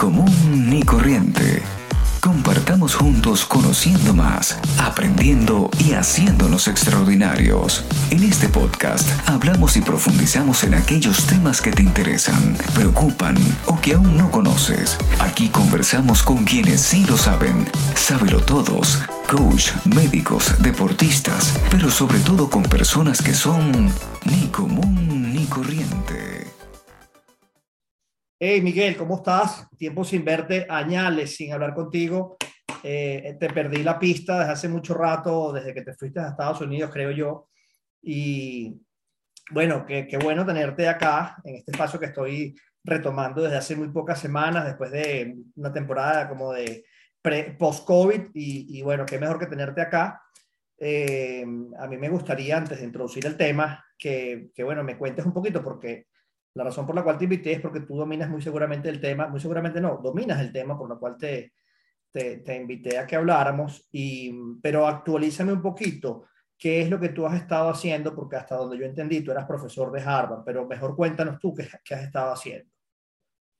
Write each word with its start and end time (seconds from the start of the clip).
común 0.00 0.70
ni 0.70 0.82
corriente. 0.82 1.62
Compartamos 2.22 2.94
juntos 2.94 3.44
conociendo 3.44 4.14
más, 4.14 4.58
aprendiendo 4.78 5.68
y 5.78 5.92
haciéndonos 5.92 6.68
extraordinarios. 6.68 7.84
En 8.10 8.22
este 8.22 8.48
podcast 8.48 9.06
hablamos 9.28 9.76
y 9.76 9.82
profundizamos 9.82 10.64
en 10.64 10.72
aquellos 10.72 11.26
temas 11.26 11.60
que 11.60 11.70
te 11.70 11.82
interesan, 11.82 12.56
preocupan 12.74 13.36
o 13.66 13.78
que 13.78 13.92
aún 13.92 14.16
no 14.16 14.30
conoces. 14.30 14.96
Aquí 15.18 15.50
conversamos 15.50 16.22
con 16.22 16.44
quienes 16.46 16.80
sí 16.80 17.04
lo 17.04 17.18
saben. 17.18 17.68
Sábelo 17.94 18.40
todos. 18.40 19.02
Coach, 19.28 19.72
médicos, 19.84 20.54
deportistas, 20.62 21.52
pero 21.70 21.90
sobre 21.90 22.20
todo 22.20 22.48
con 22.48 22.62
personas 22.62 23.20
que 23.20 23.34
son 23.34 23.92
ni 24.24 24.48
común 24.48 25.34
ni 25.34 25.44
corriente. 25.44 26.59
Hey 28.42 28.62
Miguel, 28.62 28.96
¿cómo 28.96 29.16
estás? 29.16 29.68
Tiempo 29.76 30.02
sin 30.02 30.24
verte, 30.24 30.66
añales 30.66 31.36
sin 31.36 31.52
hablar 31.52 31.74
contigo. 31.74 32.38
Eh, 32.82 33.36
te 33.38 33.50
perdí 33.50 33.82
la 33.82 33.98
pista 33.98 34.38
desde 34.38 34.52
hace 34.52 34.68
mucho 34.70 34.94
rato, 34.94 35.52
desde 35.52 35.74
que 35.74 35.82
te 35.82 35.92
fuiste 35.92 36.20
a 36.20 36.30
Estados 36.30 36.62
Unidos, 36.62 36.90
creo 36.90 37.10
yo. 37.10 37.50
Y 38.00 38.80
bueno, 39.50 39.84
qué, 39.84 40.18
bueno 40.24 40.46
tenerte 40.46 40.88
acá 40.88 41.36
en 41.44 41.56
este 41.56 41.72
espacio 41.72 42.00
que 42.00 42.06
estoy 42.06 42.54
retomando 42.82 43.42
desde 43.42 43.58
hace 43.58 43.76
muy 43.76 43.88
pocas 43.90 44.18
semanas, 44.18 44.64
después 44.64 44.90
de 44.90 45.36
una 45.56 45.70
temporada 45.70 46.26
como 46.26 46.54
de 46.54 46.86
post-COVID. 47.58 48.30
Y, 48.32 48.80
bueno, 48.80 49.04
qué 49.04 49.18
mejor 49.18 49.38
que 49.38 49.48
tenerte 49.48 49.82
acá. 49.82 50.22
Eh, 50.78 51.44
a 51.78 51.86
mí 51.86 51.98
me 51.98 52.08
gustaría, 52.08 52.56
antes 52.56 52.78
de 52.78 52.86
introducir 52.86 53.26
el 53.26 53.36
tema, 53.36 53.84
que, 53.98 54.48
que 54.54 54.64
bueno, 54.64 54.82
me 54.82 54.96
cuentes 54.96 55.26
un 55.26 55.34
poquito, 55.34 55.62
porque 55.62 56.06
la 56.54 56.64
razón 56.64 56.86
por 56.86 56.94
la 56.94 57.02
cual 57.02 57.18
te 57.18 57.24
invité 57.24 57.52
es 57.52 57.60
porque 57.60 57.80
tú 57.80 57.96
dominas 57.96 58.28
muy 58.28 58.42
seguramente 58.42 58.88
el 58.88 59.00
tema, 59.00 59.28
muy 59.28 59.40
seguramente 59.40 59.80
no, 59.80 60.00
dominas 60.02 60.40
el 60.40 60.52
tema 60.52 60.76
por 60.76 60.88
lo 60.88 60.98
cual 60.98 61.16
te, 61.16 61.52
te, 62.10 62.56
invité 62.56 62.98
a 62.98 63.06
que 63.06 63.16
habláramos, 63.16 63.86
y, 63.92 64.32
pero 64.60 64.86
actualízame 64.86 65.52
un 65.52 65.62
poquito 65.62 66.26
qué 66.58 66.82
es 66.82 66.90
lo 66.90 67.00
que 67.00 67.10
tú 67.10 67.24
has 67.26 67.40
estado 67.40 67.70
haciendo, 67.70 68.14
porque 68.14 68.36
hasta 68.36 68.56
donde 68.56 68.78
yo 68.78 68.84
entendí, 68.84 69.22
tú 69.22 69.30
eras 69.30 69.46
profesor 69.46 69.90
de 69.92 70.02
Harvard, 70.02 70.42
pero 70.44 70.66
mejor 70.66 70.96
cuéntanos 70.96 71.38
tú 71.38 71.54
qué, 71.54 71.68
qué 71.84 71.94
has 71.94 72.02
estado 72.02 72.32
haciendo. 72.32 72.70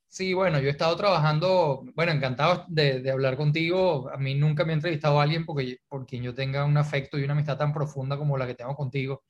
Sí, 0.07 0.35
bueno, 0.35 0.59
yo 0.59 0.67
he 0.67 0.73
estado 0.73 0.97
trabajando, 0.97 1.85
bueno, 1.95 2.11
encantado 2.11 2.65
de, 2.67 3.01
de, 3.01 3.13
hablar 3.13 3.37
contigo. 3.37 4.11
A 4.13 4.17
mí 4.17 4.35
nunca 4.35 4.65
me 4.65 4.73
ha 4.73 4.75
entrevistado 4.75 5.21
a 5.21 5.23
alguien 5.23 5.47
porque, 5.47 5.79
por 5.89 6.05
quien 6.05 6.25
yo 6.25 6.35
tenga 6.35 6.65
un 6.65 6.77
afecto 6.77 7.17
y 7.17 7.23
una 7.23 7.35
amistad 7.35 7.57
tan 7.57 7.73
profunda 7.73 8.19
como 8.19 8.37
la 8.37 8.49
que 8.49 8.57
tengo 8.57 8.75
contigo. 8.75 9.23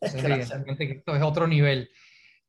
Entonces, 0.00 0.30
evidentemente, 0.30 0.98
esto 0.98 1.16
es 1.16 1.22
otro 1.22 1.48
nivel. 1.48 1.90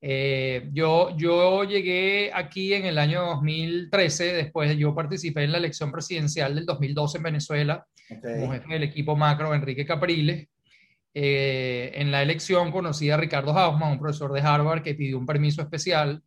Eh, 0.01 0.69
yo, 0.71 1.15
yo 1.17 1.65
llegué 1.65 2.31
aquí 2.33 2.73
en 2.73 2.85
el 2.85 2.97
año 2.97 3.21
2013, 3.25 4.33
después 4.33 4.77
yo 4.77 4.95
participé 4.95 5.43
en 5.43 5.51
la 5.51 5.57
elección 5.57 5.91
presidencial 5.91 6.55
del 6.55 6.65
2012 6.65 7.17
en 7.17 7.23
Venezuela, 7.23 7.85
como 8.21 8.51
jefe 8.53 8.73
del 8.73 8.83
equipo 8.83 9.15
macro 9.15 9.53
Enrique 9.53 9.85
Capriles. 9.85 10.47
Eh, 11.13 11.91
en 11.95 12.11
la 12.11 12.21
elección 12.21 12.71
conocí 12.71 13.09
a 13.09 13.17
Ricardo 13.17 13.51
Hausman, 13.51 13.93
un 13.93 13.99
profesor 13.99 14.31
de 14.31 14.41
Harvard 14.41 14.83
que 14.83 14.95
pidió 14.95 15.17
un 15.17 15.25
permiso 15.25 15.61
especial, 15.61 16.21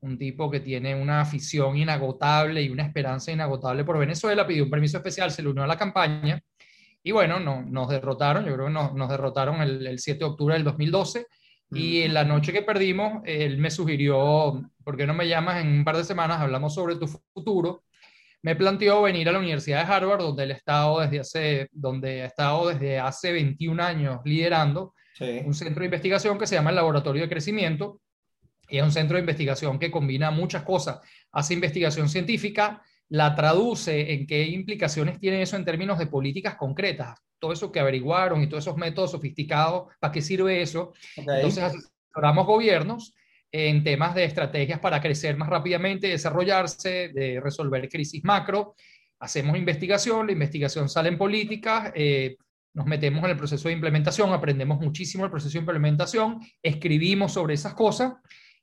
un 0.00 0.18
tipo 0.18 0.50
que 0.50 0.60
tiene 0.60 0.94
una 0.94 1.22
afición 1.22 1.78
inagotable 1.78 2.60
y 2.60 2.68
una 2.68 2.82
esperanza 2.82 3.32
inagotable 3.32 3.84
por 3.84 3.98
Venezuela, 3.98 4.46
pidió 4.46 4.64
un 4.64 4.70
permiso 4.70 4.98
especial, 4.98 5.30
se 5.30 5.42
le 5.42 5.48
unió 5.48 5.62
a 5.62 5.66
la 5.66 5.78
campaña 5.78 6.42
y 7.02 7.12
bueno, 7.12 7.40
no, 7.40 7.62
nos 7.62 7.88
derrotaron, 7.88 8.44
yo 8.44 8.54
creo 8.54 8.66
que 8.66 8.72
nos, 8.72 8.92
nos 8.94 9.08
derrotaron 9.08 9.62
el, 9.62 9.86
el 9.86 9.98
7 9.98 10.18
de 10.18 10.24
octubre 10.24 10.54
del 10.54 10.64
2012 10.64 11.26
y 11.74 12.02
en 12.02 12.14
la 12.14 12.24
noche 12.24 12.52
que 12.52 12.62
perdimos, 12.62 13.22
él 13.24 13.58
me 13.58 13.70
sugirió, 13.70 14.62
¿por 14.84 14.96
qué 14.96 15.06
no 15.06 15.14
me 15.14 15.28
llamas 15.28 15.60
en 15.60 15.68
un 15.68 15.84
par 15.84 15.96
de 15.96 16.04
semanas? 16.04 16.40
Hablamos 16.40 16.74
sobre 16.74 16.96
tu 16.96 17.06
futuro. 17.06 17.84
Me 18.42 18.56
planteó 18.56 19.02
venir 19.02 19.28
a 19.28 19.32
la 19.32 19.38
Universidad 19.38 19.84
de 19.84 19.92
Harvard, 19.92 20.20
donde 20.20 20.44
él 20.44 20.50
ha 20.50 20.54
estado 20.54 21.00
desde 21.00 21.20
hace, 21.20 21.68
donde 21.72 22.22
ha 22.22 22.26
estado 22.26 22.68
desde 22.68 22.98
hace 22.98 23.32
21 23.32 23.82
años 23.82 24.20
liderando 24.24 24.94
un 25.44 25.54
centro 25.54 25.80
de 25.80 25.86
investigación 25.86 26.38
que 26.38 26.46
se 26.46 26.56
llama 26.56 26.70
el 26.70 26.76
Laboratorio 26.76 27.22
de 27.22 27.28
Crecimiento. 27.28 28.00
Y 28.68 28.78
es 28.78 28.84
un 28.84 28.92
centro 28.92 29.16
de 29.16 29.20
investigación 29.20 29.78
que 29.78 29.90
combina 29.90 30.30
muchas 30.30 30.62
cosas. 30.62 31.00
Hace 31.32 31.54
investigación 31.54 32.08
científica, 32.08 32.82
la 33.10 33.34
traduce 33.34 34.12
en 34.14 34.26
qué 34.26 34.44
implicaciones 34.44 35.18
tiene 35.20 35.42
eso 35.42 35.56
en 35.56 35.64
términos 35.64 35.98
de 35.98 36.06
políticas 36.06 36.56
concretas 36.56 37.18
todo 37.44 37.52
eso 37.52 37.70
que 37.70 37.78
averiguaron 37.78 38.42
y 38.42 38.48
todos 38.48 38.64
esos 38.64 38.78
métodos 38.78 39.10
sofisticados, 39.10 39.92
¿para 40.00 40.10
qué 40.10 40.22
sirve 40.22 40.62
eso? 40.62 40.94
Entonces 41.14 41.62
asesoramos 41.62 42.46
gobiernos 42.46 43.14
en 43.52 43.84
temas 43.84 44.14
de 44.14 44.24
estrategias 44.24 44.80
para 44.80 44.98
crecer 44.98 45.36
más 45.36 45.50
rápidamente, 45.50 46.08
desarrollarse, 46.08 47.10
de 47.10 47.40
resolver 47.40 47.86
crisis 47.90 48.24
macro. 48.24 48.74
Hacemos 49.20 49.58
investigación, 49.58 50.26
la 50.26 50.32
investigación 50.32 50.88
sale 50.88 51.10
en 51.10 51.18
políticas, 51.18 51.92
eh, 51.94 52.38
nos 52.72 52.86
metemos 52.86 53.22
en 53.24 53.32
el 53.32 53.36
proceso 53.36 53.68
de 53.68 53.74
implementación, 53.74 54.32
aprendemos 54.32 54.80
muchísimo 54.80 55.26
el 55.26 55.30
proceso 55.30 55.52
de 55.52 55.58
implementación, 55.58 56.40
escribimos 56.62 57.34
sobre 57.34 57.52
esas 57.52 57.74
cosas 57.74 58.14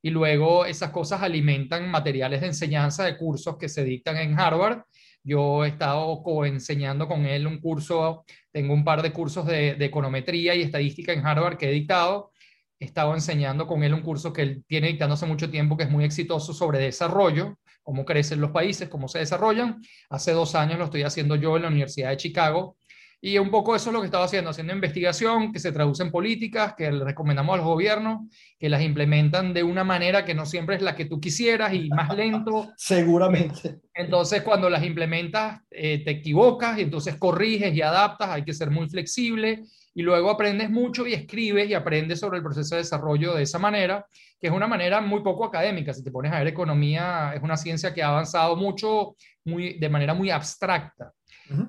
y 0.02 0.10
luego 0.10 0.66
esas 0.66 0.92
cosas 0.92 1.22
alimentan 1.22 1.90
materiales 1.90 2.42
de 2.42 2.48
enseñanza 2.48 3.06
de 3.06 3.18
cursos 3.18 3.58
que 3.58 3.70
se 3.70 3.84
dictan 3.84 4.18
en 4.18 4.40
Harvard 4.40 4.84
yo 5.24 5.64
he 5.64 5.70
estado 5.70 6.24
enseñando 6.46 7.08
con 7.08 7.26
él 7.26 7.46
un 7.46 7.60
curso, 7.60 8.26
tengo 8.52 8.74
un 8.74 8.84
par 8.84 9.02
de 9.02 9.12
cursos 9.12 9.46
de, 9.46 9.72
econometría 9.80 10.56
y 10.56 10.64
estadística 10.64 11.14
en 11.14 11.26
Harvard 11.26 11.58
que 11.58 11.70
he 11.70 11.72
dictado. 11.72 12.32
He 12.80 12.86
estado 12.86 13.14
enseñando 13.14 13.68
con 13.68 13.84
él 13.84 13.94
un 13.94 14.02
curso 14.02 14.34
que 14.34 14.42
él 14.42 14.64
tiene 14.68 14.88
dictando 14.88 15.14
hace 15.14 15.28
mucho 15.28 15.50
tiempo 15.52 15.78
que 15.78 15.84
es 15.84 15.92
muy 15.92 16.04
exitoso 16.04 16.54
sobre 16.54 16.80
desarrollo, 16.80 17.60
cómo 17.84 18.06
crecen 18.06 18.42
los 18.42 18.52
países, 18.52 18.90
cómo 18.90 19.08
se 19.08 19.20
desarrollan. 19.20 19.82
Hace 20.10 20.32
dos 20.32 20.56
años 20.56 20.80
lo 20.80 20.86
estoy 20.86 21.04
haciendo 21.04 21.36
yo 21.36 21.56
en 21.56 21.64
la 21.64 21.68
Universidad 21.68 22.10
de 22.10 22.18
Chicago 22.18 22.78
y 23.24 23.38
un 23.38 23.52
poco 23.52 23.76
eso 23.76 23.92
es 23.92 23.94
lo 23.94 24.02
que 24.02 24.08
estaba 24.08 24.26
haciendo, 24.26 24.50
haciendo 24.50 24.74
investigación 24.74 25.54
que 25.54 25.60
se 25.60 25.72
traduce 25.72 26.02
en 26.02 26.10
políticas, 26.10 26.74
que 26.76 26.92
le 26.92 27.06
recomendamos 27.06 27.54
a 27.54 27.58
los 27.58 27.66
gobiernos, 27.68 28.28
que 28.58 28.68
las 28.68 28.82
implementan 28.82 29.54
de 29.54 29.62
una 29.62 29.84
manera 29.84 30.26
que 30.26 30.34
no 30.34 30.48
siempre 30.48 30.76
es 30.76 30.82
la 30.82 30.96
que 30.96 31.06
tú 31.06 31.22
quisieras 31.22 31.72
y 31.72 31.88
más 31.90 32.16
lento. 32.16 32.72
Seguramente. 32.78 33.82
Entonces, 33.94 34.42
cuando 34.42 34.72
las 34.72 34.84
implementas, 34.84 35.62
eh, 35.70 36.04
te 36.04 36.10
equivocas 36.12 36.80
y 36.80 36.82
entonces 36.82 37.16
corriges 37.18 37.76
y 37.76 37.84
adaptas, 37.84 38.30
hay 38.30 38.44
que 38.44 38.54
ser 38.54 38.72
muy 38.72 38.90
flexible 38.90 39.66
y 39.94 40.02
luego 40.02 40.32
aprendes 40.32 40.72
mucho 40.72 41.06
y 41.06 41.14
escribes 41.14 41.70
y 41.70 41.76
aprendes 41.76 42.20
sobre 42.20 42.38
el 42.38 42.44
proceso 42.44 42.74
de 42.74 42.82
desarrollo 42.82 43.36
de 43.36 43.44
esa 43.44 43.60
manera, 43.60 44.04
que 44.40 44.48
es 44.48 44.54
una 44.54 44.66
manera 44.66 45.00
muy 45.00 45.22
poco 45.22 45.46
académica. 45.46 45.94
Si 45.94 46.04
te 46.04 46.10
pones 46.10 46.32
a 46.32 46.40
ver 46.40 46.48
economía, 46.48 47.34
es 47.36 47.44
una 47.44 47.56
ciencia 47.56 47.94
que 47.94 48.02
ha 48.02 48.08
avanzado 48.08 48.56
mucho 48.56 49.16
muy, 49.46 49.78
de 49.78 49.90
manera 49.90 50.16
muy 50.16 50.32
abstracta 50.32 51.14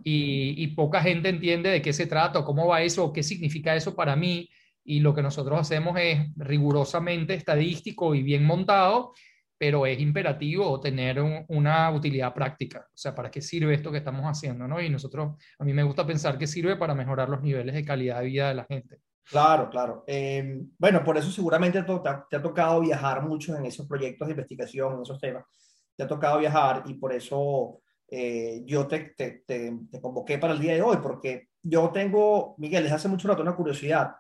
y, 0.05 0.67
poca 0.69 1.01
gente 1.03 1.29
entiende 1.29 1.71
de 1.71 1.83
qué 1.83 1.93
se 1.93 2.07
trata 2.07 2.41
o 2.41 2.45
cómo 2.45 2.67
va 2.67 2.83
eso 2.83 3.05
o 3.05 3.13
qué 3.13 3.23
significa 3.23 3.75
eso 3.75 3.95
para 3.95 4.17
mí. 4.17 4.49
Y 4.85 5.01
lo 5.01 5.15
que 5.15 5.23
nosotros 5.23 5.61
hacemos 5.61 5.97
es 6.01 6.29
rigurosamente 6.37 7.35
estadístico 7.35 8.15
y 8.15 8.23
bien 8.23 8.45
montado, 8.45 9.13
pero 9.57 9.87
es 9.87 10.01
imperativo 10.01 10.81
tener 10.81 11.21
una 11.49 11.91
utilidad 11.91 12.35
práctica. 12.35 12.87
O 12.89 12.97
sea, 12.97 13.15
¿para 13.15 13.31
qué 13.31 13.41
sirve 13.41 13.75
esto 13.75 13.93
que 13.93 13.99
estamos 13.99 14.25
haciendo? 14.25 14.67
¿no? 14.67 14.81
Y 14.81 14.91
nosotros, 14.91 15.37
a 15.59 15.65
mí 15.65 15.73
me 15.73 15.85
gusta 15.85 16.05
pensar 16.05 16.37
que 16.37 16.49
sirve 16.49 16.77
para 16.77 16.95
mejorar 16.95 17.29
los 17.29 17.43
niveles 17.43 17.75
de 17.75 17.85
calidad 17.85 18.21
de 18.21 18.27
vida 18.27 18.49
de 18.49 18.55
la 18.55 18.65
gente. 18.65 18.99
Claro, 19.25 19.71
claro. 19.71 20.05
Em, 20.07 20.69
bueno, 20.79 21.05
por 21.05 21.17
eso 21.17 21.31
seguramente 21.31 21.83
te, 21.83 21.93
te, 22.29 22.37
ha 22.37 22.43
tocado 22.43 22.81
viajar 22.81 23.23
mucho 23.23 23.57
en 23.57 23.65
esos 23.67 23.87
proyectos 23.87 24.27
de 24.27 24.33
investigación, 24.33 24.97
en 24.97 25.03
esos 25.03 25.21
temas. 25.21 25.45
Te 25.97 26.03
ha 26.03 26.09
tocado 26.09 26.39
viajar 26.39 26.83
y 26.87 26.95
por 26.95 27.13
eso 27.13 27.83
eh, 28.15 28.63
yo 28.67 28.87
te, 28.87 29.15
te, 29.17 29.43
te, 29.47 30.01
convoqué 30.03 30.37
para 30.37 30.53
el 30.53 30.61
día 30.61 30.75
de 30.75 30.83
hoy, 30.83 30.99
porque 31.03 31.49
yo 31.63 31.91
tengo, 31.91 32.55
Miguel, 32.59 32.83
desde 32.83 32.97
hace 32.97 33.09
mucho 33.09 33.27
rato 33.27 33.41
una 33.41 33.57
curiosidad 33.57 34.15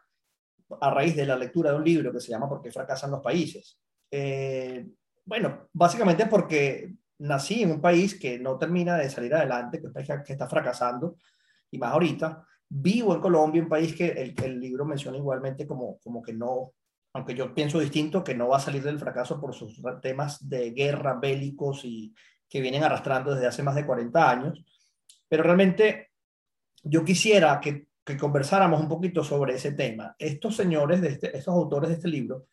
a 0.80 0.90
raíz 0.90 1.14
de 1.14 1.26
la 1.26 1.36
lectura 1.36 1.72
de 1.72 1.76
un 1.76 1.84
libro 1.84 2.10
que 2.10 2.18
se 2.18 2.30
llama 2.30 2.48
¿Por 2.48 2.62
qué 2.62 2.70
fracasan 2.70 3.10
los 3.10 3.20
países? 3.20 3.78
Eh, 4.10 4.88
bueno, 5.26 5.68
básicamente 5.74 6.24
porque 6.24 6.94
nací 7.18 7.64
en 7.64 7.72
un 7.72 7.80
país 7.82 8.18
que 8.18 8.38
no 8.38 8.56
termina 8.56 8.96
de 8.96 9.10
salir 9.10 9.34
adelante, 9.34 9.82
que, 9.82 9.88
que 10.24 10.32
está 10.32 10.48
fracasando, 10.48 11.18
y 11.70 11.76
más 11.76 11.92
ahorita. 11.92 12.46
Vivo 12.70 13.14
en 13.14 13.20
Colombia, 13.20 13.60
un 13.60 13.68
país 13.68 13.94
que 13.94 14.08
el, 14.08 14.34
el 14.42 14.58
libro 14.58 14.86
menciona 14.86 15.18
igualmente 15.18 15.66
como, 15.66 15.98
como 15.98 16.22
que 16.22 16.32
no, 16.32 16.72
aunque 17.12 17.34
yo 17.34 17.54
pienso 17.54 17.78
distinto, 17.78 18.24
que 18.24 18.34
no 18.34 18.48
va 18.48 18.56
a 18.56 18.60
salir 18.60 18.82
del 18.82 18.98
fracaso 18.98 19.38
por 19.38 19.52
sus 19.52 19.82
temas 20.00 20.48
de 20.48 20.70
guerra, 20.70 21.18
bélicos 21.20 21.84
y, 21.84 22.14
que 22.52 22.60
vienen 22.60 22.84
arrastrando 22.84 23.34
desde 23.34 23.46
hace 23.46 23.62
más 23.62 23.74
de 23.74 23.86
40 23.86 24.30
años. 24.30 24.62
Pero 25.26 25.42
realmente 25.42 26.10
yo 26.82 27.02
quisiera 27.02 27.58
que, 27.58 27.88
conversáramos 28.20 28.78
un 28.78 28.88
poquito 28.88 29.24
sobre 29.24 29.54
ese 29.54 29.72
tema. 29.72 30.14
Estos 30.18 30.56
señores, 30.56 31.00
de 31.00 31.08
este, 31.08 31.34
estos 31.34 31.54
autores 31.54 31.88
de 31.88 31.94
este 31.94 32.08
libro, 32.08 32.48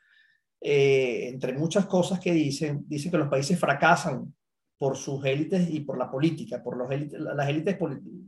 eh, 0.61 1.27
entre 1.27 1.51
muchas 1.51 1.85
cosas 1.85 2.17
que 2.17 2.31
dicen, 2.31 2.85
dicen 2.87 3.11
que 3.11 3.17
los 3.17 3.27
países 3.27 3.59
fracasan 3.59 4.33
por 4.77 4.95
sus 4.95 5.25
élites 5.25 5.69
y 5.69 5.81
por 5.81 5.97
la 5.97 6.09
política, 6.09 6.63
por 6.63 6.77
los 6.77 6.89
élites, 6.89 7.19
las 7.19 7.49
élites, 7.49 7.77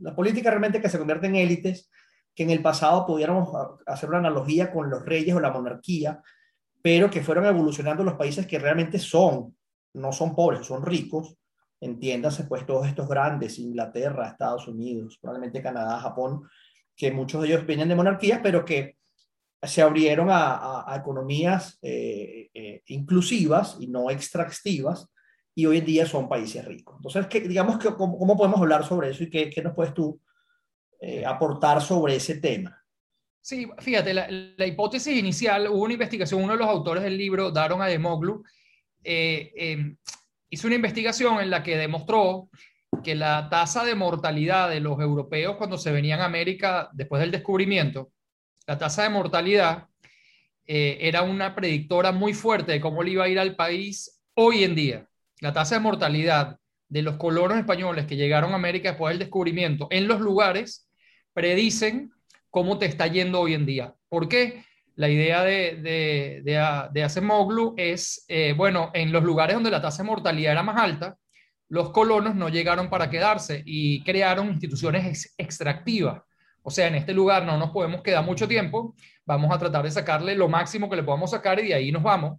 la 0.02 0.14
política 0.14 0.50
realmente 0.50 0.82
que 0.82 0.90
se 0.90 0.98
convierte 0.98 1.28
en 1.28 1.36
élites, 1.36 1.88
que 2.34 2.42
en 2.42 2.50
el 2.50 2.60
pasado 2.60 3.06
pudiéramos 3.06 3.48
hacer 3.86 4.10
una 4.10 4.18
analogía 4.18 4.70
con 4.70 4.90
los 4.90 5.06
reyes 5.06 5.34
o 5.34 5.40
la 5.40 5.52
monarquía, 5.52 6.20
pero 6.82 7.08
que 7.08 7.22
fueron 7.22 7.46
evolucionando 7.46 8.04
los 8.04 8.14
países 8.14 8.46
que 8.46 8.58
realmente 8.58 8.98
son, 8.98 9.56
no 9.94 10.12
son 10.12 10.34
pobres, 10.34 10.66
son 10.66 10.84
ricos, 10.84 11.38
entiéndase 11.82 12.44
pues 12.44 12.64
todos 12.64 12.86
estos 12.86 13.08
grandes, 13.08 13.58
Inglaterra, 13.58 14.28
Estados 14.28 14.68
Unidos, 14.68 15.18
probablemente 15.20 15.60
Canadá, 15.60 15.98
Japón, 15.98 16.48
que 16.96 17.10
muchos 17.10 17.42
de 17.42 17.48
ellos 17.48 17.66
vienen 17.66 17.88
de 17.88 17.96
monarquías, 17.96 18.38
pero 18.40 18.64
que 18.64 18.98
se 19.60 19.82
abrieron 19.82 20.28
a, 20.30 20.86
economías 20.96 21.78
eh, 21.82 22.50
eh, 22.54 22.82
inclusivas 22.86 23.76
y 23.80 23.88
no 23.88 24.10
extractivas, 24.10 25.08
y 25.54 25.66
hoy 25.66 25.78
en 25.78 25.84
día 25.84 26.06
son 26.06 26.28
países 26.28 26.64
ricos. 26.64 26.96
Entonces, 26.96 27.26
¿qué, 27.26 27.40
digamos, 27.40 27.78
que, 27.78 27.92
¿cómo, 27.94 28.36
podemos 28.36 28.60
hablar 28.60 28.84
sobre 28.86 29.10
eso 29.10 29.24
y 29.24 29.30
qué, 29.30 29.50
qué 29.50 29.60
nos 29.60 29.74
puedes 29.74 29.92
tú 29.92 30.20
eh, 31.00 31.26
aportar 31.26 31.82
sobre 31.82 32.14
ese 32.16 32.36
tema? 32.36 32.80
Sí, 33.40 33.68
fíjate, 33.78 34.14
la, 34.14 34.28
la, 34.30 34.66
hipótesis 34.66 35.18
inicial, 35.18 35.66
hubo 35.66 35.82
una 35.82 35.94
investigación, 35.94 36.44
uno 36.44 36.52
de 36.52 36.60
los 36.60 36.68
autores 36.68 37.02
del 37.02 37.18
libro, 37.18 37.50
Daron 37.50 37.82
Ademoglu, 37.82 38.44
eh, 39.02 39.96
hizo 40.52 40.66
una 40.66 40.76
investigación 40.76 41.40
en 41.40 41.48
la 41.48 41.62
que 41.62 41.78
demostró 41.78 42.50
que 43.02 43.14
la 43.14 43.48
tasa 43.48 43.84
de 43.84 43.94
mortalidad 43.94 44.68
de 44.68 44.80
los 44.80 45.00
europeos 45.00 45.56
cuando 45.56 45.78
se 45.78 45.90
venían 45.90 46.20
a 46.20 46.26
América 46.26 46.90
después 46.92 47.20
del 47.20 47.30
descubrimiento, 47.30 48.12
la 48.66 48.76
tasa 48.76 49.02
de 49.02 49.08
mortalidad 49.08 49.88
eh, 50.66 50.98
era 51.00 51.22
una 51.22 51.54
predictora 51.54 52.12
muy 52.12 52.34
fuerte 52.34 52.72
de 52.72 52.80
cómo 52.82 53.02
le 53.02 53.12
iba 53.12 53.24
a 53.24 53.28
ir 53.28 53.38
al 53.38 53.56
país 53.56 54.22
hoy 54.34 54.62
en 54.62 54.74
día. 54.74 55.08
La 55.40 55.54
tasa 55.54 55.76
de 55.76 55.80
mortalidad 55.80 56.58
de 56.86 57.00
los 57.00 57.16
colonos 57.16 57.56
españoles 57.56 58.04
que 58.04 58.16
llegaron 58.16 58.52
a 58.52 58.56
América 58.56 58.90
después 58.90 59.12
del 59.12 59.20
descubrimiento 59.20 59.88
en 59.90 60.06
los 60.06 60.20
lugares 60.20 60.86
predicen 61.32 62.12
cómo 62.50 62.78
te 62.78 62.84
está 62.84 63.06
yendo 63.06 63.40
hoy 63.40 63.54
en 63.54 63.64
día. 63.64 63.94
¿Por 64.10 64.28
qué? 64.28 64.66
La 65.02 65.08
idea 65.08 65.42
de, 65.42 65.80
de, 65.82 66.42
de, 66.44 66.88
de 66.92 67.02
Acemoglu 67.02 67.74
es, 67.76 68.24
eh, 68.28 68.54
bueno, 68.56 68.92
en 68.94 69.10
los 69.10 69.24
lugares 69.24 69.54
donde 69.54 69.68
la 69.68 69.82
tasa 69.82 70.04
de 70.04 70.08
mortalidad 70.08 70.52
era 70.52 70.62
más 70.62 70.80
alta, 70.80 71.16
los 71.68 71.90
colonos 71.90 72.36
no 72.36 72.48
llegaron 72.48 72.88
para 72.88 73.10
quedarse 73.10 73.64
y 73.66 74.04
crearon 74.04 74.50
instituciones 74.50 75.34
extractivas. 75.36 76.22
O 76.62 76.70
sea, 76.70 76.86
en 76.86 76.94
este 76.94 77.14
lugar 77.14 77.44
no 77.44 77.58
nos 77.58 77.70
podemos 77.72 78.00
quedar 78.02 78.24
mucho 78.24 78.46
tiempo, 78.46 78.94
vamos 79.26 79.52
a 79.52 79.58
tratar 79.58 79.82
de 79.82 79.90
sacarle 79.90 80.36
lo 80.36 80.48
máximo 80.48 80.88
que 80.88 80.94
le 80.94 81.02
podamos 81.02 81.32
sacar 81.32 81.58
y 81.58 81.66
de 81.66 81.74
ahí 81.74 81.90
nos 81.90 82.04
vamos. 82.04 82.38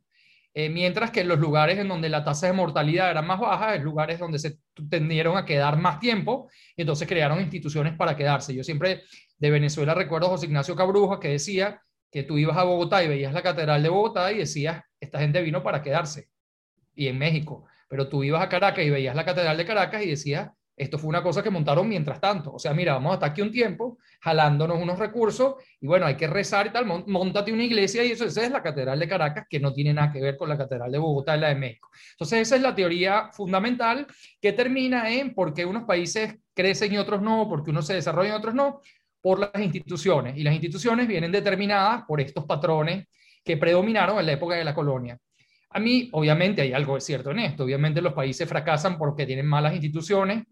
Eh, 0.53 0.69
mientras 0.69 1.11
que 1.11 1.19
en 1.19 1.27
los 1.27 1.39
lugares 1.39 1.77
en 1.79 1.89
donde 1.89 2.07
la 2.07 2.23
tasa 2.23 2.47
de 2.47 2.53
mortalidad 2.53 3.11
era 3.11 3.21
más 3.21 3.41
baja, 3.41 3.75
en 3.75 3.83
lugares 3.83 4.19
donde 4.19 4.39
se 4.39 4.59
tendieron 4.89 5.35
a 5.35 5.43
quedar 5.43 5.77
más 5.77 5.99
tiempo, 5.99 6.49
entonces 6.77 7.09
crearon 7.09 7.41
instituciones 7.41 7.97
para 7.97 8.15
quedarse. 8.15 8.55
Yo 8.55 8.63
siempre 8.63 9.01
de 9.37 9.51
Venezuela 9.51 9.93
recuerdo 9.93 10.27
a 10.27 10.29
José 10.29 10.45
Ignacio 10.45 10.77
Cabruja 10.77 11.19
que 11.19 11.27
decía 11.27 11.81
que 12.13 12.23
tú 12.23 12.37
ibas 12.37 12.55
a 12.57 12.63
Bogotá 12.63 13.03
y 13.03 13.07
veías 13.07 13.33
la 13.33 13.41
Catedral 13.41 13.81
de 13.81 13.89
Bogotá 13.89 14.31
y 14.31 14.37
decías, 14.37 14.83
esta 14.99 15.19
gente 15.19 15.41
vino 15.41 15.63
para 15.63 15.81
quedarse. 15.81 16.29
Y 16.93 17.07
en 17.07 17.17
México. 17.17 17.65
Pero 17.89 18.07
tú 18.07 18.23
ibas 18.23 18.43
a 18.43 18.49
Caracas 18.49 18.85
y 18.85 18.91
veías 18.91 19.15
la 19.15 19.25
Catedral 19.25 19.57
de 19.57 19.65
Caracas 19.65 20.03
y 20.03 20.09
decías, 20.09 20.51
esto 20.75 20.97
fue 20.97 21.09
una 21.09 21.23
cosa 21.23 21.41
que 21.41 21.49
montaron 21.49 21.87
mientras 21.87 22.21
tanto. 22.21 22.53
O 22.53 22.59
sea, 22.59 22.73
mira, 22.73 22.93
vamos 22.93 23.11
a 23.11 23.13
estar 23.15 23.31
aquí 23.31 23.41
un 23.41 23.51
tiempo 23.51 23.97
jalándonos 24.21 24.79
unos 24.79 24.99
recursos 24.99 25.55
y 25.81 25.87
bueno, 25.87 26.05
hay 26.05 26.15
que 26.15 26.27
rezar 26.27 26.67
y 26.67 26.69
tal, 26.69 26.85
montate 26.85 27.51
una 27.51 27.63
iglesia 27.63 28.03
y 28.03 28.11
eso 28.11 28.25
esa 28.25 28.43
es 28.43 28.51
la 28.51 28.61
Catedral 28.61 28.99
de 28.99 29.07
Caracas 29.07 29.45
que 29.49 29.59
no 29.59 29.73
tiene 29.73 29.93
nada 29.93 30.11
que 30.11 30.21
ver 30.21 30.37
con 30.37 30.49
la 30.49 30.57
Catedral 30.57 30.91
de 30.91 30.99
Bogotá 30.99 31.35
y 31.35 31.39
la 31.39 31.49
de 31.49 31.55
México. 31.55 31.89
Entonces, 32.11 32.39
esa 32.39 32.55
es 32.55 32.61
la 32.61 32.75
teoría 32.75 33.29
fundamental 33.31 34.05
que 34.39 34.53
termina 34.53 35.11
en 35.11 35.33
por 35.33 35.53
qué 35.53 35.65
unos 35.65 35.83
países 35.83 36.35
crecen 36.53 36.93
y 36.93 36.97
otros 36.99 37.23
no, 37.23 37.49
por 37.49 37.63
qué 37.63 37.71
unos 37.71 37.87
se 37.87 37.95
desarrollan 37.95 38.33
y 38.33 38.37
otros 38.37 38.53
no, 38.53 38.81
por 39.23 39.39
las 39.39 39.63
instituciones. 39.63 40.37
Y 40.37 40.43
las 40.43 40.53
instituciones 40.53 41.07
vienen 41.07 41.31
determinadas 41.31 42.03
por 42.05 42.19
estos 42.19 42.43
patrones 42.43 43.07
que 43.41 43.55
predominaron 43.55 44.19
en 44.19 44.25
la 44.25 44.33
época 44.33 44.55
de 44.55 44.65
la 44.65 44.75
colonia. 44.75 45.17
A 45.69 45.79
mí, 45.79 46.09
obviamente, 46.11 46.61
hay 46.61 46.73
algo 46.73 46.99
cierto 46.99 47.31
en 47.31 47.39
esto. 47.39 47.63
Obviamente 47.63 48.01
los 48.01 48.11
países 48.11 48.47
fracasan 48.49 48.97
porque 48.97 49.25
tienen 49.25 49.45
malas 49.45 49.73
instituciones 49.73 50.43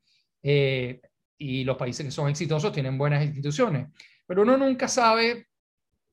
eh, 0.41 1.01
y 1.37 1.65
los 1.65 1.75
países 1.75 2.05
que 2.05 2.11
son 2.13 2.29
exitosos 2.29 2.71
tienen 2.71 2.97
buenas 2.97 3.21
instituciones. 3.25 3.89
Pero 4.25 4.43
uno 4.43 4.55
nunca 4.55 4.87
sabe, 4.87 5.47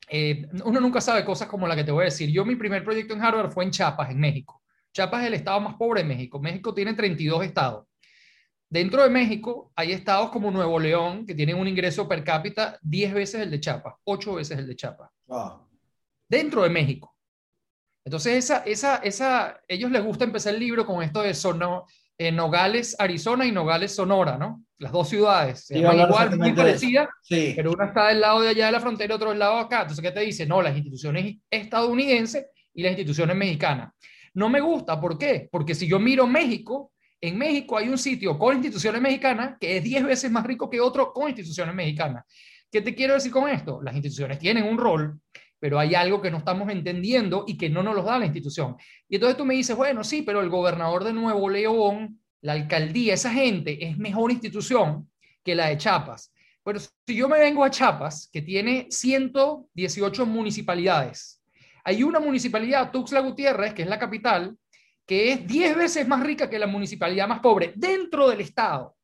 eh, 0.09 0.49
uno 0.65 0.81
nunca 0.81 1.01
sabe 1.01 1.25
cosas 1.25 1.47
como 1.47 1.69
la 1.69 1.77
que 1.77 1.85
te 1.85 1.93
voy 1.93 2.03
a 2.03 2.05
decir. 2.07 2.29
Yo 2.29 2.45
mi 2.45 2.57
primer 2.57 2.83
proyecto 2.83 3.15
en 3.15 3.23
Harvard 3.23 3.53
fue 3.53 3.63
en 3.65 3.71
Chiapas, 3.71 4.11
en 4.11 4.19
México. 4.19 4.61
Chiapas 4.93 5.21
es 5.23 5.29
el 5.29 5.35
estado 5.35 5.61
más 5.61 5.77
pobre 5.77 6.03
de 6.03 6.09
México. 6.09 6.41
México 6.41 6.75
tiene 6.75 6.95
32 6.95 7.45
estados. 7.45 7.88
Dentro 8.71 9.03
de 9.03 9.11
México 9.11 9.73
hay 9.75 9.93
estados 9.93 10.31
como 10.31 10.51
Nuevo 10.51 10.79
León 10.79 11.25
que 11.27 11.35
tienen 11.35 11.57
un 11.57 11.67
ingreso 11.67 12.07
per 12.07 12.23
cápita 12.23 12.79
10 12.83 13.15
veces 13.15 13.41
el 13.41 13.51
de 13.51 13.61
Chiapas, 13.61 13.95
8 14.05 14.35
veces 14.35 14.59
el 14.59 14.67
de 14.67 14.77
Chiapas. 14.77 15.11
Dentro 16.29 16.63
de 16.63 16.69
México. 16.69 17.15
Entonces, 18.05 18.37
esa, 18.37 18.59
esa, 18.65 18.97
esa, 18.97 19.61
ellos 19.67 19.91
les 19.91 20.05
gusta 20.05 20.25
empezar 20.25 20.55
el 20.55 20.61
libro 20.61 20.87
con 20.87 21.03
esto 21.03 21.23
de 21.23 21.35
Sono, 21.35 21.87
en 22.19 22.35
Nogales, 22.37 22.97
Arizona 22.99 23.47
y 23.47 23.53
Nogales, 23.53 23.95
Sonora, 23.95 24.37
¿no? 24.37 24.65
Las 24.79 24.93
dos 24.93 25.09
ciudades. 25.09 25.67
Se 25.67 25.79
igual, 25.79 26.37
muy 26.37 26.53
parecidas, 26.53 27.09
pero 27.29 27.73
una 27.73 27.87
está 27.87 28.09
del 28.09 28.21
lado 28.21 28.41
de 28.41 28.49
allá 28.49 28.67
de 28.67 28.73
la 28.73 28.81
frontera 28.81 29.13
y 29.13 29.17
otro 29.17 29.31
del 29.31 29.39
lado 29.39 29.57
de 29.57 29.61
acá. 29.61 29.83
Entonces, 29.83 30.03
¿qué 30.03 30.11
te 30.11 30.21
dice? 30.21 30.45
No, 30.45 30.61
las 30.61 30.77
instituciones 30.77 31.37
estadounidenses 31.51 32.47
y 32.75 32.83
las 32.83 32.91
instituciones 32.91 33.37
mexicanas. 33.37 33.93
No 34.35 34.49
me 34.49 34.61
gusta, 34.61 35.01
¿por 35.01 35.17
qué? 35.17 35.49
Porque 35.51 35.75
si 35.75 35.87
yo 35.87 35.99
miro 35.99 36.27
México, 36.27 36.93
en 37.21 37.39
México 37.39 37.77
hay 37.77 37.89
un 37.89 37.99
sitio 37.99 38.39
con 38.39 38.57
instituciones 38.57 39.01
mexicanas 39.01 39.57
que 39.61 39.79
es 39.79 39.85
10 39.85 40.05
veces 40.05 40.31
más 40.31 40.45
rico 40.45 40.71
que 40.71 40.81
otro 40.81 41.13
con 41.13 41.29
instituciones 41.29 41.75
mexicanas. 41.75 42.25
¿Qué 42.71 42.81
te 42.83 42.95
quiero 42.95 43.15
decir 43.15 43.33
con 43.33 43.49
esto? 43.49 43.81
Las 43.83 43.95
instituciones 43.95 44.39
tienen 44.39 44.65
un 44.65 44.79
rol, 44.79 45.21
pero 45.59 45.79
hay 45.79 45.95
algo 45.95 46.21
que 46.21 46.31
no 46.31 46.39
estamos 46.39 46.71
entendiendo 46.71 47.45
y 47.47 47.57
que 47.57 47.71
no 47.71 47.83
nos 47.83 47.95
lo 47.95 48.03
da 48.03 48.19
la 48.19 48.27
institución. 48.27 48.77
Y 49.09 49.17
entonces 49.17 49.37
tú 49.37 49.45
me 49.45 49.55
dices, 49.55 49.75
bueno, 49.75 50.05
sí, 50.05 50.23
pero 50.23 50.41
el 50.41 50.49
gobernador 50.49 51.05
de 51.05 51.13
Nuevo 51.13 51.49
León, 51.49 52.21
la 52.43 52.53
alcaldía, 52.53 53.15
esa 53.15 53.33
gente 53.33 53.85
es 53.85 53.99
mejor 53.99 54.31
institución 54.31 55.11
que 55.43 55.55
la 55.55 55.69
de 55.69 55.79
Chiapas. 55.79 56.33
Pero 56.63 56.79
si 56.79 57.15
yo 57.15 57.29
me 57.29 57.39
vengo 57.39 57.65
a 57.65 57.71
Chiapas, 57.71 58.29
que 58.31 58.43
tiene 58.43 58.87
118 58.91 60.27
municipalidades, 60.27 61.43
hay 61.83 62.03
una 62.03 62.21
municipalidad, 62.21 62.91
Tuxtla 62.93 63.21
Gutiérrez, 63.21 63.73
que 63.73 63.83
es 63.83 63.89
la 63.89 63.99
capital, 63.99 64.55
que 65.09 65.33
es 65.33 65.47
10 65.47 65.75
veces 65.75 66.07
más 66.07 66.23
rica 66.23 66.51
que 66.51 66.59
la 66.59 66.67
municipalidad 66.67 67.27
más 67.27 67.41
pobre 67.41 67.73
dentro 67.75 68.29
del 68.29 68.43
Estado. 68.43 68.95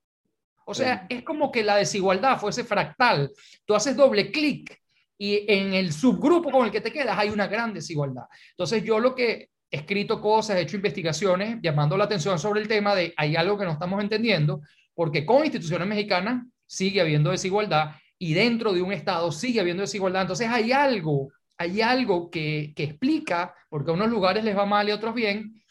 O 0.66 0.74
sea, 0.74 1.06
es 1.08 1.22
como 1.22 1.50
que 1.50 1.64
la 1.64 1.76
desigualdad 1.76 2.38
fuese 2.38 2.62
fractal. 2.62 3.32
Tú 3.64 3.74
haces 3.74 3.96
doble 3.96 4.30
clic 4.30 4.78
y 5.16 5.50
en 5.50 5.72
el 5.72 5.94
subgrupo 5.94 6.50
con 6.50 6.66
el 6.66 6.70
que 6.70 6.82
te 6.82 6.92
quedas 6.92 7.18
hay 7.18 7.30
una 7.30 7.46
gran 7.46 7.72
desigualdad. 7.72 8.24
Entonces 8.50 8.84
yo 8.84 9.00
lo 9.00 9.14
que 9.14 9.48
he 9.70 9.76
escrito 9.78 10.20
cosas, 10.20 10.56
he 10.56 10.60
hecho 10.60 10.76
investigaciones 10.76 11.56
llamando 11.62 11.96
la 11.96 12.04
atención 12.04 12.38
sobre 12.38 12.60
el 12.60 12.68
tema 12.68 12.94
de 12.94 13.14
hay 13.16 13.34
algo 13.34 13.56
que 13.56 13.64
no 13.64 13.72
estamos 13.72 14.02
entendiendo, 14.02 14.60
porque 14.94 15.24
con 15.24 15.42
instituciones 15.42 15.88
mexicanas 15.88 16.44
sigue 16.66 17.00
habiendo 17.00 17.30
desigualdad 17.30 17.92
y 18.18 18.34
dentro 18.34 18.74
de 18.74 18.82
un 18.82 18.92
Estado 18.92 19.32
sigue 19.32 19.60
habiendo 19.60 19.80
desigualdad. 19.80 20.22
Entonces 20.22 20.48
hay 20.50 20.70
algo, 20.70 21.32
hay 21.56 21.80
algo 21.80 22.30
que, 22.30 22.74
que 22.76 22.84
explica, 22.84 23.54
porque 23.70 23.90
a 23.90 23.94
unos 23.94 24.10
lugares 24.10 24.44
les 24.44 24.54
va 24.54 24.66
mal 24.66 24.86
y 24.86 24.90
a 24.92 24.96
otros 24.96 25.14
bien, 25.14 25.63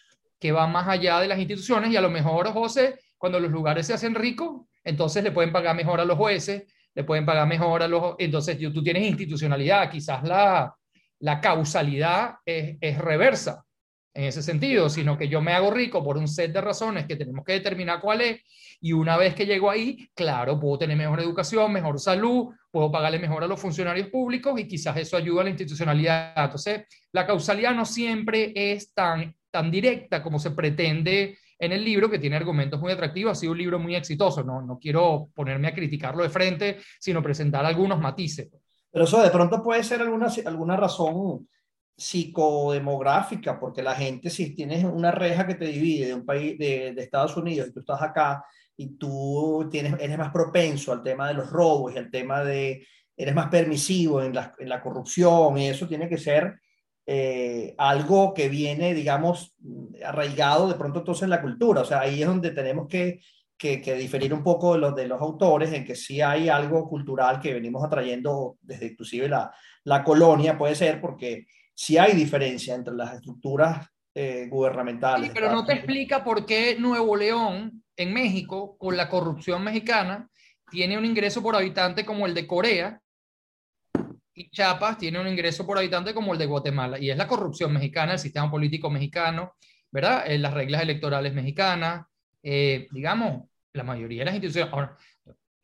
que 0.44 0.52
va 0.52 0.68
más 0.68 0.90
allá 0.90 1.22
de 1.22 1.30
las 1.30 1.40
instituciones 1.40 1.90
y 1.90 1.96
a 1.96 2.02
lo 2.02 2.10
mejor, 2.10 2.52
José, 2.52 3.00
cuando 3.18 3.40
los 3.40 3.50
lugares 3.50 3.88
se 3.88 3.94
hacen 3.94 4.14
ricos, 4.14 4.68
entonces 4.84 5.24
le 5.24 5.32
pueden 5.32 5.54
pagar 5.54 5.74
mejor 5.74 6.02
a 6.02 6.06
los 6.06 6.18
jueces, 6.18 6.66
le 6.94 7.06
pueden 7.06 7.26
pagar 7.26 7.48
mejor 7.48 7.82
a 7.82 7.88
los... 7.88 8.16
Entonces, 8.20 8.58
tú 8.74 8.84
tienes 8.84 9.08
institucionalidad, 9.08 9.90
quizás 9.90 10.22
la, 10.26 10.76
la 11.20 11.40
causalidad 11.40 12.36
es, 12.46 12.76
es, 12.82 12.98
reversa 12.98 13.64
en 14.14 14.26
ese 14.26 14.44
sentido, 14.44 14.90
sino 14.90 15.18
que 15.18 15.30
yo 15.30 15.40
me 15.40 15.54
hago 15.54 15.72
rico 15.72 16.04
por 16.04 16.18
un 16.18 16.28
set 16.28 16.52
de 16.52 16.60
razones 16.60 17.06
que 17.06 17.16
tenemos 17.16 17.46
que 17.46 17.54
determinar 17.54 18.02
cuál 18.02 18.20
es, 18.20 18.42
y 18.82 18.92
una 18.92 19.16
vez 19.16 19.36
que 19.36 19.46
llego 19.46 19.70
ahí, 19.70 20.10
claro, 20.14 20.60
puedo 20.60 20.80
tener 20.80 20.98
mejor 20.98 21.22
educación, 21.22 21.72
mejor 21.72 22.02
salud, 22.02 22.54
puedo 22.70 22.92
pagarle 22.92 23.18
mejor 23.18 23.46
a 23.46 23.48
los 23.48 23.62
funcionarios 23.62 24.10
públicos 24.10 24.60
y 24.60 24.68
quizás 24.68 24.98
eso 24.98 25.16
ayuda 25.16 25.40
a 25.40 25.44
la 25.46 25.52
institucionalidad. 25.52 26.34
Entonces, 26.36 26.82
la 27.14 27.26
causalidad 27.26 27.74
no 27.74 27.86
siempre 27.86 28.52
es 28.54 28.94
tan, 28.94 29.34
tan 29.54 29.70
directa 29.70 30.24
como 30.24 30.40
se 30.40 30.50
pretende 30.52 31.38
en 31.60 31.72
el 31.72 31.86
libro, 31.86 32.10
que 32.10 32.18
tiene 32.18 32.36
argumentos 32.36 32.82
muy 32.82 32.92
atractivos, 32.92 33.34
ha 33.34 33.40
sido 33.40 33.52
un 33.52 33.60
libro 33.60 33.78
muy 33.78 33.96
exitoso, 33.96 34.44
no, 34.44 34.64
no 34.64 34.80
quiero 34.80 35.30
ponerme 35.36 35.68
a 35.68 35.76
criticarlo 35.76 36.24
de 36.24 36.30
frente, 36.30 36.80
sino 37.00 37.22
presentar 37.22 37.64
algunos 37.64 38.00
matices. 38.00 38.50
Pero 38.92 39.06
eso 39.06 39.22
de 39.22 39.30
pronto 39.30 39.62
puede 39.62 39.84
ser 39.84 40.02
alguna, 40.02 40.28
alguna 40.46 40.76
razón 40.76 41.48
psicodemográfica, 41.96 43.60
porque 43.60 43.84
la 43.84 43.94
gente, 43.94 44.32
si 44.32 44.56
tienes 44.56 44.84
una 44.84 45.12
reja 45.12 45.46
que 45.46 45.54
te 45.54 45.66
divide 45.66 46.08
de 46.08 46.16
un 46.16 46.26
país, 46.26 46.58
de, 46.58 46.96
Estados 46.98 47.38
Unidos, 47.38 47.68
y 47.70 47.74
tú 47.74 47.82
estás 47.82 48.02
acá, 48.02 48.44
y 48.76 48.98
tú 48.98 49.68
tienes, 49.70 49.94
eres 50.00 50.18
más 50.18 50.32
propenso 50.32 50.92
al 50.92 51.04
tema 51.04 51.28
de 51.28 51.36
los 51.36 51.52
robos 51.52 51.94
y 51.94 52.00
al 52.00 52.10
tema 52.10 52.44
de, 52.44 52.88
eres 53.16 53.36
más 53.36 53.50
permisivo 53.50 54.24
en 54.24 54.34
la, 54.34 54.52
en 54.58 54.68
la 54.68 54.82
corrupción, 54.82 55.60
y 55.60 55.68
eso 55.68 55.88
tiene 55.88 56.10
que 56.10 56.18
ser 56.18 56.60
eh, 57.06 57.76
algo 57.78 58.34
que 58.34 58.48
viene, 58.50 58.94
digamos, 58.94 59.56
arraigado 60.06 60.70
de 60.70 60.76
pronto 60.76 61.00
entonces 61.00 61.24
en 61.24 61.30
la 61.30 61.42
cultura. 61.42 61.82
O 61.82 61.86
sea, 61.86 62.02
ahí 62.02 62.22
es 62.22 62.28
donde 62.28 62.52
tenemos 62.52 62.88
que, 62.88 63.20
que, 63.58 63.96
diferir 63.96 64.34
un 64.34 64.44
poco 64.44 64.74
de 64.74 64.80
los, 64.80 64.96
de 64.96 65.08
los 65.08 65.22
autores, 65.22 65.72
en 65.74 65.86
que 65.86 65.96
sí 65.96 66.22
hay 66.22 66.50
algo 66.50 66.88
cultural 66.88 67.40
que 67.40 67.54
venimos 67.54 67.84
atrayendo 67.84 68.58
desde 68.62 68.88
inclusive 68.88 69.30
la, 69.30 69.52
la 69.84 70.04
colonia, 70.04 70.58
puede 70.58 70.76
ser, 70.76 71.02
porque 71.02 71.46
sí 71.74 71.98
hay 71.98 72.14
diferencia 72.14 72.76
entre 72.76 72.94
las 72.94 73.16
estructuras 73.16 73.88
eh, 74.16 74.48
gubernamentales. 74.50 75.28
Sí, 75.28 75.32
pero 75.34 75.52
no 75.52 75.66
te 75.66 75.74
explica 75.74 76.24
por 76.24 76.46
qué 76.46 76.78
Nuevo 76.80 77.16
León 77.16 77.84
en 77.96 78.14
México, 78.14 78.78
con 78.78 78.96
la 78.96 79.10
corrupción 79.10 79.64
mexicana, 79.64 80.30
tiene 80.70 80.98
un 80.98 81.06
ingreso 81.06 81.42
por 81.42 81.56
habitante 81.56 82.06
como 82.06 82.26
el 82.26 82.34
de 82.34 82.48
Corea 82.48 83.02
y 84.36 84.50
Chiapas 84.50 84.98
tiene 84.98 85.20
un 85.20 85.28
ingreso 85.28 85.66
por 85.66 85.78
habitante 85.78 86.14
como 86.14 86.34
el 86.34 86.40
de 86.40 86.46
Guatemala. 86.46 87.00
Y 87.00 87.10
es 87.10 87.18
la 87.18 87.28
corrupción 87.28 87.72
mexicana, 87.74 88.14
el 88.14 88.20
sistema 88.20 88.50
político 88.50 88.90
mexicano, 88.90 89.56
¿verdad? 89.92 90.24
Eh, 90.26 90.38
las 90.38 90.54
reglas 90.54 90.82
electorales 90.82 91.34
mexicanas, 91.34 92.06
eh, 92.42 92.88
digamos, 92.92 93.48
la 93.74 93.84
mayoría 93.84 94.22
de 94.22 94.26
las 94.26 94.36
instituciones. 94.36 94.74
Ahora, 94.74 94.98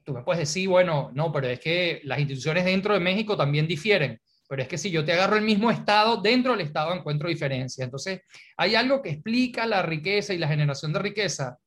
tú 0.03 0.13
me 0.13 0.23
puedes 0.23 0.39
decir, 0.39 0.69
bueno, 0.69 1.11
no, 1.13 1.31
pero 1.31 1.47
es 1.47 1.59
que 1.59 2.01
las 2.03 2.19
instituciones 2.19 2.65
dentro 2.65 2.93
de 2.93 2.99
México 2.99 3.35
también 3.35 3.67
difieren. 3.67 4.19
Pero 4.47 4.63
es 4.63 4.67
que 4.67 4.77
si 4.77 4.89
yo 4.89 5.05
te 5.05 5.13
agarro 5.13 5.35
el 5.35 5.43
mismo 5.43 5.69
estado, 5.69 6.17
dentro 6.17 6.53
del 6.53 6.61
estado 6.61 6.93
encuentro 6.93 7.29
diferencia. 7.29 7.83
Entonces, 7.83 8.21
hay 8.57 8.75
algo 8.75 9.01
que 9.01 9.09
explica 9.09 9.65
la 9.65 9.83
riqueza 9.83 10.33
y 10.33 10.39
la 10.39 10.47
generación 10.47 10.93
de 10.93 10.99
riqueza 10.99 11.57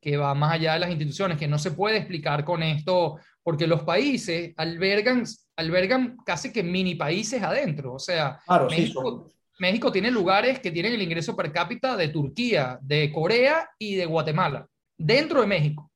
que 0.00 0.16
va 0.16 0.34
más 0.34 0.52
allá 0.52 0.74
de 0.74 0.78
las 0.80 0.90
instituciones, 0.90 1.38
que 1.38 1.48
no 1.48 1.58
se 1.58 1.72
puede 1.72 1.96
explicar 1.98 2.44
con 2.44 2.62
esto, 2.62 3.18
porque 3.48 3.66
los 3.66 3.82
países 3.82 4.52
albergan, 4.58 5.24
albergan 5.56 6.18
casi 6.18 6.52
que 6.52 6.62
mini 6.62 6.96
países 6.96 7.42
adentro. 7.42 7.94
O 7.94 7.98
sea, 7.98 8.38
México, 8.68 9.32
México 9.58 9.90
tiene 9.90 10.10
lugares 10.10 10.60
que 10.60 10.70
tienen 10.70 10.92
el 10.92 11.00
ingreso 11.00 11.34
per 11.34 11.50
cápita 11.50 11.96
de 11.96 12.08
Turquía, 12.08 12.78
de 12.82 13.10
Corea 13.10 13.70
y 13.78 13.94
de 13.94 14.04
Guatemala, 14.04 14.68
dentro 14.98 15.40
de 15.40 15.46
México. 15.46 15.90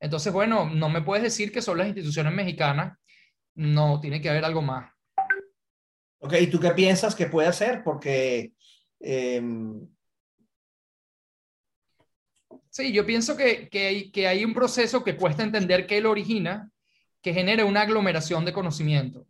Entonces, 0.00 0.32
bueno, 0.32 0.70
no 0.70 0.88
me 0.88 1.02
puedes 1.02 1.22
decir 1.22 1.52
que 1.52 1.60
son 1.60 1.76
las 1.76 1.86
instituciones 1.86 2.32
mexicanas, 2.32 2.96
no, 3.56 4.00
tiene 4.00 4.22
que 4.22 4.30
haber 4.30 4.46
algo 4.46 4.62
más. 4.62 4.90
Ok, 6.20 6.32
¿y 6.40 6.46
tú 6.46 6.58
qué 6.58 6.70
piensas 6.70 7.14
que 7.14 7.26
puede 7.26 7.48
hacer? 7.48 7.82
Porque... 7.84 8.52
Em, 9.00 9.86
sí, 12.70 12.90
yo 12.90 13.04
pienso 13.04 13.36
que, 13.36 13.68
hay, 13.70 14.10
que 14.10 14.26
hay 14.26 14.46
un 14.46 14.54
proceso 14.54 15.04
que 15.04 15.14
cuesta 15.14 15.42
entender 15.42 15.86
que 15.86 15.98
él 15.98 16.06
origina, 16.06 16.70
que 17.26 17.34
genera 17.34 17.64
una 17.64 17.80
aglomeración 17.80 18.44
de 18.44 18.52
conocimiento. 18.52 19.26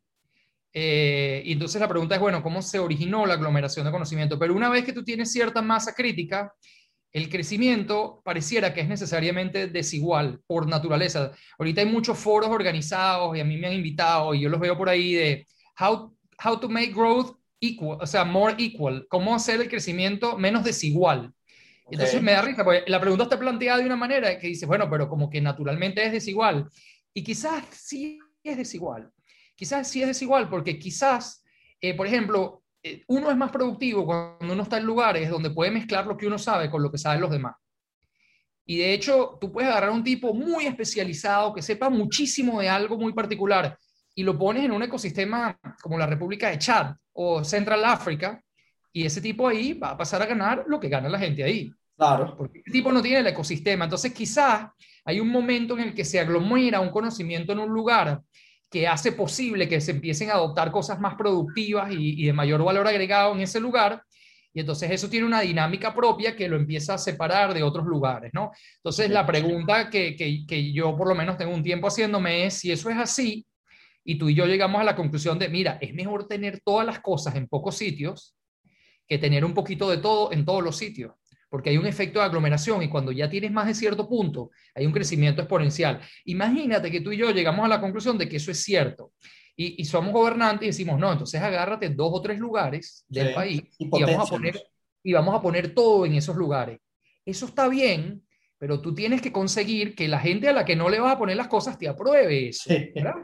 Eh, 0.75 1.41
y 1.47 1.53
entonces 1.53 1.81
la 1.81 1.88
pregunta 1.88 2.15
es, 2.15 2.21
bueno, 2.21 2.43
¿cómo 2.43 2.61
se 2.61 2.79
originó 2.79 3.25
la 3.25 3.33
aglomeración 3.33 3.87
de 3.87 3.91
conocimiento? 3.91 4.38
Pero 4.38 4.53
una 4.53 4.69
vez 4.69 4.85
que 4.85 4.93
tú 4.93 5.03
tienes 5.03 5.33
cierta 5.33 5.62
masa 5.62 5.95
crítica, 5.95 6.53
el 7.11 7.31
crecimiento 7.31 8.21
pareciera 8.23 8.75
que 8.75 8.83
es 8.83 8.88
necesariamente 8.88 9.69
desigual 9.69 10.43
por 10.47 10.69
naturaleza. 10.69 11.33
Ahorita 11.59 11.81
hay 11.81 11.87
muchos 11.87 12.19
foros 12.19 12.50
organizados 12.50 13.35
y 13.35 13.41
a 13.41 13.47
mí 13.47 13.57
me 13.57 13.69
han 13.69 13.73
invitado 13.73 14.35
y 14.35 14.43
yo 14.43 14.50
los 14.50 14.61
veo 14.61 14.76
por 14.76 14.91
ahí 14.91 15.15
de 15.15 15.47
how, 15.81 16.15
how 16.45 16.61
to 16.61 16.69
make 16.69 16.93
growth 16.93 17.35
equal, 17.61 17.97
o 17.99 18.07
sea, 18.07 18.26
more 18.26 18.55
equal, 18.59 19.07
cómo 19.09 19.35
hacer 19.35 19.59
el 19.59 19.71
crecimiento 19.71 20.37
menos 20.37 20.65
desigual. 20.65 21.33
Entonces 21.91 22.21
me 22.21 22.33
da 22.33 22.43
risa, 22.43 22.62
porque 22.62 22.85
la 22.88 23.00
pregunta 23.00 23.25
está 23.25 23.38
planteada 23.38 23.79
de 23.79 23.87
una 23.87 23.97
manera 23.97 24.38
que 24.38 24.49
dice, 24.49 24.67
bueno, 24.67 24.91
pero 24.91 25.09
como 25.09 25.31
que 25.31 25.41
naturalmente 25.41 26.05
es 26.05 26.12
desigual. 26.12 26.69
Y 27.16 27.25
quizás 27.25 27.64
sí 27.70 28.18
es 28.44 28.58
desigual. 28.58 29.11
Quizás 29.54 29.88
sí 29.88 30.02
es 30.02 30.08
desigual 30.08 30.50
porque 30.50 30.78
quizás, 30.78 31.42
eh, 31.80 31.96
por 31.96 32.06
ejemplo, 32.06 32.62
eh, 32.82 33.04
uno 33.08 33.30
es 33.30 33.37
más 33.38 33.50
productivo 33.50 34.04
cuando 34.04 34.52
uno 34.52 34.62
está 34.62 34.76
en 34.76 34.85
lugares 34.85 35.30
donde 35.30 35.49
puede 35.49 35.70
mezclar 35.70 36.06
lo 36.06 36.14
que 36.14 36.26
uno 36.26 36.37
sabe 36.37 36.70
con 36.70 36.82
lo 36.82 36.92
que 36.92 36.99
saben 36.99 37.23
los 37.23 37.30
demás. 37.30 37.56
Y 38.66 38.76
de 38.76 38.92
hecho, 38.92 39.38
tú 39.40 39.50
puedes 39.50 39.70
agarrar 39.70 39.92
un 39.92 40.04
tipo 40.04 40.35
muy 40.35 40.66
especializado 40.66 41.54
que 41.54 41.62
sepa 41.62 41.88
muchísimo 41.88 42.61
de 42.61 42.68
algo 42.68 42.99
muy 42.99 43.14
particular 43.14 43.78
y 44.14 44.23
lo 44.23 44.38
pones 44.38 44.66
en 44.66 44.73
un 44.73 44.82
ecosistema 44.82 45.58
como 45.80 45.96
la 45.96 46.06
República 46.06 46.50
de 46.50 46.58
Chad 46.58 46.96
o 47.14 47.42
Central 47.42 47.82
África 47.87 48.44
y 48.92 49.06
ese 49.06 49.23
tipo 49.23 49.49
ahí 49.49 49.73
va 49.73 49.92
a 49.92 49.96
pasar 49.96 50.20
a 50.20 50.26
ganar 50.26 50.64
lo 50.66 50.78
que 50.78 50.90
gana 50.90 51.08
la 51.08 51.18
gente 51.18 51.42
ahí. 51.42 51.73
Claro. 51.97 52.37
Porque 52.37 52.61
ese 52.61 52.71
tipo 52.71 52.93
no 52.93 53.03
tiene 53.03 53.21
el 53.21 53.26
ecosistema. 53.26 53.85
Entonces, 53.85 54.12
quizás 54.12 54.69
hay 55.05 55.21
un 55.21 55.29
momento 55.29 55.75
en 55.75 55.81
el 55.81 55.95
que 55.95 56.05
se 56.05 56.21
aglomera 56.21 56.81
un 56.81 56.91
conocimiento 56.91 57.53
en 57.53 57.61
un 57.61 57.71
lugar 57.71 58.21
que 58.71 58.87
hace 58.87 59.12
posible 59.12 59.69
que 59.69 59.81
se 59.81 59.93
empiecen 59.93 60.31
a 60.31 60.35
adoptar 60.35 60.71
cosas 60.71 61.00
más 61.00 61.15
productivas 61.15 61.91
y, 61.93 62.26
de 62.26 62.33
mayor 62.33 62.62
valor 62.65 62.87
agregado 62.87 63.35
en 63.35 63.41
ese 63.41 63.61
lugar. 63.61 64.03
Y 64.53 64.61
entonces 64.61 64.91
eso 64.91 65.09
tiene 65.09 65.26
una 65.26 65.43
dinámica 65.43 65.95
propia 65.95 66.35
que 66.35 66.49
lo 66.49 66.57
empieza 66.57 66.95
a 66.95 66.99
separar 66.99 67.55
de 67.55 67.62
otros 67.62 67.87
lugares, 67.87 68.31
¿no? 68.35 68.50
Entonces 68.76 69.11
la 69.11 69.25
pregunta 69.25 69.88
que, 69.91 70.17
que, 70.17 70.73
yo 70.73 70.97
por 70.97 71.09
lo 71.09 71.15
menos 71.15 71.37
tengo 71.37 71.55
un 71.55 71.62
tiempo 71.62 71.88
haciéndome 71.88 72.47
es 72.47 72.55
si 72.55 72.73
eso 72.73 72.91
es 72.91 72.97
así 72.97 73.47
y 74.03 74.17
tú 74.17 74.29
y 74.29 74.35
yo 74.35 74.47
llegamos 74.47 74.81
a 74.81 74.85
la 74.85 74.97
conclusión 74.97 75.38
de, 75.38 75.49
mira, 75.49 75.79
es 75.81 75.95
mejor 75.95 76.26
tener 76.26 76.61
todas 76.65 76.87
las 76.87 77.00
cosas 77.00 77.37
en 77.37 77.49
pocos 77.49 77.76
sitios 77.76 78.35
que 79.07 79.19
tener 79.19 79.45
un 79.45 79.53
poquito 79.53 79.91
de 79.91 79.99
todo 79.99 80.33
en 80.33 80.45
todos 80.45 80.65
los 80.65 80.76
sitios 80.76 81.12
porque 81.49 81.71
hay 81.71 81.79
un 81.79 81.87
efecto 81.87 82.19
de 82.19 82.26
aglomeración 82.26 82.83
y 82.83 82.88
cuando 82.88 83.12
ya 83.12 83.31
tienes 83.31 83.53
más 83.53 83.67
de 83.67 83.75
cierto 83.75 84.09
punto, 84.09 84.50
hay 84.75 84.87
un 84.87 84.93
crecimiento 84.93 85.43
exponencial. 85.43 86.00
Imagínate 86.25 86.91
que 86.91 87.00
tú 87.00 87.12
y 87.12 87.17
yo 87.17 87.31
llegamos 87.31 87.65
a 87.65 87.69
la 87.69 87.81
conclusión 87.81 88.19
de 88.19 88.29
que 88.29 88.37
eso 88.37 88.50
es 88.50 88.62
cierto 88.62 89.12
y, 89.57 89.85
somos 89.87 90.12
gobernantes 90.12 90.65
y 90.65 90.67
decimos, 90.67 91.00
no, 91.00 91.11
entonces 91.11 91.41
agárrate 91.41 91.88
dos 91.88 92.11
o 92.12 92.21
tres 92.21 92.38
lugares 92.38 93.05
del 93.09 93.33
país 93.33 93.62
y, 93.79 93.88
vamos 93.88 94.29
a 94.29 94.31
poner, 94.31 94.62
y 95.03 95.12
vamos 95.12 95.35
a 95.35 95.41
poner 95.41 95.75
todo 95.75 96.05
en 96.05 96.15
esos 96.15 96.37
lugares. 96.37 96.79
Eso 97.25 97.47
está 97.47 97.69
bien, 97.69 98.23
pero 98.59 98.81
tú 98.81 98.95
tienes 98.95 99.23
que 99.23 99.33
conseguir 99.33 99.95
que 99.95 100.09
la 100.09 100.21
gente 100.21 100.49
a 100.49 100.53
la 100.53 100.65
que 100.65 100.76
no 100.76 100.91
le 100.91 101.00
vas 101.00 101.15
a 101.15 101.19
poner 101.19 101.37
las 101.37 101.49
cosas 101.49 101.79
te 101.79 101.88
apruebe 101.88 102.49
eso, 102.49 102.71
¿verdad? 102.95 103.15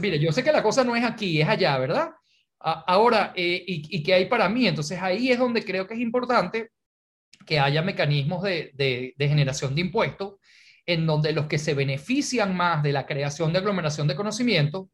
mire, 0.00 0.18
yo 0.18 0.32
sé 0.32 0.42
que 0.42 0.50
la 0.50 0.62
cosa 0.62 0.82
no 0.82 0.96
es 0.96 1.04
aquí, 1.04 1.42
es 1.42 1.48
allá, 1.48 1.76
¿verdad? 1.76 2.10
Ahora, 2.58 3.34
eh, 3.36 3.62
y, 3.66 3.98
y 3.98 4.02
qué 4.02 4.14
hay 4.14 4.26
para 4.26 4.48
mí? 4.48 4.66
Entonces 4.66 4.98
ahí 5.02 5.30
es 5.30 5.38
donde 5.38 5.64
creo 5.64 5.86
que 5.86 5.94
es 5.94 6.00
importante 6.00 6.70
que 7.44 7.58
haya 7.58 7.82
mecanismos 7.82 8.42
de, 8.42 9.14
generación 9.18 9.74
de 9.74 9.80
impuestos 9.80 10.34
en 10.86 11.06
donde 11.06 11.32
los 11.32 11.46
que 11.46 11.58
se 11.58 11.74
benefician 11.74 12.56
más 12.56 12.82
de 12.82 12.92
la 12.92 13.06
creación 13.06 13.52
de 13.52 13.58
aglomeración 13.58 14.08
de 14.08 14.16
conocimiento 14.16 14.88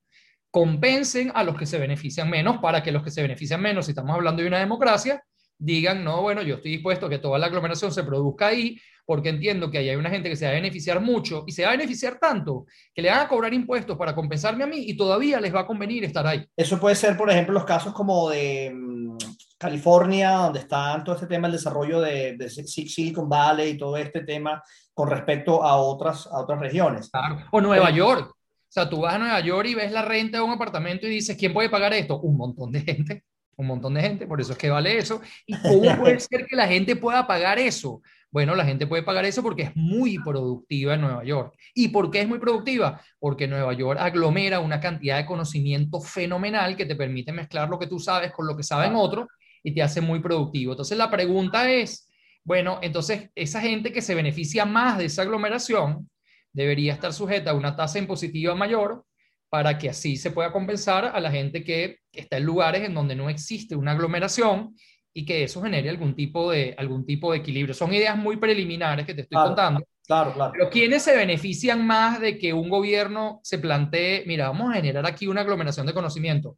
compensen 0.51 1.33
a 1.35 1.45
los 1.45 1.57
que 1.57 1.67
se 1.67 1.79
benefician 1.79 2.29
menos 2.29 2.59
para 2.59 2.83
que 2.83 2.93
los 2.93 3.03
que 3.03 3.11
se 3.11 3.23
benefician 3.23 3.61
menos, 3.61 3.87
si 3.87 3.93
estamos 3.93 4.15
hablando 4.15 4.43
de 4.43 4.49
una 4.49 4.59
democracia, 4.59 5.23
digan, 5.59 6.05
no, 6.05 6.23
bueno, 6.23 6.43
yo 6.43 6.57
estoy 6.57 6.73
dispuesto 6.73 7.07
a 7.07 7.11
que 7.11 7.19
toda 7.19 7.39
la 7.39 7.47
aglomeración 7.47 7.93
se 7.93 8.05
produzca 8.05 8.47
ahí, 8.47 8.79
porque 9.05 9.31
entiendo 9.31 9.71
que 9.71 9.79
ahí 9.79 9.89
hay 9.89 9.97
una 9.97 10.11
gente 10.11 10.29
que 10.29 10.37
se 10.37 10.45
va 10.45 10.53
a 10.53 10.55
beneficiar 10.55 11.01
mucho 11.01 11.45
y 11.47 11.53
se 11.53 11.63
va 11.63 11.69
a 11.69 11.73
beneficiar 11.73 12.19
tanto 12.19 12.67
que 12.95 13.03
le 13.03 13.11
van 13.11 13.21
a 13.21 13.29
cobrar 13.29 13.53
impuestos 13.55 13.97
para 13.97 14.15
compensarme 14.15 14.65
a 14.65 14.67
mí 14.67 14.85
y 14.87 14.97
todavía 14.97 15.41
les 15.41 15.55
va 15.55 15.61
a 15.61 15.67
convenir 15.67 16.05
estar 16.05 16.27
ahí. 16.27 16.45
Eso 16.57 16.79
puede 16.79 16.95
ser, 16.95 17.17
por 17.17 17.31
ejemplo, 17.31 17.55
los 17.55 17.65
casos 17.65 17.93
como 17.93 18.29
de 18.31 18.71
mm, 18.71 19.17
California, 19.59 20.31
donde 20.31 20.61
está 20.61 21.03
todo 21.05 21.17
este 21.17 21.27
tema 21.27 21.49
del 21.49 21.57
desarrollo 21.57 22.01
de, 22.01 22.37
de, 22.37 22.49
Silicon 22.49 23.29
Valley 23.29 23.71
y 23.71 23.79
todo 23.79 23.97
este 23.97 24.21
tema 24.23 24.63
con 24.95 25.11
respecto 25.11 25.65
a 25.65 25.77
otras, 25.77 26.29
a 26.29 26.41
otras 26.41 26.61
regiones. 26.61 27.11
Claro. 27.11 27.45
O 27.51 27.61
Nueva 27.61 27.91
York. 27.91 28.31
O 28.31 28.71
sea, 28.71 28.89
tú 28.89 29.01
vas 29.01 29.15
a 29.15 29.19
Nueva 29.19 29.41
York 29.41 29.69
y 29.69 29.75
ves 29.75 29.91
la 29.91 30.03
renta 30.03 30.39
de 30.39 30.45
un 30.45 30.53
apartamento 30.53 31.07
y 31.07 31.11
dices, 31.11 31.37
¿quién 31.37 31.53
puede 31.53 31.71
pagar 31.71 31.93
esto? 31.93 32.21
Un 32.21 32.37
montón 32.37 32.71
de 32.71 32.81
gente. 32.81 33.25
Un 33.57 33.67
montón 33.67 33.95
de 33.95 34.03
gente, 34.03 34.27
por 34.29 34.41
eso 34.41 34.53
es 34.53 34.59
que 34.59 34.71
vale 34.71 34.97
eso. 34.97 35.21
¿Y 35.45 35.57
cómo 35.61 35.97
puede 35.99 36.21
ser 36.21 36.47
que 36.47 36.55
la 36.55 36.69
gente 36.69 36.95
pueda 36.95 37.27
pagar 37.27 37.59
eso? 37.59 38.01
Bueno, 38.31 38.55
la 38.55 38.65
gente 38.65 38.87
puede 38.87 39.03
pagar 39.03 39.25
eso 39.25 39.43
porque 39.43 39.63
es 39.63 39.75
muy 39.75 40.19
productiva 40.19 40.95
en 40.95 41.01
Nueva 41.01 41.25
York. 41.25 41.55
¿Y 41.75 41.89
por 41.89 42.09
qué 42.11 42.21
es 42.21 42.29
muy 42.29 42.39
productiva? 42.39 43.01
Porque 43.19 43.49
Nueva 43.49 43.73
York 43.73 43.99
aglomera 44.01 44.61
una 44.61 44.79
cantidad 44.79 45.17
de 45.17 45.27
conocimiento 45.27 46.01
fenomenal 46.01 46.77
que 46.77 46.87
te 46.87 46.95
permite 46.95 47.33
mezclar 47.33 47.69
lo 47.69 47.79
que 47.79 47.89
tú 47.89 47.99
sabes 47.99 48.31
con 48.31 48.47
lo 48.47 48.57
que 48.57 48.63
saben 48.63 48.95
otros 48.95 49.27
y 49.69 49.75
te 49.75 49.83
hace 49.83 50.01
muy 50.01 50.21
productivo. 50.21 50.73
Entonces 50.73 50.97
la 50.97 51.11
pregunta 51.11 51.71
es, 51.71 52.09
bueno, 52.43 52.79
entonces 52.83 53.31
esa 53.35 53.61
gente 53.61 53.93
que 53.93 54.01
se 54.01 54.15
beneficia 54.15 54.65
más 54.65 54.97
de 54.97 55.05
esa 55.05 55.23
aglomeración 55.23 56.09
debería 56.53 56.95
estar 56.95 57.13
sujeta 57.13 57.51
a 57.51 57.55
una 57.55 57.77
tasa 57.77 57.99
impositiva 57.99 58.55
mayor 58.55 59.05
para 59.51 59.77
que 59.77 59.91
así 59.91 60.17
se 60.17 60.31
pueda 60.31 60.53
compensar 60.53 61.05
a 61.05 61.21
la 61.21 61.31
gente 61.31 61.63
que 61.63 61.99
está 62.13 62.39
en 62.39 62.45
lugares 62.45 62.83
en 62.83 62.95
donde 62.95 63.15
no 63.15 63.29
existe 63.29 63.77
una 63.77 63.93
aglomeración 63.93 64.75
y 65.13 65.27
que 65.27 65.45
eso 65.45 65.61
genere 65.63 65.91
algún 65.91 66.15
tipo 66.15 66.51
de, 66.51 66.75
algún 66.79 67.05
tipo 67.05 67.33
de 67.33 67.39
equilibrio. 67.39 67.75
Son 67.75 67.93
ideas 67.93 68.17
muy 68.17 68.39
preliminares 68.39 69.05
que 69.05 69.15
te 69.15 69.23
estoy 69.23 69.43
contando. 69.43 69.85
Claro, 70.07 70.33
claro. 70.33 70.53
Pero 70.53 70.71
¿quiénes 70.71 71.03
se 71.03 71.15
benefician 71.15 71.87
más 71.87 72.21
de 72.21 72.39
que 72.39 72.55
un 72.55 72.71
gobierno 72.71 73.41
se 73.43 73.59
plantee, 73.59 74.25
mira, 74.27 74.49
vamos 74.49 74.71
a 74.71 74.77
generar 74.77 75.05
aquí 75.05 75.27
una 75.27 75.43
aglomeración 75.43 75.87
de 75.87 75.93
conocimiento? 75.93 76.57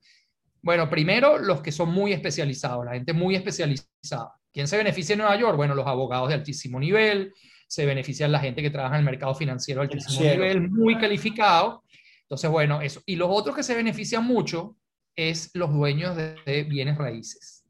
Bueno, 0.63 0.91
primero 0.91 1.39
los 1.39 1.63
que 1.63 1.73
son 1.73 1.91
muy 1.91 2.13
especializados, 2.13 2.85
la 2.85 2.93
gente 2.93 3.13
muy 3.13 3.35
especializada. 3.35 4.35
¿Quién 4.53 4.69
se 4.69 4.77
beneficia 4.77 5.15
en 5.15 5.21
Nueva 5.21 5.37
York? 5.37 5.57
Bueno, 5.57 5.75
los 5.75 5.87
abogados 5.87 6.29
de 6.29 6.35
altísimo 6.35 6.79
nivel, 6.81 7.33
se 7.67 7.87
benefician 7.87 8.33
la 8.33 8.41
gente 8.41 8.63
que 8.63 8.71
trabaja 8.71 8.97
en 8.97 9.01
el 9.01 9.05
mercado 9.05 9.35
financiero 9.35 9.81
de 9.81 9.87
altísimo 9.87 10.29
nivel, 10.29 10.69
muy 10.71 10.99
calificado. 10.99 11.85
Entonces, 12.23 12.51
bueno, 12.51 12.83
eso. 12.83 13.01
Y 13.07 13.15
los 13.15 13.29
otros 13.31 13.55
que 13.55 13.63
se 13.63 13.77
benefician 13.77 14.25
mucho 14.25 14.77
es 15.15 15.51
los 15.55 15.73
dueños 15.73 16.17
de, 16.17 16.65
bienes 16.65 16.99
raíces. 16.99 17.65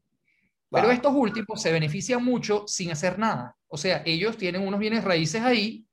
Pero 0.71 0.89
estos 0.89 1.13
últimos 1.13 1.61
se 1.61 1.71
benefician 1.71 2.23
mucho 2.23 2.63
sin 2.65 2.91
hacer 2.91 3.19
nada. 3.19 3.55
O 3.67 3.77
sea, 3.77 4.01
ellos 4.05 4.37
tienen 4.37 4.65
unos 4.65 4.79
bienes 4.79 5.03
raíces 5.03 5.41
ahí 5.41 5.85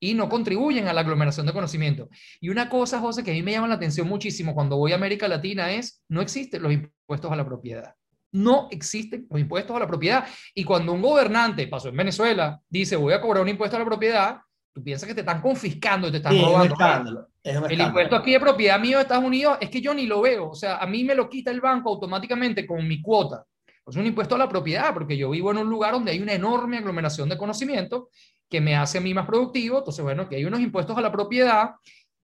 y 0.00 0.14
no 0.14 0.28
contribuyen 0.28 0.88
a 0.88 0.92
la 0.94 1.02
aglomeración 1.02 1.46
de 1.46 1.52
conocimiento. 1.52 2.08
Y 2.40 2.48
una 2.48 2.70
cosa, 2.70 2.98
José, 2.98 3.22
que 3.22 3.30
a 3.30 3.34
mí 3.34 3.42
me 3.42 3.52
llama 3.52 3.68
la 3.68 3.74
atención 3.74 4.08
muchísimo 4.08 4.54
cuando 4.54 4.78
voy 4.78 4.92
a 4.92 4.94
América 4.94 5.28
Latina 5.28 5.70
es, 5.70 6.02
no 6.08 6.22
existen 6.22 6.62
los 6.62 6.72
impuestos 6.72 7.30
a 7.30 7.36
la 7.36 7.44
propiedad. 7.44 7.94
No 8.32 8.68
existen 8.70 9.26
los 9.28 9.40
impuestos 9.40 9.76
a 9.76 9.80
la 9.80 9.86
propiedad. 9.86 10.26
Y 10.54 10.64
cuando 10.64 10.92
un 10.92 11.02
gobernante, 11.02 11.66
pasó 11.68 11.88
en 11.90 11.96
Venezuela, 11.96 12.58
dice 12.68 12.96
voy 12.96 13.12
a 13.12 13.20
cobrar 13.20 13.42
un 13.42 13.50
impuesto 13.50 13.76
a 13.76 13.80
la 13.80 13.84
propiedad, 13.84 14.38
tú 14.72 14.82
piensas 14.82 15.06
que 15.06 15.14
te 15.14 15.20
están 15.20 15.42
confiscando 15.42 16.08
y 16.08 16.12
te 16.12 16.16
están 16.18 16.40
robando. 16.40 17.28
el 17.42 17.80
impuesto 17.80 18.16
aquí 18.16 18.32
de 18.32 18.40
propiedad 18.40 18.80
mío 18.80 18.96
de 18.98 19.02
Estados 19.02 19.24
Unidos 19.24 19.58
es 19.60 19.68
que 19.68 19.82
yo 19.82 19.92
ni 19.92 20.06
lo 20.06 20.22
veo. 20.22 20.50
O 20.50 20.54
sea, 20.54 20.78
a 20.78 20.86
mí 20.86 21.04
me 21.04 21.14
lo 21.14 21.28
quita 21.28 21.50
el 21.50 21.60
banco 21.60 21.90
automáticamente 21.90 22.66
con 22.66 22.86
mi 22.86 23.02
cuota. 23.02 23.44
Es 23.90 23.96
un 23.96 24.06
impuesto 24.06 24.36
a 24.36 24.38
la 24.38 24.48
propiedad, 24.48 24.94
porque 24.94 25.16
yo 25.16 25.30
vivo 25.30 25.50
en 25.50 25.58
un 25.58 25.68
lugar 25.68 25.92
donde 25.92 26.12
hay 26.12 26.20
una 26.20 26.32
enorme 26.32 26.78
aglomeración 26.78 27.28
de 27.28 27.36
conocimiento 27.36 28.08
que 28.48 28.60
me 28.60 28.76
hace 28.76 28.98
a 28.98 29.00
mí 29.00 29.14
más 29.14 29.26
productivo. 29.26 29.78
Entonces, 29.78 30.02
bueno, 30.02 30.28
que 30.28 30.36
hay 30.36 30.44
unos 30.44 30.60
impuestos 30.60 30.96
a 30.96 31.00
la 31.00 31.12
propiedad. 31.12 31.70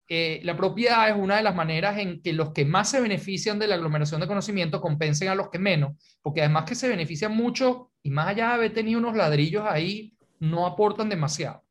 Eh, 0.08 0.40
la 0.44 0.56
propiedad 0.56 1.10
es 1.10 1.16
una 1.18 1.38
de 1.38 1.44
las 1.44 1.56
maneras 1.56 1.98
en 1.98 2.22
que 2.22 2.34
los 2.34 2.52
que 2.52 2.66
más 2.66 2.90
se 2.90 3.02
benefician 3.02 3.58
de 3.58 3.68
la 3.68 3.76
aglomeración 3.76 4.22
de 4.22 4.28
conocimiento 4.28 4.80
compensen 4.80 5.30
a 5.30 5.36
los 5.36 5.50
que 5.50 5.58
menos, 5.58 5.94
porque 6.22 6.42
además 6.42 6.66
que 6.66 6.76
se 6.76 6.88
benefician 6.88 7.36
mucho 7.36 7.92
y 8.04 8.12
más 8.12 8.28
allá 8.28 8.50
de 8.50 8.54
haber 8.54 8.74
tenido 8.74 9.00
unos 9.00 9.16
ladrillos 9.16 9.64
ahí, 9.68 10.16
no 10.40 10.68
aportan 10.68 11.10
demasiado. 11.10 11.64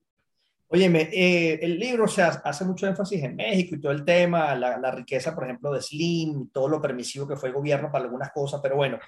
Óyeme, 0.67 1.09
eh, 1.13 1.61
el 1.63 1.79
libro 1.79 2.09
se 2.09 2.23
hace 2.23 2.65
mucho 2.65 2.89
énfasis 2.89 3.23
en 3.23 3.37
México 3.37 3.77
y 3.77 3.81
todo 3.81 3.93
el 3.93 4.05
tema, 4.05 4.57
la, 4.57 4.77
la, 4.79 4.91
riqueza, 4.91 5.33
por 5.33 5.45
ejemplo, 5.45 5.73
de 5.73 5.81
Slim, 5.81 6.49
todo 6.51 6.69
lo 6.69 6.81
permisivo 6.81 7.29
que 7.29 7.37
fue 7.37 7.51
el 7.51 7.55
gobierno 7.55 7.93
para 7.93 8.05
algunas 8.05 8.33
cosas, 8.33 8.61
pero 8.61 8.75
bueno, 8.75 8.99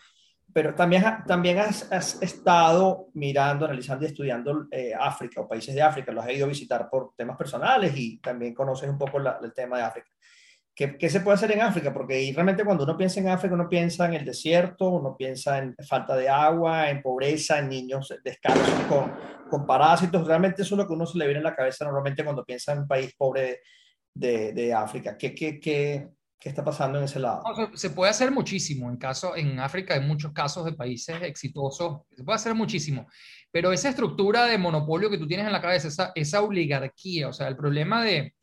pero 0.57 0.75
también, 0.75 1.05
también 1.27 1.59
has, 1.59 2.23
estado 2.23 3.09
mirando, 3.13 3.67
analizando 3.67 4.07
y 4.07 4.09
estudiando 4.09 4.67
eh, 4.71 4.95
África 4.99 5.43
o 5.43 5.47
países 5.47 5.75
de 5.75 5.83
África, 5.83 6.13
los 6.13 6.25
has 6.25 6.33
ido 6.33 6.47
a 6.47 6.49
visitar 6.49 6.89
por 6.89 7.13
temas 7.15 7.37
personales 7.37 7.93
y 7.95 8.19
también 8.21 8.55
conoces 8.55 8.89
un 8.89 8.97
poco 8.97 9.19
el 9.19 9.53
tema 9.53 9.77
de 9.77 9.83
África. 9.83 10.09
¿Qué, 10.75 10.97
¿Qué, 10.97 11.11
se 11.11 11.21
puede 11.21 11.35
hacer 11.35 11.53
en 11.53 11.61
África? 11.61 11.93
Porque 11.93 12.33
realmente 12.35 12.65
cuando 12.65 12.85
uno 12.85 12.97
piensa 12.97 13.21
en 13.21 13.29
África, 13.29 13.55
uno 13.55 13.69
piensa 13.69 14.07
en 14.07 14.15
el 14.15 14.25
desierto, 14.25 14.89
uno 14.89 15.15
piensa 15.15 15.59
en 15.59 15.77
falta 15.87 16.17
de 16.17 16.31
agua, 16.31 16.89
en 16.89 17.03
pobreza, 17.03 17.59
en 17.59 17.69
niños 17.69 18.15
descalzos 18.25 18.81
con, 18.89 19.13
con 19.51 19.67
parásitos. 19.67 20.27
Realmente 20.27 20.63
eso 20.63 20.75
es 20.75 20.79
lo 20.79 20.87
que 20.87 20.95
uno 20.95 21.05
se 21.05 21.19
le 21.19 21.27
viene 21.27 21.41
a 21.41 21.51
la 21.51 21.55
cabeza 21.55 21.85
normalmente 21.85 22.25
cuando 22.25 22.47
piensa 22.47 22.73
en 22.73 22.79
un 22.79 22.89
país 22.89 23.15
pobre 23.15 23.61
de, 24.15 24.55
de, 24.55 24.73
África. 24.73 25.19
¿Qué, 25.19 25.35
qué, 25.35 25.61
qué, 25.61 26.09
¿Qué 26.39 26.51
está 26.51 26.63
pasando 26.63 26.99
en 26.99 27.05
ese 27.05 27.19
lado? 27.19 27.43
se 27.75 27.91
puede 27.91 28.11
hacer 28.11 28.31
muchísimo. 28.31 28.91
En, 28.91 28.99
caso, 28.99 29.35
en 29.37 29.59
África 29.59 29.95
hay 29.95 30.01
muchos 30.01 30.33
casos 30.33 30.65
de 30.65 30.73
países 30.73 31.23
exitosos. 31.23 32.03
Se 32.15 32.23
puede 32.23 32.37
hacer 32.37 32.55
muchísimo. 32.55 33.07
Pero 33.51 33.73
esa 33.73 33.89
estructura 33.89 34.45
de 34.45 34.59
monopolio 34.59 35.09
que 35.09 35.19
tú 35.19 35.27
tienes 35.27 35.47
en 35.47 35.53
la 35.53 35.63
cabeza, 35.63 35.89
esa, 35.89 36.13
esa 36.15 36.43
oligarquía, 36.43 37.29
o 37.29 37.33
sea, 37.33 37.49
el 37.49 37.57
problema, 37.57 38.05
de, 38.05 38.35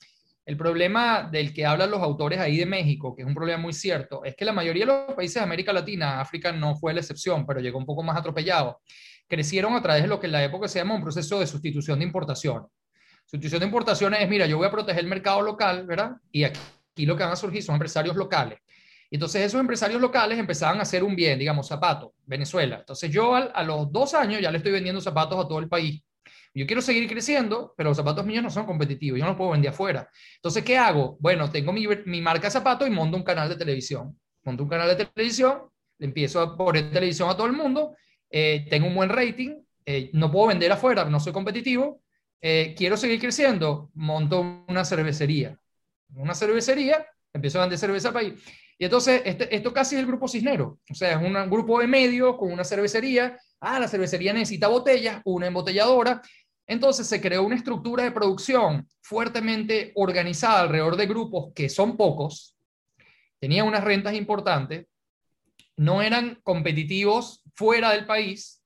el 0.46 0.58
problema 0.58 1.30
del 1.32 1.54
que 1.54 1.68
hablan 1.68 1.92
los 1.92 2.02
autores 2.02 2.40
ahí 2.40 2.58
de 2.58 2.66
México, 2.66 3.16
que 3.16 3.22
es 3.22 3.28
un 3.28 3.36
problema 3.36 3.62
muy 3.62 3.74
cierto, 3.74 4.24
es 4.26 4.36
que 4.36 4.44
la 4.44 4.54
mayoría 4.54 4.86
de 4.86 4.92
los 4.92 5.14
países 5.14 5.36
de 5.36 5.42
América 5.42 5.72
Latina, 5.72 6.20
África 6.20 6.52
no 6.52 6.76
fue 6.76 6.94
la 6.94 7.02
excepción, 7.02 7.46
pero 7.46 7.60
llegó 7.60 7.78
un 7.78 7.86
poco 7.86 8.02
más 8.02 8.18
atropellado, 8.18 8.82
crecieron 9.28 9.76
a 9.76 9.84
través 9.84 10.02
de 10.02 10.08
lo 10.08 10.20
que 10.20 10.26
en 10.26 10.34
la 10.34 10.44
época 10.44 10.68
se 10.68 10.80
llama 10.80 10.96
un 10.96 11.04
proceso 11.04 11.40
de 11.40 11.46
sustitución 11.46 12.00
de 12.00 12.06
importación. 12.06 12.66
Sustitución 13.26 13.60
de 13.60 13.68
importaciones 13.68 14.20
es, 14.20 14.30
mira, 14.30 14.48
yo 14.48 14.58
voy 14.58 14.68
a 14.68 14.72
proteger 14.72 15.04
el 15.04 15.10
mercado 15.10 15.42
local, 15.44 15.86
¿verdad? 15.86 16.14
Y 16.32 16.44
aquí 16.44 16.60
aquí 16.94 17.06
lo 17.06 17.18
que 17.18 17.24
van 17.24 17.34
a 17.34 17.36
surgir 17.36 17.62
son 17.62 17.76
empresarios 17.76 18.16
locales. 18.16 18.60
Entonces 19.12 19.42
esos 19.44 19.60
empresarios 19.60 20.02
locales 20.02 20.40
empezaban 20.40 20.80
a 20.80 20.84
hacer 20.84 21.04
un 21.04 21.16
bien, 21.16 21.38
digamos, 21.38 21.68
zapatos, 21.68 22.12
Venezuela. 22.26 22.78
Entonces 22.80 23.12
yo 23.12 23.36
a, 23.36 23.64
los 23.64 23.92
dos 23.92 24.14
años 24.14 24.42
ya 24.42 24.50
le 24.50 24.58
estoy 24.58 24.72
vendiendo 24.72 25.02
zapatos 25.02 25.44
a 25.44 25.48
todo 25.48 25.60
el 25.60 25.68
país. 25.68 26.02
Yo 26.56 26.66
quiero 26.68 26.82
seguir 26.82 27.08
creciendo, 27.10 27.74
pero 27.76 27.90
los 27.90 27.98
zapatos 27.98 28.26
míos 28.26 28.44
no 28.44 28.50
son 28.50 28.66
competitivos, 28.66 29.20
yo 29.20 29.26
no 29.26 29.32
los 29.32 29.38
puedo 29.38 29.52
vender 29.52 29.72
afuera. 29.72 30.08
Entonces, 30.36 30.64
¿qué 30.64 30.78
hago? 30.78 31.18
Bueno, 31.20 31.50
tengo 31.50 31.74
mi, 31.74 32.22
marca 32.22 32.48
de 32.48 32.52
zapatos 32.52 32.88
y 32.88 32.92
monto 32.92 33.18
un 33.18 33.24
canal 33.24 33.50
de 33.50 33.56
televisión. 33.56 34.20
Monto 34.44 34.64
un 34.64 34.70
canal 34.70 34.96
de 34.96 35.06
televisión, 35.06 35.64
le 35.98 36.08
empiezo 36.08 36.42
a 36.42 36.56
poner 36.56 36.92
televisión 36.92 37.30
a 37.30 37.36
todo 37.36 37.48
el 37.48 37.54
mundo, 37.54 37.96
eh, 38.30 38.68
tengo 38.70 38.88
un 38.88 38.96
buen 38.96 39.10
rating, 39.10 39.56
eh, 39.86 40.12
no 40.14 40.32
puedo 40.32 40.48
vender 40.48 40.72
afuera, 40.72 41.06
no 41.06 41.20
soy 41.20 41.34
competitivo, 41.34 42.02
eh, 42.42 42.76
quiero 42.78 42.98
seguir 42.98 43.20
creciendo, 43.20 43.90
monto 43.94 44.64
una 44.68 44.86
cervecería 44.86 45.58
una 46.16 46.36
cervecería, 46.36 47.06
empezó 47.34 47.60
a 47.60 47.62
vender 47.62 47.80
cerveza 47.80 48.12
para 48.12 48.26
ahí. 48.26 48.36
Y 48.78 48.86
entonces, 48.86 49.22
este, 49.26 49.56
esto 49.56 49.74
casi 49.74 49.96
es 49.96 50.02
el 50.02 50.08
grupo 50.08 50.28
Cisnero. 50.28 50.80
O 50.90 50.96
sea, 50.96 51.12
es 51.12 51.18
un 51.18 51.50
grupo 51.50 51.80
de 51.80 51.88
medios 51.88 52.38
con 52.38 52.52
una 52.52 52.64
cervecería. 52.64 53.38
Ah, 53.60 53.80
la 53.80 53.88
cervecería 53.88 54.34
necesita 54.34 54.68
botellas, 54.68 55.22
una 55.26 55.48
embotelladora. 55.48 56.22
Entonces 56.66 57.08
se 57.08 57.22
creó 57.22 57.44
una 57.44 57.56
estructura 57.56 58.04
de 58.04 58.12
producción 58.12 58.88
fuertemente 59.02 59.92
organizada 59.96 60.62
alrededor 60.62 60.96
de 60.96 61.08
grupos 61.08 61.52
que 61.54 61.70
son 61.70 61.98
pocos, 61.98 62.56
tenían 63.40 63.68
unas 63.68 63.84
rentas 63.84 64.14
importantes, 64.14 64.88
no 65.76 66.02
eran 66.02 66.40
competitivos 66.44 67.44
fuera 67.54 67.92
del 67.92 68.06
país, 68.06 68.64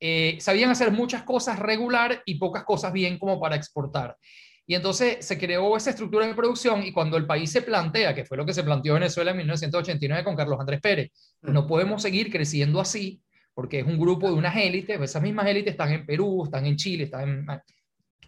eh, 0.00 0.38
sabían 0.40 0.70
hacer 0.70 0.90
muchas 0.90 1.22
cosas 1.22 1.58
regular 1.58 2.22
y 2.24 2.36
pocas 2.36 2.64
cosas 2.64 2.92
bien 2.92 3.18
como 3.18 3.38
para 3.38 3.56
exportar. 3.56 4.16
Y 4.66 4.74
entonces 4.74 5.24
se 5.24 5.38
creó 5.38 5.76
esa 5.76 5.90
estructura 5.90 6.26
de 6.26 6.34
producción 6.34 6.82
y 6.82 6.92
cuando 6.92 7.16
el 7.16 7.26
país 7.26 7.52
se 7.52 7.62
plantea, 7.62 8.14
que 8.14 8.24
fue 8.24 8.36
lo 8.36 8.46
que 8.46 8.54
se 8.54 8.64
planteó 8.64 8.94
Venezuela 8.94 9.32
en 9.32 9.36
1989 9.38 10.24
con 10.24 10.36
Carlos 10.36 10.58
Andrés 10.58 10.80
Pérez, 10.80 11.10
mm. 11.42 11.52
no 11.52 11.66
podemos 11.66 12.00
seguir 12.00 12.30
creciendo 12.30 12.80
así 12.80 13.20
porque 13.54 13.80
es 13.80 13.86
un 13.86 13.98
grupo 13.98 14.26
de 14.26 14.34
unas 14.34 14.56
élites, 14.56 15.00
esas 15.00 15.22
mismas 15.22 15.46
élites 15.46 15.72
están 15.72 15.92
en 15.92 16.04
Perú, 16.04 16.44
están 16.44 16.66
en 16.66 16.76
Chile, 16.76 17.04
están 17.04 17.46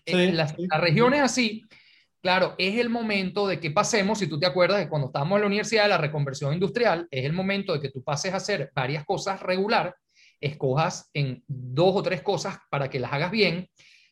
en, 0.05 0.37
las, 0.37 0.55
regiones 0.79 1.21
así. 1.21 1.65
Claro, 2.23 2.55
es 2.59 2.79
el 2.79 2.89
momento 2.89 3.47
de 3.47 3.59
que 3.59 3.73
pasemos, 3.73 4.21
si 4.21 4.29
tú 4.29 4.39
te 4.39 4.47
acuerdas 4.47 4.79
de 4.79 4.89
cuando 4.89 5.09
estábamos 5.09 5.37
en 5.37 5.41
la 5.43 5.47
universidad 5.49 5.83
de 5.83 5.89
la 5.91 5.99
reconversión 5.99 6.55
industrial, 6.55 7.09
es 7.11 7.25
el 7.25 7.33
momento 7.33 7.73
de 7.73 7.81
que 7.81 7.91
tú 7.91 8.03
pases 8.03 8.33
a 8.33 8.37
hacer 8.37 8.71
varias 8.75 9.05
cosas 9.05 9.43
regular, 9.43 9.97
escojas 10.41 11.11
en 11.13 11.43
dos 11.49 11.97
o 11.97 12.03
tres 12.03 12.23
cosas 12.23 12.59
para 12.71 12.89
que 12.89 13.01
las 13.01 13.13
hagas 13.13 13.31
bien 13.31 13.69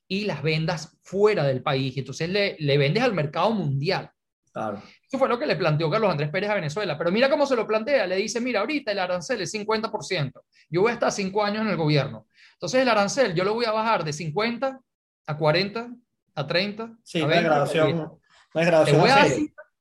y 0.09 0.25
las 0.25 0.43
vendas 0.43 0.99
fuera 1.03 1.45
del 1.45 1.63
país. 1.63 1.97
Y 1.97 2.01
entonces 2.01 2.29
le, 2.29 2.57
le 2.59 2.79
vendes 2.79 3.03
al 3.03 3.15
mercado 3.15 3.51
mundial. 3.53 4.11
Claro. 4.53 4.83
Eso 5.03 5.19
fue 5.19 5.29
lo 5.29 5.39
que 5.39 5.47
le 5.47 5.57
planteó 5.57 5.91
Carlos 5.91 6.11
Andrés 6.11 6.31
Pérez 6.31 6.51
a 6.51 6.55
Venezuela. 6.55 6.97
Pero 6.97 7.11
mira 7.11 7.29
cómo 7.29 7.47
se 7.47 7.57
lo 7.57 7.67
plantea. 7.67 8.07
Le 8.07 8.17
dice, 8.17 8.41
mira, 8.41 8.61
ahorita 8.61 8.93
el 8.93 8.99
arancel 8.99 9.41
es 9.41 9.53
50%. 9.55 10.33
Yo 10.71 10.83
voy 10.83 10.91
a 10.91 10.95
estar 10.95 11.11
cinco 11.11 11.43
años 11.43 11.63
en 11.63 11.69
el 11.69 11.77
gobierno. 11.77 12.27
Entonces 12.53 12.83
el 12.83 12.89
arancel 12.89 13.35
yo 13.35 13.45
lo 13.45 13.55
voy 13.55 13.65
a 13.65 13.73
bajar 13.73 14.05
de 14.05 14.13
50 14.13 14.81
a 15.27 15.37
40, 15.37 15.89
a 16.35 16.47
30. 16.47 16.99
Sí, 17.03 17.21
a 17.21 17.27
20, 17.27 17.45
graduación. 17.45 18.19
te, 18.53 18.93
voy 18.97 19.11
a, 19.11 19.27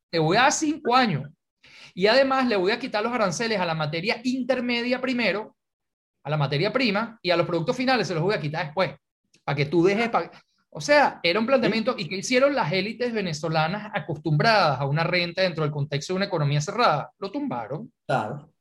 te 0.10 0.20
voy 0.20 0.38
a 0.38 0.42
dar 0.42 0.52
cinco 0.52 0.96
años. 0.96 1.30
Y 1.94 2.08
además 2.08 2.48
le 2.48 2.56
voy 2.56 2.72
a 2.72 2.80
quitar 2.80 3.04
los 3.04 3.14
aranceles 3.14 3.60
a 3.60 3.66
la 3.66 3.76
materia 3.76 4.20
intermedia 4.24 5.00
primero, 5.00 5.56
a 6.24 6.30
la 6.32 6.38
materia 6.38 6.74
prima, 6.74 7.20
y 7.22 7.30
a 7.30 7.38
los 7.38 7.46
productos 7.46 7.76
finales 7.76 8.08
se 8.08 8.16
los 8.16 8.24
voy 8.24 8.34
a 8.34 8.40
quitar 8.40 8.66
después 8.66 8.92
para 9.44 9.56
que 9.56 9.66
tú 9.66 9.84
dejes... 9.84 10.10
O 10.76 10.82
sea, 10.82 11.20
era 11.22 11.40
un 11.40 11.46
planteamiento 11.46 11.96
y 11.98 12.08
que 12.08 12.18
hicieron 12.18 12.56
las 12.56 12.72
élites 12.72 13.14
venezolanas 13.14 13.92
acostumbradas 13.94 14.80
a 14.80 14.86
una 14.88 15.04
renta 15.04 15.44
dentro 15.44 15.64
del 15.64 15.72
contexto 15.72 16.14
de 16.14 16.18
una 16.18 16.26
economía 16.26 16.62
cerrada. 16.62 17.12
Lo 17.20 17.32
tumbaron. 17.32 17.92
Claro. 18.08 18.52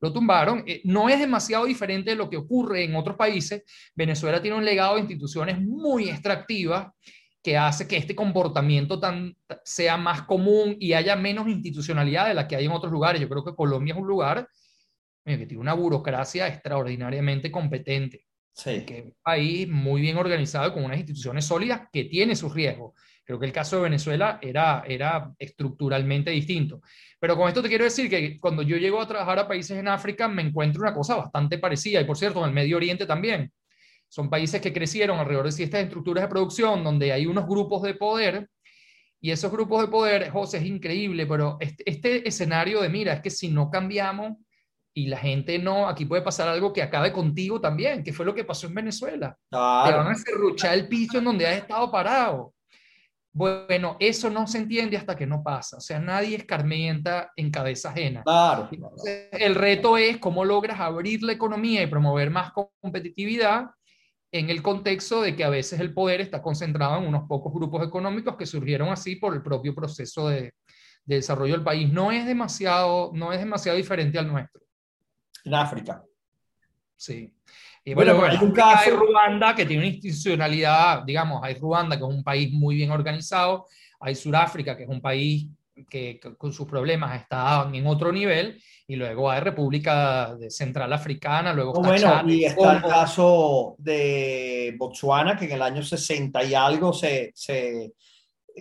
Lo 0.00 0.12
tumbaron. 0.12 0.64
Eh, 0.66 0.80
no 0.84 1.10
es 1.10 1.20
demasiado 1.20 1.66
diferente 1.66 2.10
de 2.10 2.16
lo 2.16 2.30
que 2.30 2.38
ocurre 2.38 2.84
en 2.84 2.96
otros 2.96 3.16
países. 3.16 3.64
Venezuela 3.94 4.40
tiene 4.40 4.56
un 4.56 4.64
legado 4.64 4.94
de 4.94 5.02
instituciones 5.02 5.60
muy 5.60 6.08
extractivas 6.08 6.88
que 7.42 7.58
hace 7.58 7.86
que 7.86 7.96
este 7.96 8.14
comportamiento 8.14 8.98
tan, 8.98 9.36
sea 9.64 9.96
más 9.96 10.22
común 10.22 10.76
y 10.78 10.92
haya 10.92 11.16
menos 11.16 11.48
institucionalidad 11.48 12.28
de 12.28 12.34
la 12.34 12.48
que 12.48 12.56
hay 12.56 12.64
en 12.64 12.72
otros 12.72 12.92
lugares. 12.92 13.20
Yo 13.20 13.28
creo 13.28 13.44
que 13.44 13.54
Colombia 13.54 13.94
es 13.94 14.00
un 14.00 14.06
lugar 14.06 14.48
que 15.24 15.46
tiene 15.46 15.60
una 15.60 15.74
burocracia 15.74 16.48
extraordinariamente 16.48 17.50
competente. 17.50 18.26
Sí. 18.54 18.84
Que 18.84 18.98
es 18.98 19.04
un 19.04 19.14
país 19.22 19.68
muy 19.68 20.00
bien 20.00 20.16
organizado 20.16 20.72
con 20.72 20.84
unas 20.84 20.98
instituciones 20.98 21.44
sólidas 21.44 21.82
que 21.92 22.04
tiene 22.04 22.36
sus 22.36 22.52
riesgos. 22.52 22.94
Creo 23.24 23.38
que 23.38 23.46
el 23.46 23.52
caso 23.52 23.76
de 23.76 23.82
Venezuela 23.82 24.38
era, 24.42 24.84
era 24.86 25.32
estructuralmente 25.38 26.30
distinto. 26.30 26.80
Pero 27.18 27.36
con 27.36 27.48
esto 27.48 27.62
te 27.62 27.68
quiero 27.68 27.84
decir 27.84 28.10
que 28.10 28.38
cuando 28.38 28.62
yo 28.62 28.76
llego 28.76 29.00
a 29.00 29.06
trabajar 29.06 29.38
a 29.38 29.48
países 29.48 29.78
en 29.78 29.88
África 29.88 30.28
me 30.28 30.42
encuentro 30.42 30.82
una 30.82 30.92
cosa 30.92 31.16
bastante 31.16 31.58
parecida. 31.58 32.00
Y 32.00 32.04
por 32.04 32.16
cierto, 32.16 32.40
en 32.40 32.46
el 32.46 32.54
Medio 32.54 32.76
Oriente 32.76 33.06
también. 33.06 33.52
Son 34.08 34.28
países 34.28 34.60
que 34.60 34.74
crecieron 34.74 35.18
alrededor 35.18 35.50
de 35.50 35.64
estas 35.64 35.84
estructuras 35.84 36.24
de 36.24 36.28
producción 36.28 36.84
donde 36.84 37.12
hay 37.12 37.24
unos 37.24 37.46
grupos 37.46 37.82
de 37.82 37.94
poder. 37.94 38.48
Y 39.20 39.30
esos 39.30 39.50
grupos 39.50 39.80
de 39.80 39.88
poder, 39.88 40.28
José, 40.30 40.58
es 40.58 40.66
increíble, 40.66 41.26
pero 41.26 41.56
este, 41.60 41.88
este 41.88 42.28
escenario 42.28 42.82
de, 42.82 42.88
mira, 42.88 43.14
es 43.14 43.20
que 43.20 43.30
si 43.30 43.48
no 43.48 43.70
cambiamos, 43.70 44.36
y 44.94 45.06
la 45.06 45.16
gente 45.16 45.58
no, 45.58 45.88
aquí 45.88 46.04
puede 46.04 46.22
pasar 46.22 46.48
algo 46.48 46.72
que 46.72 46.82
acabe 46.82 47.12
contigo 47.12 47.60
también, 47.60 48.02
que 48.02 48.12
fue 48.12 48.26
lo 48.26 48.34
que 48.34 48.44
pasó 48.44 48.66
en 48.66 48.74
Venezuela. 48.74 49.36
Te 49.50 49.56
van 49.56 50.08
a 50.08 50.14
cerruchar 50.14 50.74
el 50.74 50.88
piso 50.88 51.18
en 51.18 51.24
donde 51.24 51.46
has 51.46 51.56
estado 51.56 51.90
parado. 51.90 52.54
Bueno, 53.34 53.96
eso 53.98 54.28
no 54.28 54.46
se 54.46 54.58
entiende 54.58 54.98
hasta 54.98 55.16
que 55.16 55.26
no 55.26 55.42
pasa. 55.42 55.78
O 55.78 55.80
sea, 55.80 55.98
nadie 55.98 56.36
escarmienta 56.36 57.32
en 57.34 57.50
cabeza 57.50 57.88
ajena. 57.88 58.22
Claro. 58.22 58.68
el 59.32 59.54
reto 59.54 59.96
es 59.96 60.18
cómo 60.18 60.44
logras 60.44 60.78
abrir 60.78 61.22
la 61.22 61.32
economía 61.32 61.82
y 61.82 61.86
promover 61.86 62.30
más 62.30 62.52
competitividad 62.52 63.70
en 64.30 64.50
el 64.50 64.62
contexto 64.62 65.22
de 65.22 65.34
que 65.34 65.44
a 65.44 65.50
veces 65.50 65.80
el 65.80 65.94
poder 65.94 66.20
está 66.20 66.42
concentrado 66.42 66.98
en 66.98 67.08
unos 67.08 67.26
pocos 67.26 67.52
grupos 67.54 67.86
económicos 67.86 68.36
que 68.36 68.46
surgieron 68.46 68.90
así 68.90 69.16
por 69.16 69.34
el 69.34 69.42
propio 69.42 69.74
proceso 69.74 70.28
de, 70.28 70.52
de 71.06 71.16
desarrollo 71.16 71.54
del 71.54 71.64
país. 71.64 71.90
No 71.90 72.12
es 72.12 72.26
demasiado, 72.26 73.12
no 73.14 73.32
es 73.32 73.38
demasiado 73.38 73.78
diferente 73.78 74.18
al 74.18 74.28
nuestro. 74.28 74.60
En 75.44 75.54
África. 75.54 76.02
Sí. 76.96 77.32
Y 77.84 77.94
bueno, 77.94 78.22
hay 78.24 78.36
un 78.40 78.52
caso. 78.52 78.90
Hay 78.90 78.96
Ruanda 78.96 79.54
que 79.54 79.66
tiene 79.66 79.82
una 79.82 79.92
institucionalidad, 79.92 81.02
digamos, 81.04 81.42
hay 81.42 81.54
Ruanda 81.54 81.96
que 81.96 82.04
es 82.04 82.08
un 82.08 82.22
país 82.22 82.52
muy 82.52 82.76
bien 82.76 82.90
organizado, 82.90 83.66
hay 83.98 84.14
Sudáfrica 84.14 84.76
que 84.76 84.84
es 84.84 84.88
un 84.88 85.00
país 85.00 85.48
que, 85.88 86.20
con 86.38 86.52
sus 86.52 86.68
problemas 86.68 87.20
está 87.20 87.68
en 87.72 87.86
otro 87.86 88.12
nivel, 88.12 88.62
y 88.86 88.96
luego 88.96 89.30
hay 89.30 89.40
República 89.40 90.36
Central 90.48 90.92
Africana, 90.92 91.52
luego 91.52 91.72
está 91.72 92.20
Bueno, 92.20 92.32
y 92.32 92.44
está 92.44 92.76
el 92.76 92.82
caso 92.82 93.74
de 93.78 94.74
Botswana, 94.78 95.36
que 95.36 95.46
en 95.46 95.52
el 95.52 95.62
año 95.62 95.82
60 95.82 96.44
y 96.44 96.54
algo 96.54 96.92
se, 96.92 97.32
se 97.34 97.92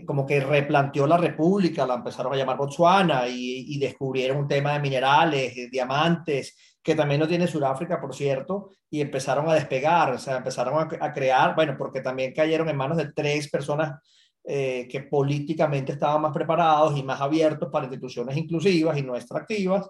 como 0.06 0.26
que 0.26 0.40
replanteó 0.40 1.06
la 1.08 1.18
república, 1.18 1.86
la 1.86 1.96
empezaron 1.96 2.34
a 2.34 2.38
llamar 2.38 2.58
Botswana 2.58 3.28
y, 3.28 3.76
y 3.76 3.80
descubrieron 3.80 4.38
un 4.38 4.48
tema 4.48 4.74
de 4.74 4.80
minerales, 4.80 5.54
diamantes, 5.72 6.58
que 6.82 6.96
también 6.96 7.20
no 7.20 7.28
tiene 7.28 7.48
Sudáfrica, 7.48 8.00
por 8.00 8.16
cierto, 8.16 8.72
y 8.90 9.02
empezaron 9.02 9.48
a 9.50 9.54
despegar, 9.54 10.14
o 10.14 10.18
sea, 10.18 10.38
empezaron 10.38 10.80
a, 10.80 11.06
a 11.06 11.14
crear, 11.14 11.56
bueno, 11.56 11.76
porque 11.78 12.02
también 12.02 12.34
cayeron 12.34 12.70
en 12.70 12.78
manos 12.78 12.98
de 12.98 13.12
tres 13.14 13.50
personas 13.50 14.00
eh, 14.44 14.88
que 14.90 15.02
políticamente 15.02 15.92
estaban 15.92 16.20
más 16.20 16.34
preparados 16.34 16.98
y 16.98 17.04
más 17.04 17.22
abiertos 17.22 17.70
para 17.72 17.86
instituciones 17.86 18.36
inclusivas 18.36 18.98
y 18.98 19.04
no 19.04 19.16
extractivas, 19.16 19.88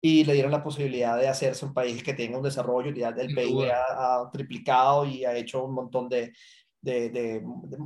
y 0.00 0.24
le 0.24 0.34
dieron 0.34 0.52
la 0.52 0.62
posibilidad 0.62 1.18
de 1.18 1.26
hacerse 1.26 1.66
un 1.66 1.74
país 1.74 2.00
que 2.04 2.14
tenga 2.14 2.38
un 2.38 2.44
desarrollo, 2.44 2.92
ya 2.92 3.08
el 3.08 3.34
PIB 3.34 3.68
ha, 3.72 4.30
triplicado 4.32 5.04
y 5.04 5.24
ha 5.24 5.34
hecho 5.34 5.64
un 5.64 5.74
montón 5.74 6.08
de... 6.08 6.32
de, 6.82 7.10
de, 7.10 7.42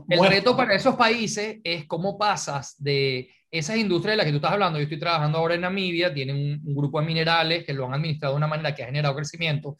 el 0.08 0.26
reto 0.26 0.56
para 0.56 0.74
esos 0.74 0.94
países 0.94 1.58
es 1.64 1.86
cómo 1.86 2.16
pasas 2.16 2.76
de 2.78 3.28
esas 3.50 3.76
industrias 3.76 4.12
de 4.12 4.16
las 4.16 4.26
que 4.26 4.32
tú 4.32 4.36
estás 4.36 4.52
hablando. 4.52 4.78
Yo 4.78 4.84
estoy 4.84 4.98
trabajando 4.98 5.38
ahora 5.38 5.54
en 5.54 5.62
Namibia, 5.62 6.12
tienen 6.12 6.36
un, 6.36 6.62
un 6.64 6.74
grupo 6.76 7.00
de 7.00 7.06
minerales 7.06 7.64
que 7.64 7.72
lo 7.72 7.86
han 7.86 7.94
administrado 7.94 8.34
de 8.34 8.38
una 8.38 8.46
manera 8.46 8.74
que 8.74 8.82
ha 8.82 8.86
generado 8.86 9.16
crecimiento 9.16 9.76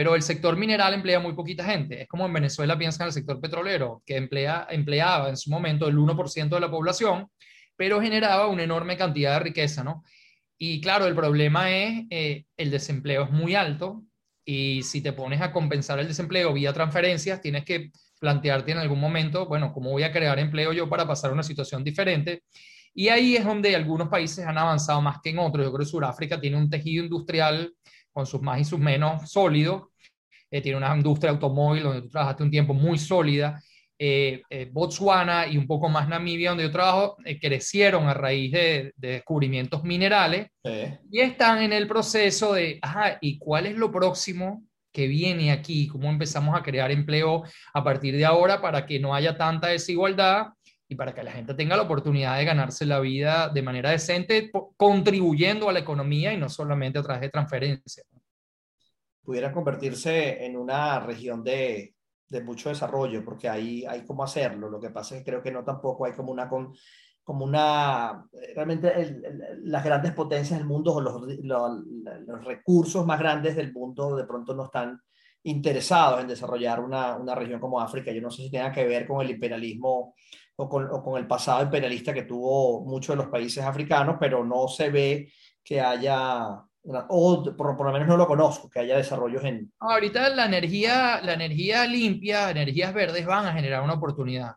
pero 0.00 0.14
el 0.14 0.22
sector 0.22 0.56
mineral 0.56 0.94
emplea 0.94 1.20
muy 1.20 1.34
poquita 1.34 1.62
gente. 1.62 2.02
Es 2.02 2.08
como 2.08 2.24
en 2.24 2.32
Venezuela 2.32 2.78
piensan 2.78 3.02
en 3.04 3.06
el 3.08 3.12
sector 3.12 3.38
petrolero, 3.40 4.02
que 4.06 4.16
emplea, 4.16 4.66
empleaba 4.70 5.28
en 5.28 5.36
su 5.36 5.50
momento 5.50 5.88
el 5.88 5.98
1% 5.98 6.48
de 6.48 6.60
la 6.60 6.70
población, 6.70 7.28
pero 7.76 8.00
generaba 8.00 8.46
una 8.46 8.62
enorme 8.62 8.96
cantidad 8.96 9.34
de 9.34 9.40
riqueza, 9.40 9.84
¿no? 9.84 10.02
Y 10.56 10.80
claro, 10.80 11.06
el 11.06 11.14
problema 11.14 11.70
es 11.70 12.06
eh, 12.10 12.44
el 12.56 12.70
desempleo 12.70 13.24
es 13.24 13.30
muy 13.30 13.54
alto 13.54 14.02
y 14.44 14.82
si 14.82 15.02
te 15.02 15.12
pones 15.12 15.40
a 15.40 15.52
compensar 15.52 15.98
el 15.98 16.08
desempleo 16.08 16.52
vía 16.52 16.72
transferencias, 16.72 17.40
tienes 17.40 17.64
que 17.64 17.90
plantearte 18.20 18.72
en 18.72 18.78
algún 18.78 19.00
momento, 19.00 19.46
bueno, 19.46 19.72
¿cómo 19.72 19.90
voy 19.90 20.04
a 20.04 20.12
crear 20.12 20.38
empleo 20.38 20.72
yo 20.72 20.88
para 20.88 21.06
pasar 21.06 21.30
a 21.30 21.34
una 21.34 21.42
situación 21.42 21.82
diferente? 21.82 22.42
Y 22.94 23.08
ahí 23.08 23.36
es 23.36 23.44
donde 23.44 23.74
algunos 23.74 24.08
países 24.08 24.46
han 24.46 24.58
avanzado 24.58 25.00
más 25.00 25.18
que 25.22 25.30
en 25.30 25.38
otros. 25.38 25.64
Yo 25.64 25.72
creo 25.72 25.84
que 25.84 25.90
Sudáfrica 25.90 26.40
tiene 26.40 26.56
un 26.56 26.68
tejido 26.68 27.04
industrial 27.04 27.72
con 28.12 28.26
sus 28.26 28.42
más 28.42 28.60
y 28.60 28.64
sus 28.64 28.78
menos 28.78 29.30
sólidos, 29.30 29.84
eh, 30.50 30.60
tiene 30.60 30.78
una 30.78 30.94
industria 30.94 31.30
automóvil 31.30 31.84
donde 31.84 32.02
tú 32.02 32.08
trabajaste 32.08 32.42
un 32.42 32.50
tiempo 32.50 32.74
muy 32.74 32.98
sólida. 32.98 33.62
Eh, 34.02 34.42
eh, 34.48 34.68
Botswana 34.72 35.46
y 35.46 35.58
un 35.58 35.66
poco 35.66 35.88
más 35.88 36.08
Namibia, 36.08 36.50
donde 36.50 36.64
yo 36.64 36.72
trabajo, 36.72 37.16
crecieron 37.40 38.08
a 38.08 38.14
raíz 38.14 38.50
de, 38.50 38.92
descubrimientos 38.96 39.84
minerales 39.84 40.48
y 41.10 41.20
están 41.20 41.62
en 41.62 41.74
el 41.74 41.86
proceso 41.86 42.54
de, 42.54 42.78
ajá, 42.80 43.18
¿y 43.20 43.38
cuál 43.38 43.66
es 43.66 43.76
lo 43.76 43.92
próximo 43.92 44.64
que 44.92 45.06
viene 45.06 45.52
aquí? 45.52 45.86
¿Cómo 45.88 46.08
empezamos 46.08 46.58
a 46.58 46.62
crear 46.62 46.90
empleo 46.90 47.44
a 47.72 47.84
partir 47.84 48.16
de 48.16 48.24
ahora 48.24 48.60
para 48.60 48.86
que 48.86 48.98
no 48.98 49.14
haya 49.14 49.36
tanta 49.36 49.68
desigualdad 49.68 50.48
y 50.88 50.96
para 50.96 51.14
que 51.14 51.22
la 51.22 51.32
gente 51.32 51.54
tenga 51.54 51.76
la 51.76 51.82
oportunidad 51.82 52.36
de 52.36 52.44
ganarse 52.44 52.84
la 52.84 53.00
vida 53.00 53.48
de 53.48 53.62
manera 53.62 53.90
decente, 53.90 54.50
contribuyendo 54.76 55.68
a 55.68 55.72
la 55.72 55.78
economía 55.78 56.32
y 56.32 56.36
no 56.36 56.48
solamente 56.48 56.98
a 56.98 57.02
través 57.02 57.20
de 57.22 57.28
transferencias? 57.28 58.06
pudiera 59.22 59.52
convertirse 59.52 60.44
en 60.44 60.56
una 60.56 60.98
región 60.98 61.44
de, 61.44 61.94
de 62.28 62.42
mucho 62.42 62.68
desarrollo, 62.68 63.24
porque 63.24 63.48
ahí 63.48 63.84
hay 63.86 64.04
cómo 64.04 64.24
hacerlo. 64.24 64.68
Lo 64.68 64.80
que 64.80 64.90
pasa 64.90 65.14
es 65.14 65.20
que 65.20 65.30
creo 65.30 65.42
que 65.42 65.52
no 65.52 65.62
tampoco 65.62 66.04
hay 66.04 66.12
como 66.14 66.32
una, 66.32 66.48
con, 66.48 66.74
como 67.30 67.44
una 67.44 68.26
realmente 68.56 69.22
las 69.62 69.84
grandes 69.84 70.12
potencias 70.14 70.58
del 70.58 70.66
mundo 70.66 70.94
o 70.94 71.00
los, 71.00 71.22
los, 71.44 71.84
los, 72.26 72.44
recursos 72.44 73.06
más 73.06 73.20
grandes 73.20 73.54
del 73.54 73.72
mundo 73.72 74.16
de 74.16 74.24
pronto 74.24 74.52
no 74.52 74.64
están 74.64 75.00
interesados 75.44 76.22
en 76.22 76.26
desarrollar 76.26 76.80
una, 76.80 77.14
una, 77.14 77.36
región 77.36 77.60
como 77.60 77.80
África. 77.80 78.10
Yo 78.10 78.20
no 78.20 78.32
sé 78.32 78.42
si 78.42 78.50
tenga 78.50 78.72
que 78.72 78.84
ver 78.84 79.06
con 79.06 79.24
el 79.24 79.30
imperialismo 79.30 80.16
o 80.56 80.68
con, 80.68 80.90
o 80.90 81.04
con 81.04 81.18
el 81.18 81.28
pasado 81.28 81.62
imperialista 81.62 82.12
que 82.12 82.24
tuvo 82.24 82.84
muchos 82.84 83.16
de 83.16 83.22
los 83.22 83.30
países 83.30 83.62
africanos, 83.62 84.16
pero 84.18 84.44
no 84.44 84.66
se 84.66 84.90
ve 84.90 85.32
que 85.62 85.80
haya 85.80 86.64
o 87.10 87.44
por, 87.56 87.76
por, 87.76 87.86
lo 87.86 87.92
menos 87.92 88.08
no 88.08 88.16
lo 88.16 88.26
conozco, 88.26 88.68
que 88.68 88.80
haya 88.80 88.96
desarrollos 88.96 89.44
en... 89.44 89.72
Ahorita 89.78 90.30
la 90.30 90.46
energía, 90.46 91.20
la 91.22 91.34
energía 91.34 91.86
limpia, 91.86 92.50
energías 92.50 92.92
verdes 92.92 93.24
van 93.24 93.46
a 93.46 93.52
generar 93.52 93.84
una 93.84 93.94
oportunidad, 93.94 94.54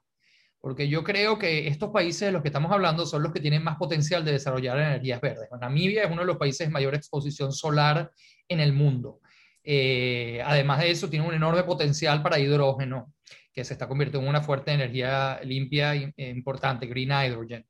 porque 0.64 0.88
yo 0.88 1.04
creo 1.04 1.38
que 1.38 1.68
estos 1.68 1.90
países 1.90 2.22
de 2.22 2.32
los 2.32 2.42
que 2.42 2.48
estamos 2.48 2.72
hablando 2.72 3.06
son 3.06 3.22
los 3.22 3.34
que 3.34 3.42
tienen 3.42 3.66
más 3.66 3.76
potencial 3.76 4.24
de 4.24 4.32
desarrollar 4.32 4.80
energías 4.80 5.20
verdes. 5.20 5.50
Namibia 5.60 6.06
es 6.06 6.10
uno 6.10 6.22
de 6.22 6.28
los 6.28 6.38
países 6.38 6.66
de 6.66 6.72
mayor 6.72 6.96
exposición 6.96 7.52
solar 7.52 8.10
en 8.48 8.62
el 8.62 8.72
mundo. 8.72 9.20
Eh, 9.62 10.42
además 10.46 10.80
de 10.80 10.92
eso, 10.92 11.10
tiene 11.10 11.28
un 11.28 11.34
enorme 11.34 11.64
potencial 11.64 12.24
para 12.24 12.40
hidrógeno, 12.40 13.14
que 13.52 13.66
se 13.66 13.74
está 13.74 13.90
convirtiendo 13.90 14.24
en 14.24 14.30
una 14.30 14.42
fuerte 14.42 14.72
energía 14.72 15.42
limpia 15.44 15.96
e 15.96 16.30
importante, 16.30 16.88
green 16.88 17.12
hydrogen. 17.12 17.66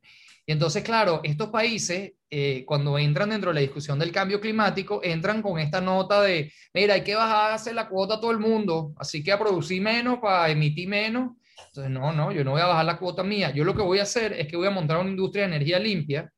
Y 0.45 0.51
entonces, 0.51 0.83
claro, 0.83 1.21
estos 1.23 1.49
países, 1.49 2.11
eh, 2.29 2.63
cuando 2.63 2.99
entran 2.99 3.31
dentro 3.31 3.49
de 3.49 3.55
la 3.55 3.61
discusión 3.61 3.97
del 3.97 4.11
cambio 4.11 4.39
climático, 4.39 5.01
entran 5.03 5.41
con 5.41 5.57
esta 5.57 5.81
nota 5.81 6.21
de, 6.21 6.53
mira, 6.75 6.93
hay 6.93 7.01
que 7.01 7.15
bajarse 7.15 7.73
la 7.73 7.89
cuota 7.89 8.15
a 8.15 8.21
todo 8.21 8.29
el 8.29 8.39
mundo, 8.39 8.93
así 8.97 9.23
que 9.23 9.31
a 9.31 9.39
producir 9.39 9.81
menos 9.81 10.19
para 10.19 10.51
emitir 10.51 10.87
menos. 10.87 11.31
Entonces, 11.67 11.91
no, 11.91 12.13
no, 12.13 12.31
yo 12.31 12.43
no 12.43 12.51
voy 12.51 12.61
a 12.61 12.67
bajar 12.67 12.85
la 12.85 12.97
cuota 12.97 13.23
mía. 13.23 13.51
Yo 13.51 13.63
lo 13.63 13.75
que 13.75 13.81
voy 13.81 13.99
a 13.99 14.03
hacer 14.03 14.33
es 14.33 14.47
que 14.47 14.57
voy 14.57 14.67
a 14.67 14.71
montar 14.71 14.99
una 14.99 15.09
industria 15.09 15.47
de 15.47 15.55
energía 15.55 15.79
limpia, 15.79 16.31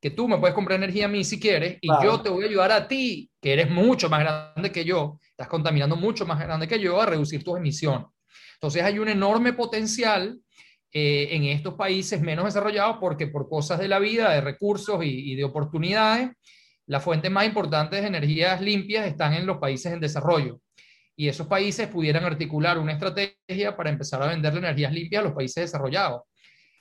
que 0.00 0.10
tú 0.10 0.26
me 0.26 0.38
puedes 0.38 0.54
comprar 0.54 0.78
energía 0.78 1.06
a 1.06 1.08
mí 1.08 1.24
si 1.24 1.38
quieres, 1.38 1.78
y 1.80 1.88
yo 2.02 2.20
te 2.20 2.28
voy 2.28 2.44
a 2.44 2.48
ayudar 2.48 2.72
a 2.72 2.88
ti, 2.88 3.30
que 3.40 3.52
eres 3.52 3.70
mucho 3.70 4.10
más 4.10 4.20
grande 4.20 4.72
que 4.72 4.84
yo, 4.84 5.20
estás 5.30 5.48
contaminando 5.48 5.96
mucho 5.96 6.26
más 6.26 6.40
grande 6.40 6.66
que 6.66 6.80
yo, 6.80 7.00
a 7.00 7.06
reducir 7.06 7.44
tus 7.44 7.56
emisiones. 7.56 8.06
Entonces, 8.54 8.82
hay 8.82 8.98
un 8.98 9.08
enorme 9.08 9.52
potencial 9.52 10.38
eh, 10.94 11.28
en 11.30 11.44
estos 11.44 11.74
países 11.74 12.20
menos 12.20 12.44
desarrollados 12.44 12.98
porque 13.00 13.26
por 13.26 13.48
cosas 13.48 13.78
de 13.78 13.88
la 13.88 13.98
vida, 13.98 14.30
de 14.30 14.42
recursos 14.42 15.00
y, 15.02 15.34
de 15.34 15.44
oportunidades, 15.44 16.30
las 16.86 17.02
fuentes 17.02 17.30
más 17.30 17.46
importantes 17.46 18.02
de 18.02 18.08
energías 18.08 18.60
limpias 18.60 19.06
están 19.06 19.32
en 19.32 19.46
los 19.46 19.56
países 19.56 19.90
en 19.90 20.00
desarrollo. 20.00 20.60
Y 21.16 21.28
esos 21.28 21.46
países 21.46 21.88
pudieran 21.88 22.24
articular 22.24 22.78
una 22.78 22.92
estrategia 22.92 23.76
para 23.76 23.90
empezar 23.90 24.22
a 24.22 24.26
vender 24.26 24.56
energías 24.56 24.92
limpias 24.92 25.20
a 25.20 25.24
los 25.24 25.34
países 25.34 25.64
desarrollados. 25.64 26.22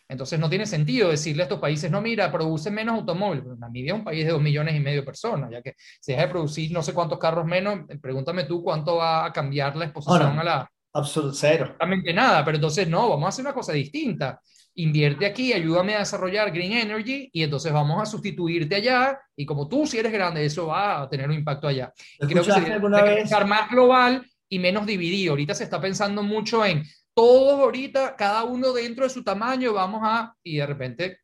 Entonces 0.08 0.40
no 0.40 0.50
tiene 0.50 0.66
sentido 0.66 1.10
decirle 1.10 1.44
a 1.44 1.46
estos 1.46 1.60
países, 1.60 1.90
no, 1.90 2.02
mira, 2.02 2.32
produce 2.32 2.70
menos 2.70 2.96
automóviles. 2.96 3.58
Namibia 3.58 3.94
es 3.94 4.00
un 4.00 4.04
país 4.04 4.26
de 4.26 4.32
dos 4.32 4.42
millones 4.42 4.76
y 4.76 4.80
medio 4.82 5.02
de 5.02 5.06
personas, 5.06 5.50
ya 5.50 5.62
que 5.62 5.76
si 6.02 6.12
deja 6.12 6.26
de 6.26 6.32
producir 6.32 6.72
no 6.72 6.84
sé 6.84 6.94
cuántos 6.94 7.18
carros 7.18 7.46
menos, 7.46 7.80
pregúntame 8.02 8.44
tú 8.44 8.62
cuánto 8.62 8.98
va 8.98 9.26
a 9.26 9.32
cambiar 9.32 9.76
la 9.78 9.86
exposición 9.86 10.38
a 10.38 10.44
la, 10.44 10.72
Absolutamente 10.94 11.40
cero. 11.40 11.66
Absolutamente 11.66 12.14
nada, 12.14 12.44
pero 12.44 12.58
entonces 12.58 12.88
no, 12.88 13.10
vamos 13.10 13.26
a 13.26 13.30
hacer 13.30 13.46
una 13.46 13.54
cosa 13.54 13.72
distinta. 13.72 14.42
Invierte 14.76 15.26
aquí, 15.26 15.52
ayúdame 15.52 15.96
a 15.96 16.00
desarrollar 16.00 16.52
Green 16.52 16.74
Energy 16.74 17.30
y 17.34 17.44
entonces 17.44 17.74
vamos 17.74 18.02
a 18.02 18.06
sustituirte 18.06 18.76
allá 18.76 19.20
y 19.36 19.46
como 19.46 19.68
tú 19.68 19.86
si 19.86 19.98
eres 19.98 20.14
grande, 20.14 20.46
eso 20.46 20.68
va 20.68 21.02
a 21.02 21.10
tener 21.10 21.28
un 21.28 21.36
impacto 21.36 21.68
allá. 21.68 21.92
Creo 22.20 22.44
que 22.44 22.52
se 22.52 22.72
alguna 22.72 23.04
vez? 23.04 23.16
pensar 23.16 23.46
más 23.46 23.70
global 23.70 24.26
y 24.48 24.60
menos 24.60 24.86
dividido. 24.86 25.34
Ahorita 25.34 25.54
se 25.54 25.66
está 25.66 25.82
pensando 25.82 26.24
mucho 26.24 26.66
en 26.66 26.84
todos 27.14 27.60
ahorita, 27.60 28.16
cada 28.16 28.46
uno 28.46 28.72
dentro 28.72 29.04
de 29.04 29.10
su 29.10 29.24
tamaño, 29.24 29.74
vamos 29.74 30.02
a, 30.04 30.34
y 30.44 30.58
de 30.58 30.66
repente 30.66 31.18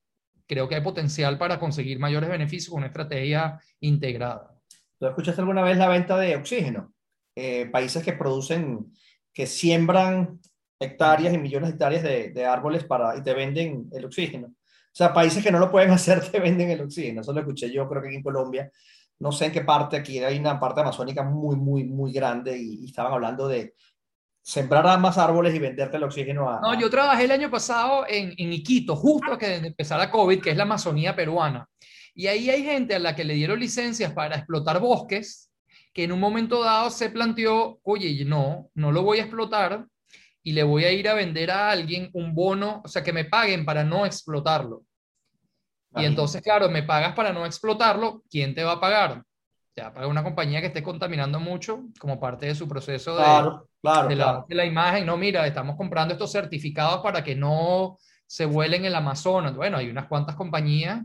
creo 0.45 0.67
que 0.67 0.75
hay 0.75 0.81
potencial 0.81 1.37
para 1.37 1.59
conseguir 1.59 1.99
mayores 1.99 2.29
beneficios 2.29 2.69
con 2.69 2.79
una 2.79 2.87
estrategia 2.87 3.59
integrada. 3.79 4.53
¿Tú 4.99 5.07
escuchaste 5.07 5.41
alguna 5.41 5.61
vez 5.61 5.77
la 5.77 5.87
venta 5.87 6.17
de 6.17 6.35
oxígeno? 6.35 6.93
Eh, 7.35 7.67
países 7.71 8.03
que 8.03 8.13
producen 8.13 8.91
que 9.33 9.45
siembran 9.45 10.39
hectáreas 10.79 11.33
y 11.33 11.37
millones 11.37 11.69
de 11.69 11.73
hectáreas 11.73 12.03
de, 12.03 12.45
árboles 12.45 12.83
para, 12.83 13.17
y 13.17 13.23
te 13.23 13.33
venden 13.33 13.89
el 13.91 14.05
oxígeno. 14.05 14.47
O 14.47 14.97
sea, 14.97 15.13
países 15.13 15.43
que 15.43 15.51
no 15.51 15.59
lo 15.59 15.71
pueden 15.71 15.91
hacer 15.91 16.21
te 16.29 16.39
venden 16.39 16.69
el 16.71 16.81
oxígeno. 16.81 17.21
Eso 17.21 17.33
lo 17.33 17.39
escuché 17.39 17.71
yo, 17.71 17.87
creo 17.87 18.01
que 18.01 18.09
aquí 18.09 18.17
en 18.17 18.23
Colombia. 18.23 18.71
No 19.19 19.31
sé 19.31 19.45
en 19.45 19.51
qué 19.51 19.61
parte, 19.61 19.97
aquí 19.97 20.19
hay 20.19 20.37
una 20.37 20.59
parte 20.59 20.81
amazónica 20.81 21.23
muy, 21.23 21.55
muy, 21.55 21.83
muy 21.83 22.11
grande 22.11 22.57
y, 22.57 22.85
estaban 22.85 23.13
hablando 23.13 23.47
de 23.47 23.73
sembrar 24.41 24.99
más 24.99 25.17
árboles 25.17 25.53
y 25.55 25.59
venderte 25.59 25.97
el 25.97 26.03
oxígeno 26.03 26.49
a... 26.49 26.61
No, 26.61 26.79
yo 26.79 26.89
trabajé 26.89 27.25
el 27.25 27.31
año 27.31 27.49
pasado 27.49 28.05
en, 28.07 28.33
en 28.37 28.53
Iquito, 28.53 28.95
justo 28.95 29.37
que 29.37 29.55
empezara 29.55 30.09
COVID, 30.09 30.39
que 30.39 30.51
es 30.51 30.57
la 30.57 30.63
Amazonía 30.63 31.15
peruana. 31.15 31.67
Y 32.13 32.27
ahí 32.27 32.49
hay 32.49 32.63
gente 32.63 32.95
a 32.95 32.99
la 32.99 33.15
que 33.15 33.23
le 33.23 33.33
dieron 33.33 33.59
licencias 33.59 34.13
para 34.13 34.37
explotar 34.37 34.79
bosques 34.79 35.47
que 35.97 36.03
en 36.03 36.11
un 36.11 36.19
momento 36.19 36.63
dado 36.63 36.91
se 36.91 37.09
planteó, 37.09 37.79
oye, 37.81 38.23
no, 38.23 38.69
no 38.75 38.91
lo 38.91 39.01
voy 39.01 39.17
a 39.17 39.23
explotar 39.23 39.87
y 40.47 40.53
le 40.53 40.63
voy 40.63 40.85
a 40.85 40.91
ir 40.91 41.09
a 41.09 41.13
vender 41.13 41.51
a 41.51 41.69
alguien 41.69 42.09
un 42.13 42.33
bono, 42.33 42.81
o 42.85 42.87
sea, 42.87 43.03
que 43.03 43.11
me 43.11 43.25
paguen 43.25 43.65
para 43.65 43.83
no 43.83 44.05
explotarlo. 44.05 44.83
Y 45.95 46.05
entonces, 46.05 46.41
claro, 46.41 46.69
me 46.69 46.83
pagas 46.83 47.13
para 47.15 47.33
no 47.33 47.45
explotarlo, 47.45 48.23
¿quién 48.29 48.55
te 48.55 48.63
va 48.63 48.73
a 48.73 48.79
pagar? 48.79 49.23
sea, 49.77 49.93
para 49.93 50.07
una 50.07 50.23
compañía 50.23 50.61
que 50.61 50.67
esté 50.67 50.81
contaminando 50.81 51.39
mucho 51.39 51.83
como 51.99 52.19
parte 52.19 52.47
de 52.47 52.55
su 52.55 52.67
proceso 52.67 53.15
de, 53.15 53.23
Claro, 53.23 53.69
claro, 53.81 54.07
de 54.07 54.15
la, 54.15 54.23
claro. 54.23 54.45
de 54.47 54.55
la 54.55 54.65
imagen. 54.65 55.05
No, 55.05 55.17
mira, 55.17 55.45
estamos 55.45 55.75
comprando 55.75 56.13
estos 56.13 56.31
certificados 56.31 57.01
para 57.01 57.23
que 57.23 57.35
no 57.35 57.97
se 58.25 58.45
vuelen 58.45 58.81
en 58.81 58.87
el 58.87 58.95
Amazonas. 58.95 59.55
Bueno, 59.55 59.77
hay 59.77 59.89
unas 59.89 60.07
cuantas 60.07 60.35
compañías 60.35 61.01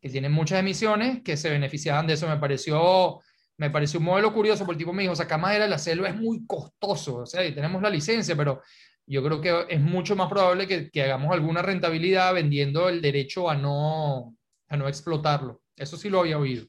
que 0.00 0.08
tienen 0.08 0.32
muchas 0.32 0.60
emisiones 0.60 1.22
que 1.22 1.36
se 1.36 1.50
beneficiaban 1.50 2.06
de 2.06 2.14
eso. 2.14 2.26
Me 2.26 2.38
pareció, 2.38 3.20
me 3.58 3.70
pareció 3.70 4.00
un 4.00 4.06
modelo 4.06 4.32
curioso, 4.32 4.64
porque 4.64 4.74
el 4.76 4.78
tipo 4.78 4.92
me 4.92 5.02
dijo, 5.02 5.16
sacar 5.16 5.40
madera 5.40 5.64
de 5.64 5.70
la 5.70 5.78
selva 5.78 6.08
es 6.08 6.16
muy 6.16 6.46
costoso, 6.46 7.16
o 7.18 7.26
sea, 7.26 7.44
y 7.46 7.54
tenemos 7.54 7.82
la 7.82 7.90
licencia, 7.90 8.36
pero 8.36 8.62
yo 9.06 9.22
creo 9.22 9.40
que 9.40 9.66
es 9.68 9.80
mucho 9.80 10.16
más 10.16 10.28
probable 10.28 10.66
que, 10.66 10.90
que 10.90 11.02
hagamos 11.02 11.32
alguna 11.32 11.62
rentabilidad 11.62 12.34
vendiendo 12.34 12.88
el 12.88 13.02
derecho 13.02 13.50
a 13.50 13.56
no, 13.56 14.36
a 14.68 14.76
no 14.76 14.88
explotarlo. 14.88 15.62
Eso 15.76 15.96
sí 15.96 16.08
lo 16.10 16.20
había 16.20 16.38
oído. 16.38 16.66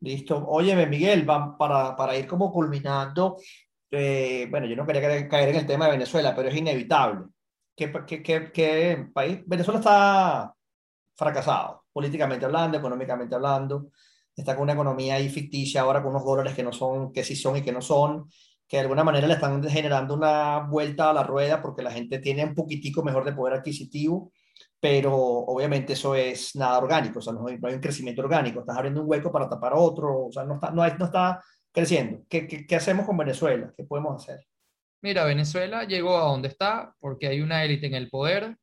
Listo. 0.00 0.46
Óyeme, 0.46 0.86
Miguel, 0.86 1.26
para, 1.26 1.96
para 1.96 2.16
ir 2.16 2.26
como 2.26 2.52
culminando, 2.52 3.36
eh, 3.90 4.46
bueno, 4.50 4.66
yo 4.66 4.76
no 4.76 4.86
quería 4.86 5.28
caer 5.28 5.48
en 5.50 5.56
el 5.56 5.66
tema 5.66 5.86
de 5.86 5.92
Venezuela, 5.92 6.34
pero 6.34 6.48
es 6.48 6.56
inevitable. 6.56 7.26
¿Qué, 7.76 7.92
qué- 8.06 8.22
qué- 8.22 8.52
qué 8.52 9.06
país? 9.12 9.40
Venezuela 9.46 9.78
está 9.80 10.54
fracasado, 11.16 11.84
políticamente 11.92 12.44
hablando, 12.46 12.78
económicamente 12.78 13.34
hablando. 13.34 13.90
Está 14.38 14.54
con 14.54 14.64
una 14.64 14.72
economía 14.74 15.16
ahí 15.16 15.28
ficticia 15.28 15.82
ahora 15.82 16.02
con 16.02 16.10
unos 16.12 16.24
dólares 16.24 16.54
que 16.54 16.62
no 16.62 16.72
son, 16.72 17.12
que 17.12 17.24
sí 17.24 17.36
son 17.36 17.56
y 17.56 17.62
que 17.62 17.72
no 17.72 17.80
son, 17.82 18.30
que 18.66 18.76
de 18.78 18.82
alguna 18.82 19.04
manera 19.04 19.26
le 19.26 19.34
están 19.34 19.62
generando 19.64 20.14
una 20.14 20.60
vuelta 20.60 21.10
a 21.10 21.12
la 21.12 21.22
rueda 21.24 21.60
porque 21.62 21.82
la 21.82 21.90
gente 21.90 22.18
tiene 22.20 22.44
un 22.44 22.54
poquitico 22.54 23.02
mejor 23.02 23.24
de 23.24 23.32
poder 23.32 23.54
adquisitivo 23.58 24.32
pero 24.80 25.12
obviamente 25.16 25.94
eso 25.94 26.14
es 26.14 26.54
nada 26.54 26.78
orgánico, 26.78 27.18
o 27.18 27.22
sea, 27.22 27.32
no 27.32 27.46
hay, 27.48 27.58
no 27.58 27.68
hay 27.68 27.74
un 27.74 27.80
crecimiento 27.80 28.22
orgánico, 28.22 28.60
estás 28.60 28.76
abriendo 28.76 29.02
un 29.02 29.10
hueco 29.10 29.32
para 29.32 29.48
tapar 29.48 29.72
otro, 29.74 30.26
o 30.26 30.32
sea, 30.32 30.44
no 30.44 30.54
está, 30.54 30.70
no 30.70 30.82
hay- 30.82 30.92
no 30.98 31.06
está 31.06 31.42
creciendo. 31.72 32.22
¿Qué, 32.28 32.46
qué, 32.46 32.66
qué 32.66 32.76
hacemos 32.76 33.04
con 33.06 33.16
Venezuela? 33.16 33.72
¿Qué 33.76 33.84
podemos 33.84 34.22
hacer? 34.22 34.40
Mira, 35.02 35.24
Venezuela 35.24 35.84
llegó 35.84 36.16
a 36.16 36.26
donde 36.28 36.48
está 36.48 36.94
porque 37.00 37.26
hay 37.28 37.40
una 37.40 37.64
élite 37.64 37.86
en 37.86 37.94
el 37.94 38.08
poder 38.08 38.56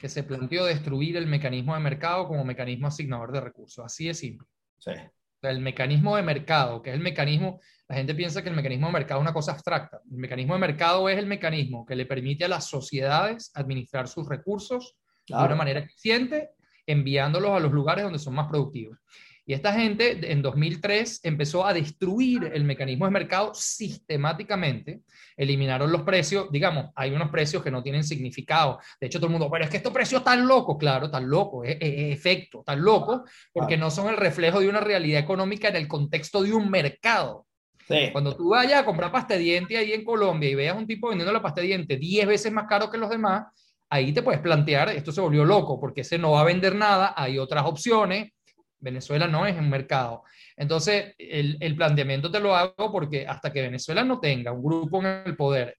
que 0.00 0.08
se 0.08 0.22
planteó 0.22 0.64
destruir 0.64 1.16
el 1.16 1.26
mecanismo 1.26 1.74
de 1.74 1.80
mercado 1.80 2.26
como 2.26 2.44
mecanismo 2.44 2.86
asignador 2.88 3.32
de 3.32 3.40
recursos. 3.40 3.84
Así 3.84 4.06
de 4.06 4.14
simple. 4.14 4.46
Sí, 4.82 4.90
O 4.90 5.40
sea, 5.40 5.50
el 5.50 5.60
mecanismo 5.60 6.16
de 6.16 6.22
mercado, 6.22 6.82
que 6.82 6.90
es 6.90 6.96
el 6.96 7.02
mecanismo, 7.02 7.60
la 7.88 7.96
gente 7.96 8.16
piensa 8.16 8.42
que 8.42 8.48
el 8.48 8.56
mecanismo 8.56 8.88
de 8.88 8.94
mercado 8.94 9.20
es 9.20 9.22
una 9.22 9.32
cosa 9.32 9.52
abstracta. 9.52 10.00
El 10.10 10.16
mecanismo 10.16 10.54
de 10.54 10.60
mercado 10.60 11.08
es 11.08 11.18
el 11.18 11.26
mecanismo 11.26 11.86
que 11.86 11.94
le 11.94 12.04
permite 12.04 12.46
a 12.46 12.48
las 12.48 12.66
sociedades 12.66 13.52
administrar 13.54 14.08
sus 14.08 14.28
recursos 14.28 14.96
de 15.28 15.36
una 15.36 15.54
manera 15.54 15.80
eficiente, 15.80 16.50
enviándolos 16.84 17.52
a 17.52 17.60
los 17.60 17.70
lugares 17.70 18.02
donde 18.02 18.18
son 18.18 18.34
más 18.34 18.48
productivos. 18.48 18.98
Y 19.44 19.54
esta 19.54 19.72
gente 19.72 20.30
en 20.30 20.40
2003 20.40 21.20
empezó 21.24 21.66
a 21.66 21.74
destruir 21.74 22.50
el 22.54 22.62
mecanismo 22.64 23.06
de 23.06 23.10
mercado 23.10 23.52
sistemáticamente, 23.54 25.00
eliminaron 25.36 25.90
los 25.90 26.02
precios, 26.02 26.46
digamos, 26.52 26.90
hay 26.94 27.10
unos 27.10 27.30
precios 27.30 27.62
que 27.62 27.70
no 27.70 27.82
tienen 27.82 28.04
significado. 28.04 28.78
De 29.00 29.08
hecho, 29.08 29.18
todo 29.18 29.26
el 29.26 29.32
mundo, 29.32 29.50
pero 29.50 29.64
es 29.64 29.70
que 29.70 29.78
estos 29.78 29.92
precios 29.92 30.20
están 30.20 30.46
locos, 30.46 30.76
claro, 30.78 31.10
tan 31.10 31.28
locos, 31.28 31.66
es, 31.66 31.76
efecto, 31.80 32.62
tan 32.64 32.82
locos, 32.82 33.22
porque 33.52 33.76
no 33.76 33.90
son 33.90 34.08
el 34.08 34.16
reflejo 34.16 34.60
de 34.60 34.68
una 34.68 34.80
realidad 34.80 35.20
económica 35.20 35.68
en 35.68 35.76
el 35.76 35.88
contexto 35.88 36.42
de 36.42 36.52
un 36.52 36.70
mercado. 36.70 37.46
Sí, 37.88 38.10
Cuando 38.12 38.36
tú 38.36 38.50
vayas 38.50 38.80
a 38.80 38.84
comprar 38.84 39.10
pasta 39.10 39.34
de 39.34 39.40
diente 39.40 39.76
ahí 39.76 39.92
en 39.92 40.04
Colombia 40.04 40.48
y 40.48 40.54
veas 40.54 40.78
un 40.78 40.86
tipo 40.86 41.08
vendiendo 41.08 41.32
la 41.32 41.42
pasta 41.42 41.60
de 41.60 41.66
diente 41.66 41.96
10 41.96 42.28
veces 42.28 42.52
más 42.52 42.66
caro 42.68 42.88
que 42.88 42.96
los 42.96 43.10
demás, 43.10 43.46
ahí 43.90 44.12
te 44.12 44.22
puedes 44.22 44.40
plantear, 44.40 44.88
esto 44.90 45.10
se 45.10 45.20
volvió 45.20 45.44
loco, 45.44 45.80
porque 45.80 46.02
ese 46.02 46.16
no 46.16 46.30
va 46.30 46.42
a 46.42 46.44
vender 46.44 46.76
nada, 46.76 47.12
hay 47.16 47.38
otras 47.38 47.66
opciones, 47.66 48.32
Venezuela 48.82 49.26
no 49.28 49.46
es 49.46 49.56
un 49.56 49.70
mercado. 49.70 50.24
Entonces, 50.56 51.14
el, 51.16 51.56
el 51.60 51.76
planteamiento 51.76 52.30
te 52.30 52.40
lo 52.40 52.54
hago 52.54 52.92
porque 52.92 53.26
hasta 53.26 53.52
que 53.52 53.62
Venezuela 53.62 54.04
no 54.04 54.20
tenga 54.20 54.52
un 54.52 54.62
grupo 54.62 55.00
en 55.00 55.22
el 55.24 55.36
poder 55.36 55.78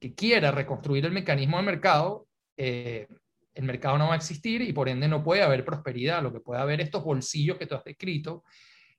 que 0.00 0.14
quiera 0.14 0.50
reconstruir 0.50 1.04
el 1.04 1.12
mecanismo 1.12 1.56
de 1.56 1.62
mercado, 1.64 2.26
eh, 2.56 3.08
el 3.54 3.64
mercado 3.64 3.98
no 3.98 4.08
va 4.08 4.14
a 4.14 4.16
existir 4.16 4.62
y 4.62 4.72
por 4.72 4.88
ende 4.88 5.08
no 5.08 5.22
puede 5.22 5.42
haber 5.42 5.64
prosperidad. 5.64 6.22
Lo 6.22 6.32
que 6.32 6.40
puede 6.40 6.60
haber 6.60 6.80
estos 6.80 7.02
bolsillos 7.02 7.58
que 7.58 7.66
tú 7.66 7.74
has 7.74 7.84
descrito, 7.84 8.44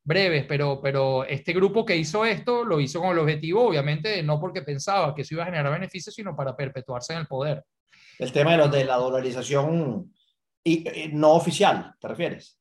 breves, 0.03 0.45
pero, 0.45 0.81
pero 0.81 1.23
este 1.23 1.53
grupo 1.53 1.85
que 1.85 1.95
hizo 1.95 2.25
esto 2.25 2.63
lo 2.63 2.79
hizo 2.79 2.99
con 2.99 3.11
el 3.11 3.19
objetivo, 3.19 3.67
obviamente, 3.67 4.21
no 4.21 4.39
porque 4.39 4.63
pensaba 4.63 5.15
que 5.15 5.21
eso 5.21 5.35
iba 5.35 5.43
a 5.43 5.47
generar 5.47 5.71
beneficios, 5.71 6.13
sino 6.13 6.35
para 6.35 6.55
perpetuarse 6.55 7.13
en 7.13 7.19
el 7.19 7.27
poder. 7.27 7.63
el 8.19 8.31
tema 8.31 8.51
de, 8.51 8.57
lo, 8.57 8.67
de 8.67 8.83
la 8.83 8.97
dolarización 8.97 10.11
y, 10.63 11.03
y 11.03 11.07
no 11.13 11.33
oficial, 11.33 11.93
¿te 11.99 12.07
refieres? 12.07 12.59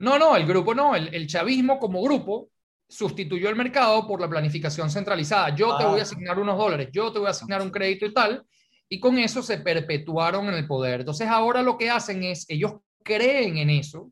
No, 0.00 0.18
no, 0.18 0.36
el 0.36 0.46
grupo 0.46 0.74
no, 0.74 0.94
el, 0.96 1.14
el 1.14 1.26
chavismo 1.26 1.78
como 1.78 2.02
grupo 2.02 2.48
sustituyó 2.88 3.48
el 3.48 3.56
mercado 3.56 4.06
por 4.06 4.20
la 4.20 4.28
planificación 4.28 4.90
centralizada. 4.90 5.54
Yo 5.54 5.76
te 5.76 5.84
Ah. 5.84 5.86
voy 5.88 6.00
a 6.00 6.02
asignar 6.02 6.38
unos 6.38 6.58
dólares, 6.58 6.88
yo 6.92 7.12
te 7.12 7.18
voy 7.20 7.28
a 7.28 7.30
asignar 7.30 7.62
un 7.62 7.70
crédito 7.70 8.04
y 8.06 8.12
tal, 8.12 8.42
y 8.88 8.98
con 8.98 9.18
eso 9.18 9.42
se 9.42 9.58
perpetuaron 9.58 10.48
en 10.48 10.54
el 10.54 10.66
poder. 10.66 11.00
Entonces 11.00 11.28
ahora 11.28 11.62
lo 11.62 11.78
que 11.78 11.88
hacen 11.90 12.24
es, 12.24 12.44
ellos 12.48 12.72
creen 13.04 13.58
en 13.58 13.70
eso, 13.70 14.10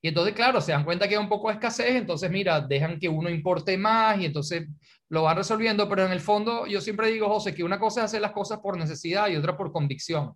y 0.00 0.08
entonces, 0.08 0.34
claro, 0.34 0.60
se 0.60 0.72
dan 0.72 0.84
cuenta 0.84 1.08
que 1.08 1.16
hay 1.16 1.20
un 1.22 1.28
poco 1.28 1.48
de 1.48 1.54
escasez, 1.54 1.96
entonces, 1.96 2.30
mira, 2.30 2.60
dejan 2.60 2.98
que 3.00 3.08
uno 3.08 3.28
importe 3.28 3.76
más 3.76 4.18
y 4.20 4.26
entonces 4.26 4.68
lo 5.08 5.22
van 5.24 5.36
resolviendo, 5.36 5.88
pero 5.88 6.06
en 6.06 6.12
el 6.12 6.20
fondo 6.20 6.66
yo 6.66 6.80
siempre 6.80 7.08
digo, 7.10 7.28
José, 7.28 7.54
que 7.54 7.64
una 7.64 7.78
cosa 7.80 8.00
es 8.00 8.04
hacer 8.06 8.20
las 8.20 8.32
cosas 8.32 8.60
por 8.60 8.76
necesidad 8.78 9.28
y 9.28 9.36
otra 9.36 9.56
por 9.56 9.72
convicción. 9.72 10.34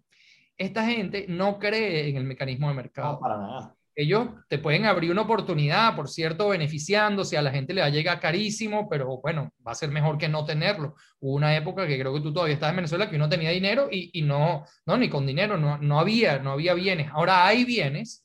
Esta 0.56 0.84
gente 0.84 1.26
no 1.28 1.58
cree 1.58 2.08
en 2.08 2.16
el 2.16 2.24
mecanismo 2.24 2.68
de 2.68 2.74
mercado 2.74 3.12
No, 3.14 3.20
para 3.20 3.36
nada. 3.38 3.74
Ellos 3.94 4.28
te 4.48 4.58
pueden 4.58 4.86
abrir 4.86 5.10
una 5.10 5.22
oportunidad, 5.22 5.94
por 5.96 6.08
cierto, 6.08 6.48
beneficiándose, 6.48 7.36
a 7.36 7.42
la 7.42 7.50
gente 7.50 7.74
le 7.74 7.80
va 7.80 7.88
a 7.88 7.90
llegar 7.90 8.20
carísimo, 8.20 8.88
pero 8.88 9.20
bueno, 9.20 9.52
va 9.66 9.72
a 9.72 9.74
ser 9.74 9.90
mejor 9.90 10.18
que 10.18 10.28
no 10.28 10.44
tenerlo. 10.44 10.94
Hubo 11.18 11.34
una 11.34 11.56
época 11.56 11.86
que 11.86 11.98
creo 11.98 12.14
que 12.14 12.20
tú 12.20 12.32
todavía 12.32 12.54
estás 12.54 12.70
en 12.70 12.76
Venezuela 12.76 13.10
que 13.10 13.16
uno 13.16 13.28
tenía 13.28 13.50
dinero 13.50 13.88
y, 13.90 14.10
y 14.12 14.22
no, 14.22 14.64
no, 14.86 14.96
ni 14.96 15.08
con 15.08 15.26
dinero, 15.26 15.56
no, 15.56 15.78
no 15.78 16.00
había, 16.00 16.38
no 16.38 16.52
había 16.52 16.74
bienes. 16.74 17.10
Ahora 17.12 17.46
hay 17.46 17.64
bienes, 17.64 18.24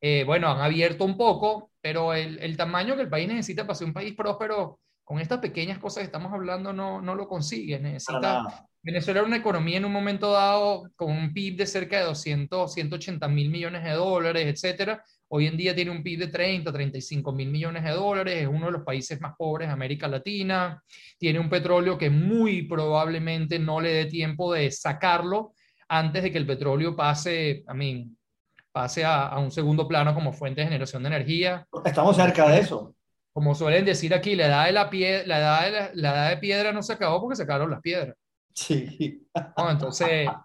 eh, 0.00 0.24
bueno, 0.24 0.50
han 0.50 0.60
abierto 0.60 1.04
un 1.04 1.16
poco, 1.16 1.70
pero 1.80 2.14
el, 2.14 2.38
el 2.40 2.56
tamaño 2.56 2.96
que 2.96 3.02
el 3.02 3.10
país 3.10 3.28
necesita 3.28 3.64
para 3.64 3.74
ser 3.74 3.86
un 3.86 3.92
país 3.94 4.14
próspero, 4.14 4.80
con 5.04 5.20
estas 5.20 5.40
pequeñas 5.40 5.78
cosas 5.78 5.98
que 6.02 6.06
estamos 6.06 6.32
hablando, 6.32 6.72
no, 6.72 7.00
no 7.02 7.14
lo 7.14 7.28
consigue. 7.28 7.78
Necesita. 7.78 8.66
Venezuela 8.84 9.20
era 9.20 9.28
una 9.28 9.36
economía 9.36 9.76
en 9.76 9.84
un 9.84 9.92
momento 9.92 10.32
dado 10.32 10.90
con 10.96 11.12
un 11.12 11.32
PIB 11.32 11.58
de 11.58 11.66
cerca 11.66 11.98
de 11.98 12.04
200, 12.04 12.72
180 12.72 13.28
mil 13.28 13.48
millones 13.48 13.84
de 13.84 13.92
dólares, 13.92 14.44
etcétera. 14.46 15.04
Hoy 15.28 15.46
en 15.46 15.56
día 15.56 15.72
tiene 15.72 15.92
un 15.92 16.02
PIB 16.02 16.18
de 16.18 16.26
30, 16.26 16.72
35 16.72 17.32
mil 17.32 17.48
millones 17.48 17.84
de 17.84 17.90
dólares, 17.90 18.42
es 18.42 18.48
uno 18.48 18.66
de 18.66 18.72
los 18.72 18.82
países 18.82 19.20
más 19.20 19.34
pobres 19.38 19.68
de 19.68 19.72
América 19.72 20.08
Latina, 20.08 20.82
tiene 21.16 21.38
un 21.38 21.48
petróleo 21.48 21.96
que 21.96 22.10
muy 22.10 22.62
probablemente 22.62 23.60
no 23.60 23.80
le 23.80 23.90
dé 23.90 24.06
tiempo 24.06 24.52
de 24.52 24.68
sacarlo 24.72 25.54
antes 25.88 26.24
de 26.24 26.32
que 26.32 26.38
el 26.38 26.46
petróleo 26.46 26.96
pase, 26.96 27.62
a 27.68 27.74
mí, 27.74 28.10
pase 28.72 29.04
a, 29.04 29.28
a 29.28 29.38
un 29.38 29.52
segundo 29.52 29.86
plano 29.86 30.12
como 30.12 30.32
fuente 30.32 30.60
de 30.60 30.66
generación 30.66 31.04
de 31.04 31.08
energía. 31.08 31.68
Estamos 31.84 32.16
cerca 32.16 32.48
de 32.48 32.58
eso. 32.58 32.96
Como 33.32 33.54
suelen 33.54 33.84
decir 33.84 34.12
aquí, 34.12 34.34
la 34.34 34.46
edad 34.46 34.66
de, 34.66 34.72
la 34.72 34.90
pie, 34.90 35.24
la 35.24 35.38
edad 35.38 35.64
de, 35.64 35.70
la, 35.70 35.90
la 35.94 36.10
edad 36.10 36.30
de 36.30 36.36
piedra 36.38 36.72
no 36.72 36.82
se 36.82 36.94
acabó 36.94 37.20
porque 37.20 37.36
se 37.36 37.44
acabaron 37.44 37.70
las 37.70 37.80
piedras. 37.80 38.16
Sí. 38.54 39.26
¿no? 39.56 39.70
Entonces, 39.70 40.28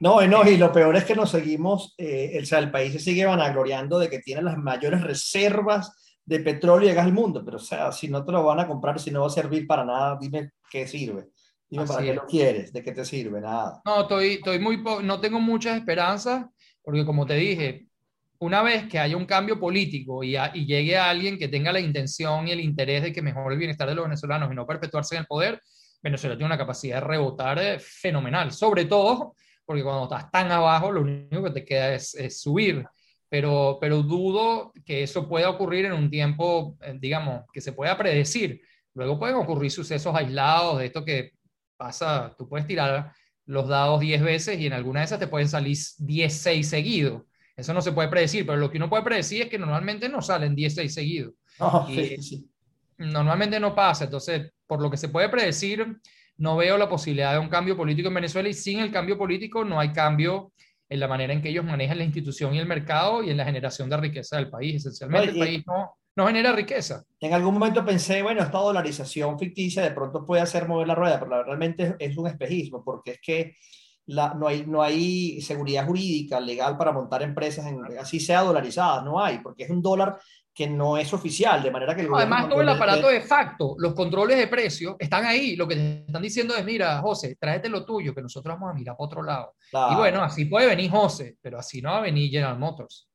No, 0.00 0.20
no, 0.26 0.48
y 0.50 0.56
lo 0.56 0.72
peor 0.72 0.96
es 0.96 1.04
que 1.04 1.14
nos 1.14 1.30
seguimos, 1.30 1.94
eh, 1.96 2.36
o 2.42 2.44
sea, 2.44 2.58
el 2.58 2.72
país 2.72 2.92
se 2.94 2.98
sigue 2.98 3.24
vanagloriando 3.24 3.98
de 4.00 4.10
que 4.10 4.18
tiene 4.18 4.42
las 4.42 4.58
mayores 4.58 5.02
reservas 5.02 6.16
de 6.24 6.40
petróleo 6.40 6.90
y 6.90 6.94
gas 6.94 7.04
del 7.04 7.14
mundo, 7.14 7.44
pero 7.44 7.58
o 7.58 7.60
sea, 7.60 7.92
si 7.92 8.08
no 8.08 8.24
te 8.24 8.32
lo 8.32 8.42
van 8.42 8.58
a 8.58 8.66
comprar, 8.66 8.98
si 8.98 9.12
no 9.12 9.20
va 9.20 9.28
a 9.28 9.30
servir 9.30 9.66
para 9.66 9.84
nada, 9.84 10.18
dime 10.20 10.50
qué 10.68 10.88
sirve. 10.88 11.28
Dime 11.70 11.84
Así 11.84 11.92
para 11.92 12.04
qué 12.04 12.10
es. 12.10 12.16
lo 12.16 12.26
quieres, 12.26 12.72
de 12.72 12.82
qué 12.82 12.90
te 12.92 13.04
sirve, 13.04 13.40
nada. 13.40 13.80
No, 13.84 14.02
estoy, 14.02 14.32
estoy 14.34 14.58
muy, 14.58 14.82
no 15.04 15.20
tengo 15.20 15.38
muchas 15.38 15.76
esperanzas, 15.76 16.46
porque 16.82 17.06
como 17.06 17.24
te 17.24 17.34
dije, 17.34 17.86
una 18.40 18.62
vez 18.62 18.88
que 18.88 18.98
haya 18.98 19.16
un 19.16 19.26
cambio 19.26 19.60
político 19.60 20.24
y, 20.24 20.34
a- 20.34 20.50
y 20.52 20.66
llegue 20.66 20.96
a 20.96 21.08
alguien 21.08 21.38
que 21.38 21.46
tenga 21.46 21.72
la 21.72 21.78
intención 21.80 22.48
y 22.48 22.50
el 22.50 22.60
interés 22.60 23.04
de 23.04 23.12
que 23.12 23.22
mejore 23.22 23.54
el 23.54 23.58
bienestar 23.60 23.88
de 23.88 23.94
los 23.94 24.04
venezolanos 24.06 24.50
y 24.50 24.56
no 24.56 24.66
perpetuarse 24.66 25.14
en 25.14 25.20
el 25.20 25.26
poder, 25.26 25.60
Venezuela 26.02 26.36
tiene 26.36 26.46
una 26.46 26.58
capacidad 26.58 26.96
de 27.00 27.06
rebotar 27.06 27.58
eh, 27.58 27.78
fenomenal, 27.78 28.50
sobre 28.52 28.86
todo 28.86 29.34
porque 29.64 29.82
cuando 29.82 30.04
estás 30.04 30.30
tan 30.30 30.50
abajo, 30.50 30.90
lo 30.90 31.02
único 31.02 31.44
que 31.44 31.50
te 31.50 31.64
queda 31.64 31.94
es, 31.94 32.14
es 32.14 32.40
subir. 32.40 32.84
Pero, 33.28 33.78
pero 33.80 34.02
dudo 34.02 34.72
que 34.84 35.02
eso 35.04 35.26
pueda 35.26 35.48
ocurrir 35.48 35.86
en 35.86 35.94
un 35.94 36.10
tiempo, 36.10 36.76
eh, 36.82 36.94
digamos, 36.98 37.44
que 37.52 37.60
se 37.62 37.72
pueda 37.72 37.96
predecir. 37.96 38.60
Luego 38.94 39.18
pueden 39.18 39.36
ocurrir 39.36 39.70
sucesos 39.70 40.14
aislados 40.14 40.78
de 40.78 40.86
esto 40.86 41.04
que 41.04 41.30
pasa, 41.76 42.34
tú 42.36 42.48
puedes 42.48 42.66
tirar 42.66 43.12
los 43.46 43.66
dados 43.68 44.00
10 44.00 44.22
veces 44.22 44.58
y 44.60 44.66
en 44.66 44.74
alguna 44.74 45.00
de 45.00 45.06
esas 45.06 45.18
te 45.18 45.26
pueden 45.28 45.48
salir 45.48 45.76
10, 45.98 46.32
6 46.34 46.68
seguidos. 46.68 47.22
Eso 47.56 47.72
no 47.72 47.80
se 47.80 47.92
puede 47.92 48.08
predecir, 48.08 48.44
pero 48.44 48.58
lo 48.58 48.70
que 48.70 48.76
uno 48.76 48.90
puede 48.90 49.02
predecir 49.02 49.42
es 49.42 49.48
que 49.48 49.58
normalmente 49.58 50.08
no 50.08 50.20
salen 50.20 50.54
10, 50.54 50.74
6 50.74 50.92
seguidos. 50.92 51.34
Y- 51.88 51.94
sí, 51.94 52.22
sí. 52.22 52.48
Normalmente 52.98 53.58
no 53.58 53.74
pasa. 53.74 54.04
Entonces, 54.04 54.52
por 54.72 54.80
lo 54.80 54.90
que 54.90 54.96
se 54.96 55.10
puede 55.10 55.28
predecir, 55.28 55.98
no 56.38 56.56
veo 56.56 56.78
la 56.78 56.88
posibilidad 56.88 57.34
de 57.34 57.38
un 57.38 57.50
cambio 57.50 57.76
político 57.76 58.08
en 58.08 58.14
Venezuela 58.14 58.48
y 58.48 58.54
sin 58.54 58.80
el 58.80 58.90
cambio 58.90 59.18
político 59.18 59.66
no 59.66 59.78
hay 59.78 59.92
cambio 59.92 60.50
en 60.88 60.98
la 60.98 61.06
manera 61.06 61.34
en 61.34 61.42
que 61.42 61.50
ellos 61.50 61.62
manejan 61.62 61.98
la 61.98 62.04
institución 62.04 62.54
y 62.54 62.58
el 62.58 62.64
mercado 62.64 63.22
y 63.22 63.28
en 63.28 63.36
la 63.36 63.44
generación 63.44 63.90
de 63.90 63.98
riqueza 63.98 64.36
del 64.36 64.48
país. 64.48 64.76
Esencialmente, 64.76 65.26
No, 65.26 65.32
y- 65.32 65.40
el 65.40 65.46
país 65.46 65.64
no, 65.66 65.94
no 66.16 66.26
genera 66.26 66.52
riqueza. 66.52 67.04
En 67.20 67.34
algún 67.34 67.52
momento 67.52 67.84
pensé, 67.84 68.22
bueno, 68.22 68.40
esta 68.40 68.56
dolarización 68.56 69.38
ficticia 69.38 69.82
de 69.82 69.90
pronto 69.90 70.24
puede 70.24 70.40
hacer 70.40 70.66
mover 70.66 70.88
la 70.88 70.94
rueda, 70.94 71.20
pero 71.20 71.44
realmente 71.44 71.94
es 71.98 72.16
un 72.16 72.28
espejismo, 72.28 72.82
porque 72.82 73.10
es 73.10 73.20
que 73.20 73.56
la, 74.06 74.32
no, 74.32 74.48
hay, 74.48 74.64
no 74.66 74.82
hay 74.82 75.38
seguridad 75.42 75.86
jurídica 75.86 76.40
legal 76.40 76.78
para 76.78 76.92
montar 76.92 77.22
empresas, 77.22 77.66
en, 77.66 77.78
así 78.00 78.18
sea 78.18 78.40
dolarizadas, 78.40 79.04
no 79.04 79.22
hay, 79.22 79.40
porque 79.40 79.64
es 79.64 79.70
un 79.70 79.82
dólar 79.82 80.18
que 80.54 80.66
no 80.66 80.98
es 80.98 81.12
oficial, 81.14 81.62
de 81.62 81.70
manera 81.70 81.94
que 81.94 82.02
el 82.02 82.08
Además, 82.14 82.48
todo 82.48 82.60
el 82.60 82.68
aparato 82.68 83.08
de 83.08 83.22
facto, 83.22 83.74
los 83.78 83.94
controles 83.94 84.36
de 84.36 84.48
precio 84.48 84.96
están 84.98 85.24
ahí. 85.24 85.56
Lo 85.56 85.66
que 85.66 85.76
te 85.76 86.04
están 86.06 86.20
diciendo 86.20 86.54
es, 86.54 86.64
mira, 86.64 86.98
José, 87.00 87.36
tráete 87.40 87.70
lo 87.70 87.86
tuyo, 87.86 88.14
que 88.14 88.20
nosotros 88.20 88.54
vamos 88.54 88.70
a 88.70 88.74
mirar 88.74 88.96
para 88.96 89.06
otro 89.06 89.22
lado. 89.22 89.54
Y 89.90 89.94
bueno, 89.94 90.22
así 90.22 90.44
puede 90.44 90.66
venir 90.66 90.90
José, 90.90 91.36
pero 91.40 91.58
así 91.58 91.80
no 91.80 91.92
va 91.92 91.98
a 91.98 92.02
venir 92.02 92.30
General 92.30 92.58
Motors. 92.58 93.08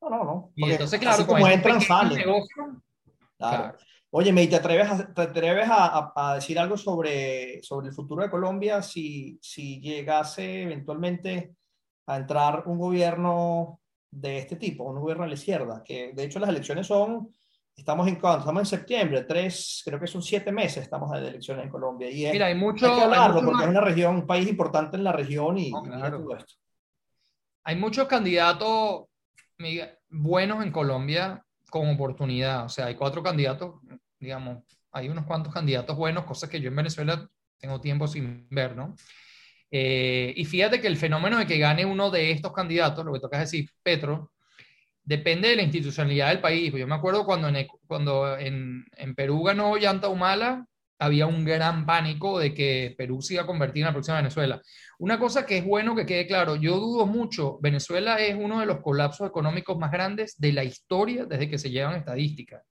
No, 0.00 0.10
no, 0.10 0.24
no. 0.24 0.52
Y 0.56 0.70
entonces, 0.70 0.98
claro, 0.98 1.26
como 1.26 1.46
entran, 1.46 1.80
salen. 1.80 2.24
claro. 3.38 3.76
Oye, 4.10 4.32
¿me 4.32 4.46
te 4.46 4.56
atreves, 4.56 4.90
a, 4.90 5.12
te 5.12 5.22
atreves 5.22 5.68
a, 5.68 6.12
a, 6.14 6.34
decir 6.36 6.58
algo 6.58 6.76
sobre, 6.76 7.62
sobre 7.62 7.88
el 7.88 7.92
futuro 7.92 8.22
de 8.22 8.30
Colombia 8.30 8.80
si, 8.80 9.38
si 9.42 9.80
llegase 9.80 10.62
eventualmente 10.62 11.54
a 12.06 12.16
entrar 12.16 12.62
un 12.66 12.78
gobierno 12.78 13.80
de 14.10 14.38
este 14.38 14.56
tipo, 14.56 14.84
un 14.84 15.00
gobierno 15.00 15.24
de 15.24 15.30
la 15.30 15.34
izquierda? 15.34 15.82
Que 15.84 16.12
de 16.14 16.24
hecho 16.24 16.38
las 16.38 16.48
elecciones 16.48 16.86
son, 16.86 17.34
estamos 17.76 18.06
en, 18.08 18.14
estamos 18.14 18.58
en 18.58 18.66
septiembre, 18.66 19.24
tres, 19.24 19.82
creo 19.84 20.00
que 20.00 20.06
son 20.06 20.22
siete 20.22 20.52
meses 20.52 20.84
estamos 20.84 21.10
de 21.12 21.28
elecciones 21.28 21.64
en 21.64 21.70
Colombia. 21.70 22.10
Y 22.10 22.30
Mira, 22.30 22.46
hay 22.46 22.54
mucho... 22.54 22.90
Hay 22.90 22.98
que 22.98 23.04
hablarlo 23.04 23.44
porque 23.44 23.64
es 23.64 23.70
una 23.70 23.80
región, 23.80 24.16
un 24.16 24.26
país 24.26 24.48
importante 24.48 24.96
en 24.96 25.04
la 25.04 25.12
región 25.12 25.58
y, 25.58 25.70
todo 25.70 26.36
esto. 26.36 26.54
Hay 27.64 27.76
muchos 27.76 28.06
candidatos 28.06 29.06
buenos 30.08 30.64
en 30.64 30.70
Colombia 30.70 31.42
con 31.70 31.88
oportunidad. 31.88 32.64
O 32.64 32.68
sea, 32.68 32.86
hay 32.86 32.94
cuatro 32.94 33.22
candidatos, 33.22 33.80
digamos, 34.18 34.62
hay 34.92 35.08
unos 35.08 35.26
cuantos 35.26 35.52
candidatos 35.52 35.96
buenos, 35.96 36.24
cosas 36.24 36.48
que 36.48 36.60
yo 36.60 36.68
en 36.68 36.76
Venezuela 36.76 37.28
tengo 37.58 37.80
tiempo 37.80 38.06
sin 38.06 38.48
ver, 38.50 38.76
¿no? 38.76 38.94
Eh, 39.70 40.32
y 40.36 40.44
fíjate 40.44 40.80
que 40.80 40.86
el 40.86 40.96
fenómeno 40.96 41.38
de 41.38 41.46
que 41.46 41.58
gane 41.58 41.84
uno 41.84 42.10
de 42.10 42.30
estos 42.30 42.52
candidatos, 42.52 43.04
lo 43.04 43.12
que 43.12 43.20
toca 43.20 43.40
decir, 43.40 43.68
Petro, 43.82 44.32
depende 45.02 45.48
de 45.48 45.56
la 45.56 45.62
institucionalidad 45.62 46.28
del 46.28 46.40
país. 46.40 46.72
Yo 46.72 46.86
me 46.86 46.94
acuerdo 46.94 47.24
cuando 47.24 47.48
en, 47.48 47.66
cuando 47.86 48.36
en, 48.38 48.84
en 48.96 49.14
Perú 49.14 49.42
ganó 49.42 49.76
Yanta 49.76 50.08
Humala, 50.08 50.66
había 50.98 51.26
un 51.26 51.44
gran 51.44 51.84
pánico 51.84 52.38
de 52.38 52.54
que 52.54 52.94
Perú 52.96 53.20
se 53.20 53.34
iba 53.34 53.42
a 53.42 53.46
convertir 53.46 53.82
en 53.82 53.88
la 53.88 53.92
próxima 53.92 54.16
Venezuela. 54.16 54.60
Una 54.98 55.18
cosa 55.18 55.44
que 55.44 55.58
es 55.58 55.64
bueno 55.64 55.94
que 55.94 56.06
quede 56.06 56.26
claro, 56.26 56.56
yo 56.56 56.78
dudo 56.78 57.06
mucho, 57.06 57.58
Venezuela 57.60 58.16
es 58.16 58.34
uno 58.34 58.60
de 58.60 58.66
los 58.66 58.80
colapsos 58.80 59.28
económicos 59.28 59.78
más 59.78 59.90
grandes 59.90 60.38
de 60.38 60.52
la 60.52 60.64
historia 60.64 61.26
desde 61.26 61.50
que 61.50 61.58
se 61.58 61.70
llevan 61.70 61.96
estadísticas. 61.96 62.62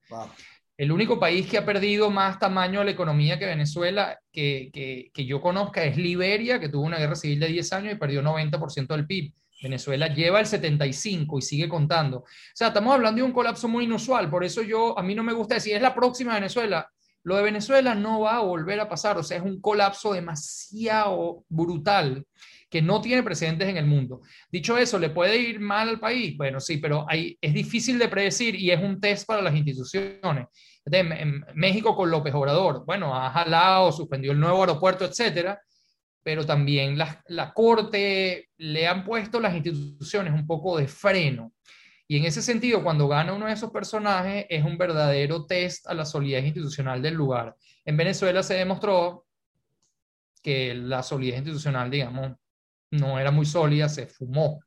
El 0.77 0.91
único 0.91 1.19
país 1.19 1.47
que 1.47 1.57
ha 1.57 1.65
perdido 1.65 2.09
más 2.11 2.37
tamaño 2.37 2.81
a 2.81 2.83
la 2.83 2.91
economía 2.91 3.39
que 3.39 3.45
Venezuela, 3.45 4.19
que, 4.31 4.69
que, 4.73 5.09
que, 5.13 5.25
yo 5.25 5.39
conozca, 5.39 5.83
es 5.85 5.95
Liberia, 5.95 6.59
que 6.59 6.67
tuvo 6.67 6.83
una 6.83 6.97
guerra 6.97 7.15
civil 7.15 7.39
de 7.39 7.47
10 7.47 7.73
años 7.73 7.93
y 7.93 7.97
perdió 7.97 8.21
90% 8.21 8.87
del 8.87 9.07
PIB. 9.07 9.33
Venezuela 9.63 10.13
lleva 10.13 10.39
el 10.39 10.45
75 10.45 11.39
y 11.39 11.41
sigue 11.41 11.69
contando. 11.69 12.19
O 12.19 12.25
sea, 12.53 12.67
estamos 12.67 12.93
hablando 12.93 13.17
de 13.17 13.23
un 13.23 13.31
colapso 13.31 13.67
muy 13.67 13.85
inusual. 13.85 14.29
Por 14.29 14.43
eso 14.43 14.61
yo, 14.61 14.97
a 14.97 15.03
mí 15.03 15.15
no 15.15 15.23
me 15.23 15.33
gusta 15.33 15.55
decir, 15.55 15.75
es 15.75 15.81
la 15.81 15.95
próxima 15.95 16.33
Venezuela. 16.35 16.91
Lo 17.25 17.35
de 17.35 17.41
Venezuela 17.41 17.95
no 17.95 18.21
va 18.21 18.37
a 18.37 18.41
volver 18.41 18.79
a 18.79 18.87
pasar, 18.87 19.17
o 19.17 19.23
sea, 19.23 19.37
es 19.37 19.43
un 19.43 19.59
colapso 19.59 20.13
demasiado 20.13 21.43
brutal 21.49 22.23
que 22.69 22.83
no 22.83 23.01
tiene 23.01 23.23
precedentes 23.23 23.67
en 23.67 23.77
el 23.77 23.87
mundo. 23.87 24.21
Dicho 24.51 24.77
eso, 24.77 24.99
¿le 24.99 25.09
puede 25.09 25.35
ir 25.37 25.59
mal 25.59 25.89
al 25.89 25.99
país? 25.99 26.37
Bueno, 26.37 26.59
sí, 26.59 26.77
pero 26.77 27.07
es 27.09 27.53
difícil 27.53 27.97
de 27.97 28.09
predecir 28.09 28.55
y 28.55 28.69
es 28.69 28.79
un 28.79 29.01
test 29.01 29.25
para 29.25 29.41
las 29.41 29.55
instituciones. 29.55 30.45
En 30.85 31.43
México 31.55 31.95
con 31.95 32.11
López 32.11 32.33
Obrador, 32.35 32.85
bueno, 32.85 33.15
ha 33.15 33.31
jalado, 33.31 33.91
suspendió 33.91 34.31
el 34.31 34.39
nuevo 34.39 34.59
aeropuerto, 34.59 35.03
etcétera, 35.03 35.59
pero 36.21 36.45
también 36.45 36.95
la, 36.95 37.23
la 37.29 37.53
Corte 37.53 38.49
le 38.57 38.85
han 38.85 39.03
puesto 39.03 39.39
las 39.39 39.55
instituciones 39.55 40.31
un 40.31 40.45
poco 40.45 40.77
de 40.77 40.87
freno. 40.87 41.53
Y 42.07 42.17
en 42.17 42.25
ese 42.25 42.41
sentido, 42.41 42.83
cuando 42.83 43.07
gana 43.07 43.33
uno 43.33 43.47
de 43.47 43.53
esos 43.53 43.71
personajes, 43.71 44.45
es 44.49 44.63
un 44.63 44.77
verdadero 44.77 45.45
test 45.45 45.87
a 45.87 45.93
la 45.93 46.05
solidez 46.05 46.45
institucional 46.45 47.01
del 47.01 47.15
lugar. 47.15 47.55
En 47.83 47.97
Venezuela 47.97 48.43
se 48.43 48.53
demostró 48.53 49.25
que 50.41 50.75
la 50.75 51.01
solidez 51.01 51.37
institucional, 51.37 51.89
digamos, 51.89 52.33
no 52.91 53.19
era 53.19 53.31
muy 53.31 53.45
sólida, 53.45 53.89
se 53.89 54.05
fumó. 54.05 54.59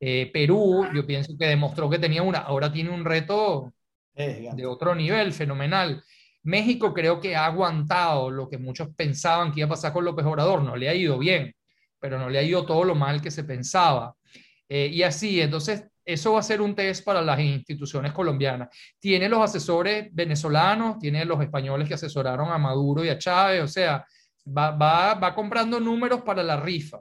Eh, 0.00 0.30
Perú, 0.32 0.86
yo 0.92 1.06
pienso 1.06 1.36
que 1.38 1.46
demostró 1.46 1.88
que 1.88 1.98
tenía 1.98 2.22
una, 2.22 2.38
ahora 2.38 2.72
tiene 2.72 2.90
un 2.90 3.04
reto 3.04 3.72
de 4.14 4.66
otro 4.66 4.96
nivel, 4.96 5.32
fenomenal. 5.32 6.02
México 6.42 6.92
creo 6.92 7.20
que 7.20 7.36
ha 7.36 7.46
aguantado 7.46 8.30
lo 8.30 8.48
que 8.48 8.58
muchos 8.58 8.88
pensaban 8.96 9.52
que 9.52 9.60
iba 9.60 9.66
a 9.66 9.70
pasar 9.70 9.92
con 9.92 10.04
López 10.04 10.26
Obrador, 10.26 10.62
no 10.62 10.74
le 10.74 10.88
ha 10.88 10.94
ido 10.94 11.18
bien, 11.18 11.54
pero 12.00 12.18
no 12.18 12.28
le 12.28 12.38
ha 12.38 12.42
ido 12.42 12.66
todo 12.66 12.82
lo 12.82 12.96
mal 12.96 13.20
que 13.22 13.30
se 13.30 13.44
pensaba. 13.44 14.16
Eh, 14.68 14.90
y 14.92 15.02
así, 15.04 15.40
entonces 15.40 15.84
eso 16.08 16.32
va 16.32 16.40
a 16.40 16.42
ser 16.42 16.62
un 16.62 16.74
test 16.74 17.04
para 17.04 17.20
las 17.20 17.38
instituciones 17.38 18.12
colombianas. 18.12 18.70
Tiene 18.98 19.28
los 19.28 19.40
asesores 19.40 20.08
venezolanos, 20.10 20.98
tiene 20.98 21.22
los 21.26 21.38
españoles 21.42 21.86
que 21.86 21.94
asesoraron 21.94 22.50
a 22.50 22.56
Maduro 22.56 23.04
y 23.04 23.10
a 23.10 23.18
Chávez, 23.18 23.62
o 23.62 23.68
sea, 23.68 24.06
va, 24.46 24.70
va, 24.70 25.14
va 25.14 25.34
comprando 25.34 25.78
números 25.78 26.22
para 26.22 26.42
la 26.42 26.56
rifa. 26.56 26.98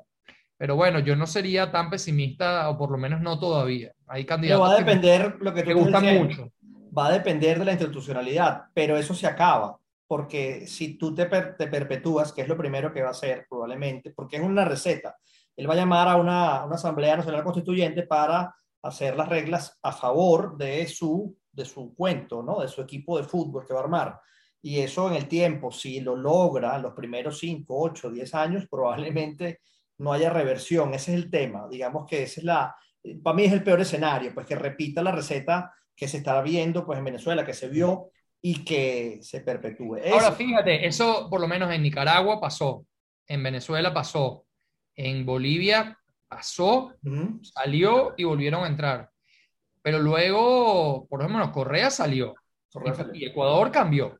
Pero 0.58 0.76
bueno, 0.76 1.00
yo 1.00 1.16
no 1.16 1.26
sería 1.26 1.72
tan 1.72 1.90
pesimista, 1.90 2.70
o 2.70 2.78
por 2.78 2.92
lo 2.92 2.98
menos 2.98 3.22
no 3.22 3.40
todavía. 3.40 3.94
Hay 4.08 4.26
candidatos 4.26 4.68
va 4.68 4.74
a 4.74 4.78
depender, 4.80 5.38
que, 5.38 5.44
lo 5.46 5.54
que 5.54 5.64
te 5.64 5.74
gustan 5.74 6.18
mucho. 6.18 6.52
Va 6.98 7.08
a 7.08 7.12
depender 7.14 7.60
de 7.60 7.66
la 7.66 7.72
institucionalidad, 7.72 8.64
pero 8.74 8.98
eso 8.98 9.14
se 9.14 9.26
acaba, 9.26 9.78
porque 10.06 10.68
si 10.68 10.98
tú 10.98 11.16
te, 11.16 11.28
te 11.28 11.68
perpetúas, 11.68 12.34
que 12.34 12.42
es 12.42 12.50
lo 12.50 12.58
primero 12.58 12.92
que 12.92 13.04
va 13.04 13.08
a 13.10 13.12
hacer 13.12 13.46
probablemente, 13.50 14.12
porque 14.12 14.36
es 14.36 14.42
una 14.42 14.66
receta, 14.66 15.16
él 15.56 15.70
va 15.70 15.76
a 15.76 15.78
llamar 15.78 16.10
a 16.10 16.18
una, 16.18 16.66
una 16.66 16.76
Asamblea 16.76 17.16
Nacional 17.16 17.46
Constituyente 17.46 18.04
para 18.04 18.54
hacer 18.88 19.16
las 19.16 19.30
reglas 19.30 19.78
a 19.82 19.92
favor 19.92 20.58
de 20.58 20.88
su, 20.88 21.38
de 21.52 21.66
su 21.66 21.94
cuento, 21.96 22.42
¿no? 22.44 22.62
de 22.62 22.68
su 22.68 22.82
equipo 22.82 23.18
de 23.18 23.24
fútbol 23.24 23.66
que 23.66 23.74
va 23.74 23.82
a 23.82 23.84
armar. 23.84 24.20
Y 24.62 24.80
eso 24.80 25.08
en 25.08 25.16
el 25.16 25.28
tiempo, 25.28 25.72
si 25.72 26.00
lo 26.00 26.16
logra 26.16 26.78
los 26.80 26.94
primeros 26.94 27.40
5, 27.40 27.66
8, 27.68 28.12
10 28.12 28.34
años, 28.36 28.68
probablemente 28.70 29.62
no 30.00 30.14
haya 30.14 30.30
reversión. 30.30 30.94
Ese 30.94 31.14
es 31.14 31.24
el 31.24 31.30
tema. 31.30 31.68
Digamos 31.70 32.06
que 32.06 32.24
esa 32.24 32.42
es 32.42 32.44
la, 32.44 32.76
para 33.24 33.36
mí 33.36 33.44
es 33.44 33.54
el 33.54 33.64
peor 33.64 33.82
escenario, 33.82 34.34
pues 34.34 34.46
que 34.46 34.56
repita 34.56 35.02
la 35.02 35.12
receta 35.12 35.74
que 35.96 36.08
se 36.08 36.18
está 36.18 36.42
viendo 36.42 36.86
pues 36.86 37.00
en 37.00 37.06
Venezuela, 37.06 37.46
que 37.46 37.54
se 37.54 37.70
vio 37.70 38.12
y 38.42 38.64
que 38.64 39.20
se 39.22 39.42
perpetúe. 39.42 39.98
Ahora 40.12 40.32
fíjate, 40.32 40.86
eso 40.86 41.28
por 41.30 41.42
lo 41.42 41.48
menos 41.48 41.72
en 41.72 41.82
Nicaragua 41.82 42.40
pasó, 42.40 42.86
en 43.26 43.44
Venezuela 43.44 43.94
pasó, 43.94 44.46
en 44.96 45.26
Bolivia 45.26 45.98
pasó, 46.28 46.94
salió 47.42 48.14
y 48.18 48.24
volvieron 48.24 48.64
a 48.64 48.68
entrar. 48.68 49.10
Pero 49.82 50.00
luego, 50.00 51.08
por 51.08 51.24
lo 51.24 51.30
menos, 51.30 51.52
Correa 51.52 51.90
salió. 51.90 52.36
Y 53.14 53.26
Ecuador 53.26 53.72
cambió. 53.72 54.20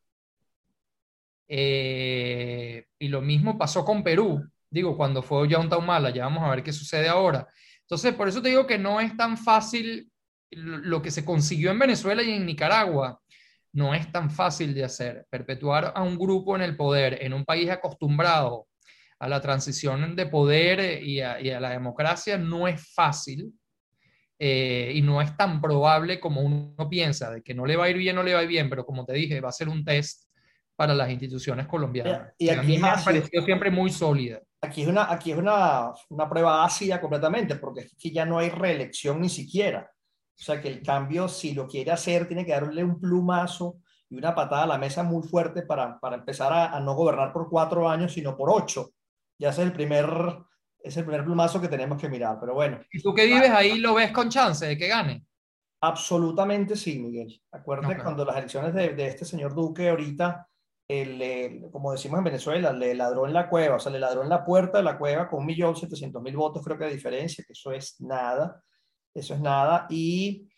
Eh, 1.48 2.86
y 3.00 3.08
lo 3.08 3.22
mismo 3.22 3.58
pasó 3.58 3.84
con 3.86 4.04
Perú. 4.04 4.44
Digo, 4.70 4.98
cuando 4.98 5.22
fue 5.22 5.48
ya 5.48 5.60
un 5.60 5.74
Humala, 5.74 6.10
ya 6.10 6.24
vamos 6.24 6.44
a 6.44 6.50
ver 6.50 6.64
qué 6.64 6.74
sucede 6.74 7.08
ahora. 7.08 7.48
Entonces, 7.82 8.14
por 8.14 8.28
eso 8.28 8.42
te 8.42 8.50
digo 8.50 8.68
que 8.68 8.78
no 8.78 9.00
es 9.00 9.16
tan 9.16 9.38
fácil 9.38 10.12
lo 10.50 11.02
que 11.02 11.12
se 11.12 11.26
consiguió 11.26 11.72
en 11.72 11.80
Venezuela 11.80 12.24
y 12.24 12.32
en 12.32 12.46
Nicaragua. 12.46 13.22
No 13.74 13.94
es 13.94 14.12
tan 14.12 14.32
fácil 14.32 14.74
de 14.74 14.84
hacer. 14.84 15.26
Perpetuar 15.30 15.94
a 15.96 16.04
un 16.04 16.18
grupo 16.18 16.56
en 16.56 16.62
el 16.62 16.76
poder 16.76 17.22
en 17.22 17.34
un 17.34 17.46
país 17.46 17.70
acostumbrado 17.70 18.68
a 19.20 19.28
la 19.28 19.42
transición 19.42 20.16
de 20.16 20.26
poder 20.28 20.80
eh, 20.80 21.02
y 21.02 21.22
a, 21.22 21.60
la 21.60 21.72
democracia 21.72 22.38
no 22.38 22.68
es 22.68 22.94
fácil 22.94 23.52
eh, 24.40 24.92
y 24.94 25.02
no 25.02 25.22
es 25.22 25.36
tan 25.36 25.60
probable 25.60 26.20
como 26.20 26.42
uno 26.42 26.90
piensa, 26.90 27.32
de 27.32 27.42
que 27.42 27.56
no 27.56 27.66
le 27.66 27.76
va 27.76 27.86
a 27.86 27.90
ir 27.90 27.98
bien, 27.98 28.16
no 28.16 28.24
le 28.24 28.34
va 28.34 28.42
a 28.42 28.44
ir 28.44 28.50
bien, 28.50 28.70
pero 28.70 28.86
como 28.86 29.06
te 29.06 29.14
dije, 29.14 29.42
va 29.42 29.50
a 29.50 29.54
ser 29.54 29.70
un 29.70 29.84
test 29.84 30.28
para 30.76 30.94
las 30.94 31.10
instituciones 31.10 31.66
colombianas. 31.66 32.34
Y 32.38 32.50
aquí 32.50 32.78
a 32.78 32.80
me 32.80 32.88
ha 32.90 33.04
parecido 33.04 33.44
siempre 33.44 33.72
muy 33.72 33.90
sólida. 33.90 34.40
Aquí 34.62 34.84
es, 34.84 34.88
una, 34.88 35.12
aquí 35.12 35.32
es 35.32 35.38
una, 35.38 35.92
una 36.10 36.30
prueba 36.30 36.64
ácida 36.64 37.02
completamente, 37.02 37.56
porque 37.56 37.82
es 37.82 37.96
que 37.98 38.12
ya 38.12 38.26
no 38.26 38.38
hay 38.38 38.50
reelección 38.50 39.20
ni 39.22 39.30
siquiera. 39.30 39.90
O 40.40 40.44
sea 40.44 40.62
que 40.62 40.68
el 40.68 40.84
cambio, 40.84 41.28
si 41.28 41.56
lo 41.56 41.68
quiere 41.68 41.92
hacer, 41.92 42.28
tiene 42.28 42.46
que 42.46 42.52
darle 42.52 42.84
un 42.84 43.00
plumazo 43.00 43.78
y 44.08 44.18
una 44.18 44.36
patada 44.36 44.64
a 44.64 44.68
la 44.68 44.78
mesa 44.78 45.02
muy 45.02 45.28
fuerte 45.28 45.64
para, 45.64 46.00
para 46.00 46.18
empezar 46.18 46.54
a, 46.54 46.78
a, 46.78 46.80
no 46.80 46.94
gobernar 46.94 47.34
por 47.34 47.50
cuatro 47.50 47.90
años, 47.90 48.14
sino 48.14 48.38
por 48.38 48.52
ocho 48.52 48.92
ya 49.38 49.50
es 49.50 49.60
el 49.60 49.72
primer, 49.72 50.08
es 50.80 50.98
el 50.98 51.04
primer 51.04 51.24
plumazo 51.24 51.62
que 51.62 51.68
tenemos 51.68 52.00
que 52.00 52.10
mirar, 52.10 52.38
pero 52.40 52.54
bueno. 52.54 52.80
¿Y 52.92 53.02
tú 53.02 53.14
que 53.14 53.26
vives 53.26 53.50
ahí 53.50 53.80
lo 53.80 53.94
ves 53.94 54.12
con 54.12 54.30
chance 54.30 54.66
de 54.66 54.78
que 54.78 54.88
gane? 54.88 55.26
Absolutamente 55.82 56.76
sí, 56.76 56.98
Miguel. 56.98 57.40
Acuérdate 57.52 58.02
cuando 58.02 58.26
las 58.26 58.38
elecciones 58.38 58.74
de, 58.74 58.90
de, 58.90 59.08
este 59.08 59.26
señor 59.26 59.54
Duque 59.54 59.90
ahorita, 59.90 60.48
el, 60.88 61.70
como 61.72 61.92
decimos 61.92 62.18
en 62.18 62.24
Venezuela, 62.24 62.74
le 62.74 62.96
ladró 62.96 63.28
en 63.28 63.34
la 63.34 63.48
cueva, 63.48 63.76
o 63.76 63.80
sea, 63.80 63.92
le 63.92 64.00
ladró 64.00 64.24
en 64.24 64.30
la 64.30 64.44
puerta 64.44 64.80
de 64.80 64.84
la 64.84 64.98
cueva 64.98 65.30
con 65.30 65.46
1.700.000 65.46 66.36
votos, 66.36 66.64
creo 66.64 66.78
que 66.78 66.86
de 66.86 66.94
diferencia, 66.94 67.44
que 67.46 67.54
eso 67.54 67.72
es 67.72 68.02
nada, 68.02 68.64
eso 69.14 69.36
es 69.36 69.40
nada. 69.40 69.86
Y 69.90 70.50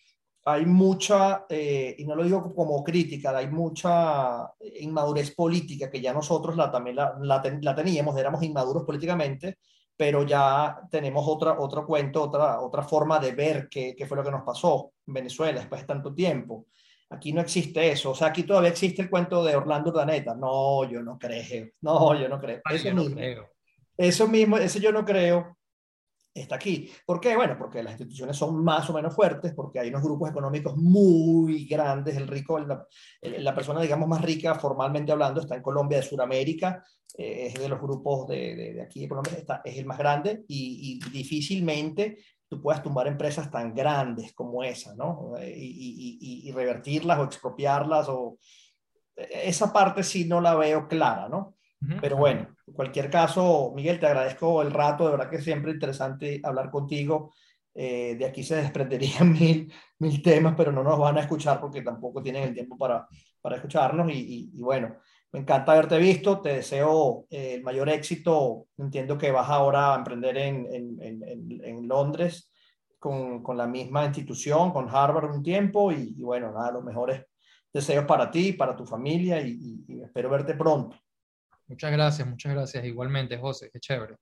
hay 0.52 0.66
mucha, 0.66 1.46
eh, 1.50 1.96
y 1.98 2.06
no 2.06 2.16
lo 2.16 2.24
digo 2.24 2.54
como 2.54 2.84
crítica, 2.84 3.36
hay 3.38 3.48
mucha 3.48 4.52
inmadurez 4.80 5.32
política 5.36 5.90
que 5.90 6.02
ya 6.02 6.14
nosotros 6.14 6.56
la, 6.56 6.72
también 6.72 6.96
la, 6.96 7.18
la, 7.22 7.76
teníamos, 7.76 8.18
éramos 8.18 8.44
inmaduros 8.44 8.84
políticamente, 8.84 9.60
pero 9.96 10.24
ya 10.24 10.80
tenemos 10.90 11.26
otra, 11.28 11.60
otro 11.60 11.86
cuento, 11.86 12.24
otra, 12.24 12.62
otra 12.62 12.84
forma 12.84 13.20
de 13.20 13.34
ver 13.34 13.68
qué, 13.70 13.96
qué 13.98 14.06
fue 14.06 14.18
lo 14.18 14.24
que 14.24 14.32
nos 14.32 14.44
pasó 14.44 14.94
en 15.06 15.14
Venezuela 15.14 15.60
después 15.60 15.82
de 15.82 15.88
tanto 15.88 16.14
tiempo. 16.14 16.68
Aquí 17.12 17.34
no 17.34 17.42
existe 17.42 17.92
eso. 17.92 18.12
O 18.12 18.16
sea, 18.16 18.28
aquí 18.28 18.44
todavía 18.44 18.70
existe 18.70 19.02
el 19.02 19.10
cuento 19.10 19.44
de 19.44 19.56
Orlando 19.56 19.90
Urdaneta. 19.90 20.36
No, 20.36 20.90
yo 20.90 21.02
no 21.02 21.18
creo. 21.18 21.68
No, 21.82 22.16
yo 22.16 22.30
no 22.30 22.40
creo. 22.40 22.62
eso, 22.70 22.94
mismo, 22.94 23.20
eso 23.98 24.28
mismo, 24.28 24.58
ese 24.58 24.80
yo 24.80 24.92
no 24.92 25.04
creo, 25.04 25.58
está 26.34 26.56
aquí. 26.56 26.90
¿Por 27.06 27.20
qué? 27.20 27.36
Bueno, 27.36 27.56
porque 27.58 27.84
las 27.84 27.94
instituciones 27.94 28.38
son 28.38 28.64
más 28.64 28.90
o 28.90 28.94
menos 28.94 29.16
fuertes, 29.16 29.54
porque 29.54 29.80
hay 29.80 29.90
unos 29.90 30.04
grupos 30.04 30.30
económicos 30.30 30.78
muy 30.78 31.66
grandes. 31.66 32.16
El 32.18 32.28
rico, 32.28 32.60
la, 32.60 32.86
la 33.22 33.56
persona, 33.56 33.82
digamos, 33.82 34.08
más 34.08 34.22
rica, 34.22 34.56
formalmente 34.56 35.12
hablando, 35.12 35.42
está 35.42 35.56
en 35.56 35.62
Colombia, 35.62 36.00
de 36.00 36.04
Sudamérica. 36.04 36.84
Eh, 37.18 37.48
es 37.48 37.54
de 37.56 37.68
los 37.68 37.82
grupos 37.82 38.28
de, 38.28 38.56
de, 38.56 38.82
aquí 38.82 39.02
de 39.02 39.10
Colombia, 39.10 39.34
está, 39.38 39.62
es 39.66 39.78
el 39.78 39.86
más 39.86 39.98
grande 39.98 40.46
y, 40.48 41.02
y 41.04 41.10
difícilmente 41.10 42.20
tú 42.48 42.62
puedas 42.62 42.82
tumbar 42.82 43.08
empresas 43.08 43.50
tan 43.52 43.74
grandes 43.74 44.34
como 44.34 44.64
esa, 44.64 44.96
¿no? 44.96 45.34
Y, 45.40 46.48
y, 46.48 46.52
revertirlas 46.52 47.20
o 47.20 47.24
expropiarlas 47.24 48.08
o... 48.10 48.38
Esa 49.16 49.72
parte 49.72 50.02
sí 50.02 50.26
no 50.26 50.42
la 50.42 50.56
veo 50.56 50.88
clara, 50.88 51.30
¿no? 51.30 51.56
Pero 52.02 52.18
bueno, 52.18 52.56
en 52.70 52.74
cualquier 52.74 53.10
caso, 53.10 53.72
Miguel, 53.76 54.00
te 54.00 54.06
agradezco 54.06 54.62
el 54.62 54.72
rato, 54.72 55.06
de 55.06 55.12
verdad 55.12 55.30
que 55.30 55.42
siempre 55.42 55.72
interesante 55.72 56.40
hablar 56.44 56.70
contigo. 56.70 57.34
Eh, 57.74 58.16
de 58.16 58.26
aquí 58.26 58.44
se 58.44 58.58
desprenderían 58.58 59.32
mil, 59.34 59.74
mil 60.00 60.22
temas, 60.22 60.54
pero 60.56 60.72
no 60.72 60.84
nos 60.84 61.00
van 61.00 61.18
a 61.18 61.22
escuchar 61.22 61.60
porque 61.60 61.82
tampoco 61.82 62.22
tienen 62.22 62.44
el 62.44 62.54
tiempo 62.54 62.78
para, 62.78 63.08
para 63.42 63.56
escucharnos. 63.56 64.12
Y, 64.12 64.52
y, 64.54 64.62
bueno, 64.62 64.98
me 65.32 65.40
encanta 65.40 65.72
haberte 65.72 65.98
visto, 65.98 66.42
te 66.42 66.50
deseo 66.56 67.26
eh, 67.30 67.56
el 67.56 67.64
mayor 67.64 67.90
éxito. 67.90 68.68
Entiendo 68.78 69.18
que 69.18 69.32
vas 69.32 69.50
ahora 69.50 69.94
a 69.94 69.98
emprender 69.98 70.38
en, 70.38 70.68
en, 70.72 71.62
en, 71.64 71.88
Londres 71.88 72.52
con, 73.00 73.42
con, 73.42 73.58
la 73.58 73.66
misma 73.66 74.06
institución, 74.06 74.72
con 74.72 74.88
Harvard 74.90 75.32
un 75.32 75.42
tiempo 75.42 75.92
y, 75.92 76.22
bueno, 76.22 76.52
nada, 76.52 76.74
los 76.74 76.84
mejores 76.84 77.26
deseos 77.74 78.06
para 78.06 78.30
ti, 78.30 78.54
para 78.54 78.76
tu 78.76 78.86
familia 78.86 79.42
y, 79.42 79.84
y 79.88 80.02
espero 80.02 80.30
verte 80.30 80.54
pronto. 80.54 80.96
Muchas 81.70 81.92
gracias, 81.92 82.28
muchas 82.28 82.52
gracias. 82.54 82.84
Igualmente, 82.84 83.38
José, 83.38 83.70
qué 83.72 83.80
chévere. 83.80 84.18